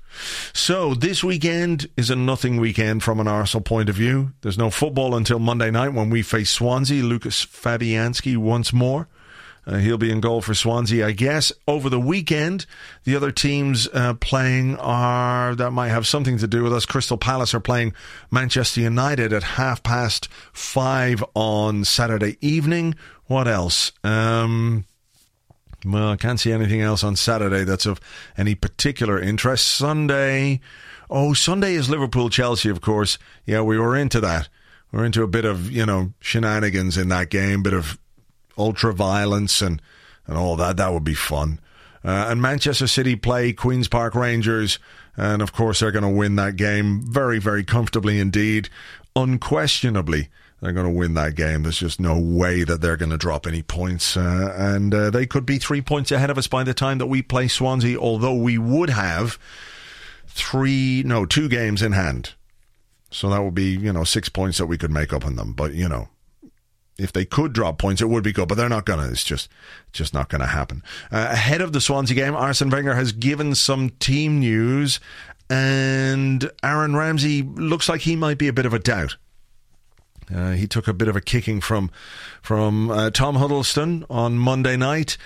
So 0.53 0.95
this 0.95 1.25
weekend 1.25 1.89
is 1.97 2.09
a 2.09 2.15
nothing 2.15 2.59
weekend 2.59 3.03
from 3.03 3.19
an 3.19 3.27
Arsenal 3.27 3.63
point 3.63 3.89
of 3.89 3.97
view. 3.97 4.33
There's 4.43 4.59
no 4.59 4.71
football 4.71 5.17
until 5.17 5.41
Monday 5.41 5.73
night 5.73 5.93
when 5.93 6.09
we 6.09 6.23
face 6.23 6.51
Swansea. 6.51 7.03
Lucas 7.03 7.45
Fabianski 7.45 8.37
once 8.37 8.73
more. 8.73 9.09
Uh, 9.67 9.77
he'll 9.77 9.99
be 9.99 10.11
in 10.11 10.21
goal 10.21 10.41
for 10.41 10.55
Swansea, 10.55 11.07
I 11.07 11.13
guess. 11.13 11.53
Over 11.67 11.89
the 11.89 12.01
weekend, 12.01 12.67
the 13.05 13.17
other 13.17 13.31
teams 13.31 13.89
uh, 13.93 14.15
playing 14.15 14.77
are 14.77 15.55
that 15.55 15.71
might 15.71 15.89
have 15.89 16.07
something 16.07 16.39
to 16.39 16.47
do 16.47 16.63
with 16.63 16.73
us. 16.73 16.87
Crystal 16.87 17.17
Palace 17.17 17.55
are 17.55 17.61
playing 17.61 17.95
Manchester 18.31 18.81
United 18.81 19.33
at 19.33 19.43
half 19.43 19.83
past 19.83 20.29
five 20.53 21.25
on 21.35 21.85
Saturday 21.85 22.37
evening. 22.41 22.95
What 23.27 23.49
else? 23.49 23.93
Um, 24.03 24.85
well, 25.85 26.11
I 26.11 26.17
can't 26.17 26.41
see 26.41 26.53
anything 26.53 26.81
else 26.81 27.03
on 27.03 27.17
Saturday 27.17 27.65
that's 27.65 27.87
of 27.87 28.01
any 28.37 28.55
particular 28.55 29.19
interest. 29.19 29.67
Sunday, 29.67 30.61
oh, 31.09 31.33
Sunday 31.33 31.75
is 31.75 31.91
Liverpool 31.91 32.29
Chelsea, 32.31 32.69
of 32.69 32.81
course. 32.81 33.19
Yeah, 33.47 33.63
we 33.63 33.79
were 33.79 33.97
into 33.97 34.21
that. 34.21 34.49
We're 34.93 35.05
into 35.05 35.23
a 35.23 35.29
bit 35.29 35.45
of 35.45 35.71
you 35.71 35.85
know 35.85 36.13
shenanigans 36.21 36.97
in 36.97 37.09
that 37.09 37.29
game, 37.29 37.63
bit 37.63 37.73
of 37.75 37.99
ultra 38.57 38.93
violence 38.93 39.61
and, 39.63 39.81
and 40.27 40.37
all 40.37 40.57
that. 40.57 40.77
That 40.77 40.93
would 40.93 41.05
be 41.05 41.15
fun. 41.15 41.61
Uh, 42.05 42.27
and 42.29 42.43
Manchester 42.43 42.87
City 42.87 43.17
play 43.17 43.53
Queen's 43.53 43.89
Park 43.89 44.15
Rangers, 44.15 44.79
and 45.17 45.41
of 45.41 45.53
course 45.53 45.81
they're 45.81 45.91
going 45.91 46.05
to 46.05 46.09
win 46.11 46.37
that 46.37 46.57
game 46.57 47.01
very, 47.01 47.39
very 47.39 47.65
comfortably 47.65 48.19
indeed. 48.19 48.69
Unquestionably, 49.17 50.29
they're 50.61 50.73
going 50.73 50.87
to 50.87 50.99
win 50.99 51.15
that 51.15 51.35
game. 51.35 51.63
There's 51.63 51.79
just 51.79 52.01
no 52.01 52.19
way 52.19 52.63
that 52.65 52.81
they're 52.81 52.97
going 52.99 53.11
to 53.11 53.17
drop 53.17 53.47
any 53.47 53.63
points, 53.63 54.17
uh, 54.17 54.55
and 54.57 54.95
uh, 54.95 55.11
they 55.11 55.25
could 55.25 55.47
be 55.47 55.59
three 55.59 55.81
points 55.81 56.13
ahead 56.13 56.31
of 56.31 56.37
us 56.37 56.47
by 56.47 56.63
the 56.63 56.75
time 56.75 56.99
that 56.99 57.07
we 57.07 57.23
play 57.23 57.49
Swansea. 57.49 57.99
Although 57.99 58.35
we 58.35 58.59
would 58.59 58.91
have 58.91 59.39
three, 60.27 61.03
no, 61.07 61.25
two 61.25 61.49
games 61.49 61.81
in 61.81 61.93
hand. 61.93 62.35
So 63.11 63.31
that 63.31 63.43
would 63.43 63.55
be, 63.55 63.71
you 63.71 63.93
know, 63.93 64.03
six 64.05 64.29
points 64.29 64.59
that 64.59 64.67
we 64.67 64.77
could 64.77 64.91
make 64.91 65.13
up 65.13 65.25
on 65.25 65.37
them. 65.37 65.53
But, 65.53 65.73
you 65.73 65.89
know, 65.89 66.09
if 66.99 67.13
they 67.13 67.25
could 67.25 67.53
drop 67.53 67.79
points, 67.79 68.01
it 68.01 68.09
would 68.09 68.25
be 68.25 68.33
good, 68.33 68.49
but 68.49 68.57
they're 68.57 68.69
not 68.69 68.87
gonna. 68.87 69.09
It's 69.09 69.25
just, 69.25 69.49
just 69.93 70.15
not 70.15 70.29
gonna 70.29 70.47
happen. 70.47 70.83
Uh, 71.11 71.29
ahead 71.31 71.61
of 71.61 71.73
the 71.73 71.81
Swansea 71.81 72.15
game, 72.15 72.35
Arsene 72.35 72.71
Wenger 72.71 72.95
has 72.95 73.13
given 73.13 73.55
some 73.55 73.91
team 73.91 74.41
news, 74.41 75.01
and 75.51 76.51
Aaron 76.63 76.97
Ramsey 76.97 77.43
looks 77.43 77.89
like 77.89 78.03
he 78.03 78.17
might 78.17 78.39
be 78.39 78.49
a 78.49 78.53
bit 78.53 78.67
of 78.67 78.75
a 78.75 78.79
doubt. 78.79 79.17
Uh, 80.35 80.53
he 80.53 80.67
took 80.67 80.89
a 80.89 80.95
bit 80.95 81.09
of 81.09 81.17
a 81.17 81.21
kicking 81.21 81.61
from 81.61 81.91
from 82.41 82.91
uh, 82.91 83.11
Tom 83.11 83.37
Huddlestone 83.37 84.07
on 84.09 84.39
Monday 84.39 84.77
night. 84.77 85.17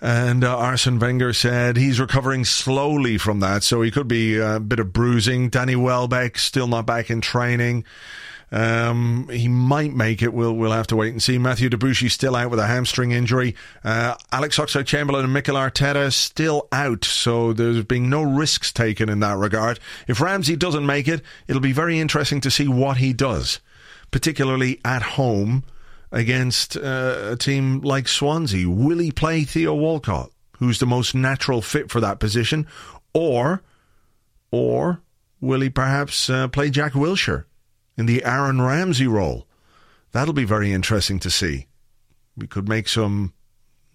And 0.00 0.44
uh, 0.44 0.58
Arsene 0.58 0.98
Wenger 0.98 1.32
said 1.32 1.76
he's 1.76 2.00
recovering 2.00 2.44
slowly 2.44 3.16
from 3.16 3.40
that, 3.40 3.62
so 3.62 3.80
he 3.80 3.90
could 3.90 4.08
be 4.08 4.36
a 4.36 4.60
bit 4.60 4.78
of 4.78 4.92
bruising. 4.92 5.48
Danny 5.48 5.76
Welbeck 5.76 6.36
still 6.36 6.66
not 6.66 6.84
back 6.84 7.10
in 7.10 7.20
training. 7.20 7.84
Um, 8.54 9.28
he 9.32 9.48
might 9.48 9.92
make 9.94 10.22
it. 10.22 10.32
We'll 10.32 10.52
we'll 10.52 10.70
have 10.70 10.86
to 10.86 10.96
wait 10.96 11.12
and 11.12 11.20
see. 11.20 11.38
Matthew 11.38 11.68
Debuchy 11.68 12.08
still 12.08 12.36
out 12.36 12.50
with 12.50 12.60
a 12.60 12.68
hamstring 12.68 13.10
injury. 13.10 13.56
Uh, 13.82 14.14
Alex 14.30 14.58
Oxlade-Chamberlain 14.58 15.24
and 15.24 15.32
Mikel 15.32 15.56
Arteta 15.56 16.12
still 16.12 16.68
out, 16.70 17.04
so 17.04 17.52
there's 17.52 17.82
been 17.82 18.08
no 18.08 18.22
risks 18.22 18.72
taken 18.72 19.08
in 19.08 19.18
that 19.18 19.38
regard. 19.38 19.80
If 20.06 20.20
Ramsey 20.20 20.54
doesn't 20.54 20.86
make 20.86 21.08
it, 21.08 21.20
it'll 21.48 21.60
be 21.60 21.72
very 21.72 21.98
interesting 21.98 22.40
to 22.42 22.50
see 22.50 22.68
what 22.68 22.98
he 22.98 23.12
does, 23.12 23.58
particularly 24.12 24.80
at 24.84 25.02
home 25.02 25.64
against 26.12 26.76
uh, 26.76 27.30
a 27.32 27.36
team 27.36 27.80
like 27.80 28.06
Swansea. 28.06 28.70
Will 28.70 28.98
he 28.98 29.10
play 29.10 29.42
Theo 29.42 29.74
Walcott, 29.74 30.30
who's 30.58 30.78
the 30.78 30.86
most 30.86 31.12
natural 31.12 31.60
fit 31.60 31.90
for 31.90 31.98
that 31.98 32.20
position, 32.20 32.68
or 33.12 33.64
or 34.52 35.00
will 35.40 35.60
he 35.60 35.70
perhaps 35.70 36.30
uh, 36.30 36.46
play 36.46 36.70
Jack 36.70 36.92
Wilshere? 36.92 37.46
In 37.96 38.06
the 38.06 38.24
Aaron 38.24 38.60
Ramsey 38.60 39.06
role. 39.06 39.46
That'll 40.12 40.34
be 40.34 40.44
very 40.44 40.72
interesting 40.72 41.18
to 41.20 41.30
see. 41.30 41.66
We 42.36 42.46
could 42.46 42.68
make 42.68 42.88
some, 42.88 43.32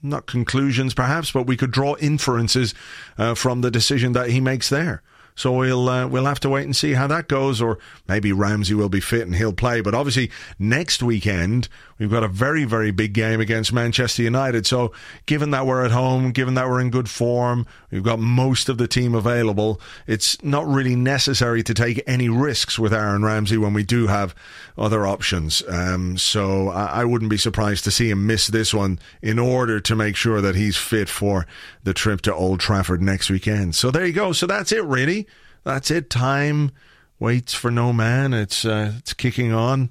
not 0.01 0.25
conclusions 0.25 0.93
perhaps, 0.93 1.31
but 1.31 1.47
we 1.47 1.57
could 1.57 1.71
draw 1.71 1.95
inferences 1.97 2.73
uh, 3.17 3.35
from 3.35 3.61
the 3.61 3.71
decision 3.71 4.13
that 4.13 4.29
he 4.29 4.39
makes 4.39 4.69
there. 4.69 5.01
So 5.35 5.53
we'll 5.53 5.87
uh, 5.87 6.05
we'll 6.05 6.25
have 6.25 6.41
to 6.41 6.49
wait 6.49 6.65
and 6.65 6.75
see 6.75 6.93
how 6.93 7.07
that 7.07 7.29
goes, 7.29 7.61
or 7.61 7.79
maybe 8.09 8.33
Ramsey 8.33 8.73
will 8.73 8.89
be 8.89 8.99
fit 8.99 9.21
and 9.21 9.35
he'll 9.35 9.53
play. 9.53 9.79
But 9.79 9.95
obviously 9.95 10.31
next 10.57 11.01
weekend 11.01 11.69
we've 11.99 12.09
got 12.09 12.23
a 12.23 12.27
very 12.27 12.63
very 12.63 12.91
big 12.91 13.13
game 13.13 13.39
against 13.39 13.71
Manchester 13.73 14.23
United. 14.23 14.65
So 14.65 14.91
given 15.25 15.51
that 15.51 15.65
we're 15.65 15.85
at 15.85 15.91
home, 15.91 16.31
given 16.31 16.55
that 16.55 16.67
we're 16.67 16.81
in 16.81 16.89
good 16.89 17.09
form, 17.09 17.67
we've 17.91 18.03
got 18.03 18.19
most 18.19 18.69
of 18.69 18.77
the 18.77 18.87
team 18.87 19.13
available. 19.13 19.79
It's 20.07 20.41
not 20.43 20.65
really 20.65 20.95
necessary 20.95 21.61
to 21.63 21.73
take 21.73 22.01
any 22.07 22.29
risks 22.29 22.79
with 22.79 22.93
Aaron 22.93 23.23
Ramsey 23.23 23.57
when 23.57 23.73
we 23.73 23.83
do 23.83 24.07
have 24.07 24.33
other 24.77 25.05
options. 25.05 25.61
Um, 25.67 26.17
so 26.17 26.69
I, 26.69 27.01
I 27.01 27.05
wouldn't 27.05 27.29
be 27.29 27.37
surprised 27.37 27.83
to 27.83 27.91
see 27.91 28.09
him 28.09 28.25
miss 28.25 28.47
this 28.47 28.73
one 28.73 28.99
in 29.21 29.37
order 29.37 29.79
to 29.81 29.95
make 29.95 30.15
sure 30.15 30.41
that 30.41 30.55
he's 30.55 30.77
fit 30.77 31.09
for 31.09 31.45
the 31.83 31.93
trip 31.93 32.21
to 32.21 32.33
Old 32.33 32.59
Trafford 32.59 33.01
next 33.01 33.29
weekend. 33.29 33.75
So 33.75 33.91
there 33.91 34.05
you 34.05 34.13
go. 34.13 34.31
So 34.31 34.47
that's 34.47 34.71
it 34.71 34.83
really 34.83 35.27
that's 35.63 35.91
it. 35.91 36.09
Time 36.09 36.71
waits 37.19 37.53
for 37.53 37.71
no 37.71 37.93
man. 37.93 38.33
It's 38.33 38.65
uh, 38.65 38.93
it's 38.97 39.13
kicking 39.13 39.53
on. 39.53 39.89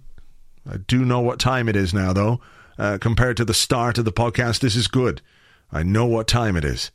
I 0.69 0.77
do 0.77 1.05
know 1.05 1.21
what 1.21 1.39
time 1.39 1.69
it 1.69 1.77
is 1.77 1.95
now, 1.95 2.13
though, 2.13 2.41
uh, 2.79 2.99
compared 3.01 3.37
to 3.39 3.45
the 3.45 3.55
start 3.55 3.99
of 3.99 4.05
the 4.05 4.13
podcast. 4.13 4.61
This 4.61 4.77
is 4.77 4.89
good. 4.89 5.23
I 5.73 5.83
know 5.83 6.07
what 6.07 6.27
time 6.27 6.57
it 6.57 6.65
is. 6.65 6.91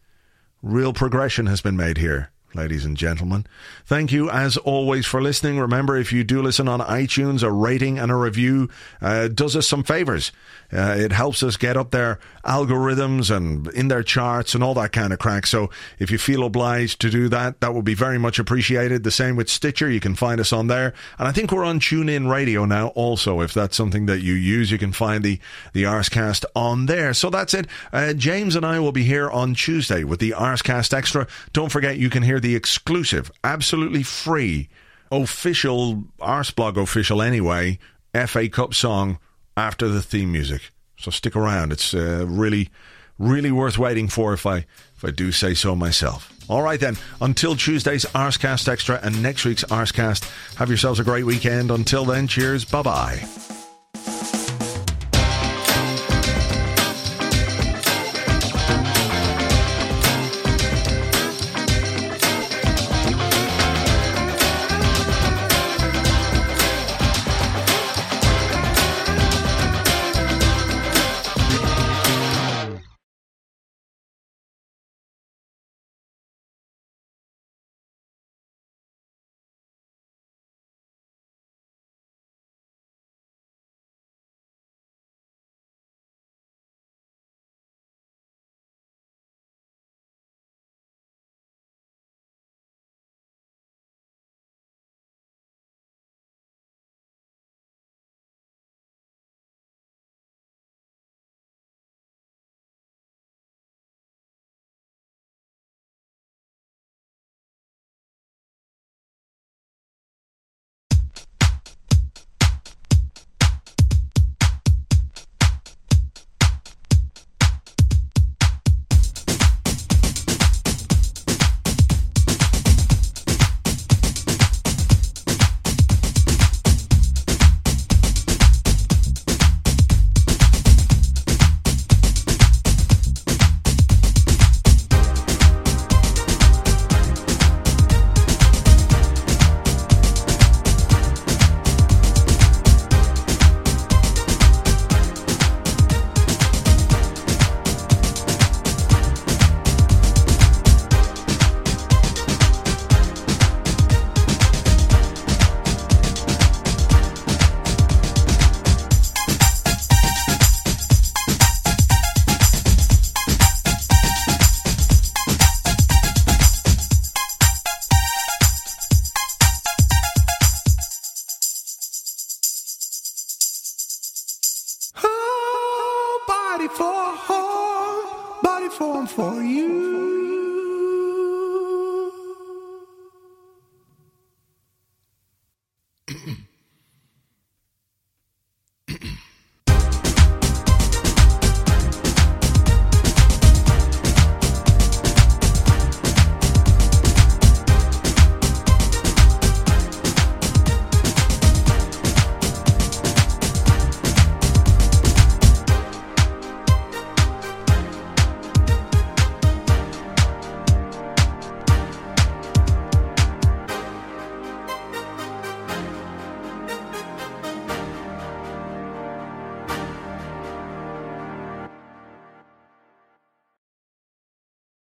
Real 0.62 0.94
progression 0.94 1.48
has 1.48 1.62
been 1.62 1.76
made 1.76 1.98
here 1.98 2.33
ladies 2.56 2.86
and 2.86 2.98
gentlemen. 2.98 3.46
Thank 3.86 4.12
you, 4.12 4.30
as 4.30 4.58
always, 4.58 5.06
for 5.06 5.22
listening. 5.22 5.60
Remember, 5.60 5.98
if 5.98 6.14
you 6.14 6.24
do 6.24 6.42
listen 6.42 6.68
on 6.68 6.80
iTunes, 6.80 7.44
a 7.44 7.52
rating 7.52 8.00
and 8.00 8.12
a 8.12 8.16
review 8.16 8.70
uh, 9.02 9.28
does 9.28 9.56
us 9.56 9.68
some 9.68 9.84
favors. 9.84 10.32
Uh, 10.72 10.96
it 10.98 11.12
helps 11.12 11.44
us 11.44 11.56
get 11.56 11.78
up 11.78 11.92
their 11.92 12.20
algorithms 12.44 13.36
and 13.36 13.68
in 13.70 13.90
their 13.90 14.02
charts 14.02 14.56
and 14.56 14.64
all 14.64 14.74
that 14.74 14.92
kind 14.92 15.14
of 15.14 15.20
crack. 15.20 15.46
So 15.46 15.70
if 16.00 16.10
you 16.10 16.18
feel 16.18 16.44
obliged 16.44 17.00
to 17.02 17.10
do 17.10 17.30
that, 17.30 17.60
that 17.62 17.74
would 17.76 17.86
be 17.86 17.94
very 17.94 18.18
much 18.18 18.40
appreciated. 18.40 19.04
The 19.04 19.12
same 19.12 19.36
with 19.36 19.50
Stitcher. 19.50 19.90
You 19.90 20.00
can 20.00 20.16
find 20.16 20.40
us 20.40 20.52
on 20.52 20.68
there. 20.68 20.94
And 21.20 21.28
I 21.28 21.32
think 21.32 21.52
we're 21.52 21.64
on 21.64 21.80
TuneIn 21.80 22.30
Radio 22.30 22.66
now 22.66 22.88
also. 22.90 23.42
If 23.42 23.54
that's 23.54 23.78
something 23.78 24.08
that 24.08 24.22
you 24.22 24.34
use, 24.34 24.72
you 24.72 24.80
can 24.80 24.94
find 24.94 25.24
the, 25.24 25.40
the 25.74 25.84
Arsecast 25.84 26.46
on 26.56 26.88
there. 26.88 27.14
So 27.14 27.30
that's 27.30 27.54
it. 27.54 27.68
Uh, 27.92 28.14
James 28.14 28.56
and 28.56 28.66
I 28.66 28.80
will 28.80 28.92
be 28.92 29.04
here 29.04 29.30
on 29.30 29.54
Tuesday 29.54 30.04
with 30.04 30.20
the 30.20 30.32
Arsecast 30.32 30.94
Extra. 30.94 31.28
Don't 31.54 31.72
forget, 31.72 31.98
you 31.98 32.10
can 32.10 32.24
hear 32.24 32.40
the 32.44 32.56
exclusive, 32.56 33.32
absolutely 33.44 34.04
free, 34.04 34.68
official, 35.10 36.04
Arseblog 36.20 36.76
official 36.78 37.22
anyway, 37.22 37.80
FA 38.28 38.50
Cup 38.50 38.74
song 38.74 39.18
after 39.56 39.88
the 39.88 40.02
theme 40.02 40.32
music. 40.32 40.72
So 40.98 41.10
stick 41.10 41.36
around. 41.38 41.72
It's 41.72 41.94
uh, 41.94 42.26
really, 42.28 42.70
really 43.18 43.50
worth 43.50 43.78
waiting 43.78 44.10
for 44.10 44.34
if 44.34 44.46
I 44.46 44.58
if 44.96 45.06
I 45.06 45.12
do 45.12 45.32
say 45.32 45.54
so 45.54 45.74
myself. 45.74 46.32
All 46.50 46.62
right 46.62 46.80
then. 46.80 46.98
Until 47.22 47.56
Tuesday's 47.56 48.04
Arsecast 48.06 48.68
Extra 48.68 49.00
and 49.02 49.24
next 49.24 49.46
week's 49.46 49.64
Arsecast, 49.64 50.30
have 50.58 50.68
yourselves 50.68 51.00
a 51.00 51.04
great 51.04 51.26
weekend. 51.26 51.72
Until 51.72 52.04
then, 52.04 52.28
cheers. 52.28 52.66
Bye 52.66 52.82
bye. 52.84 54.43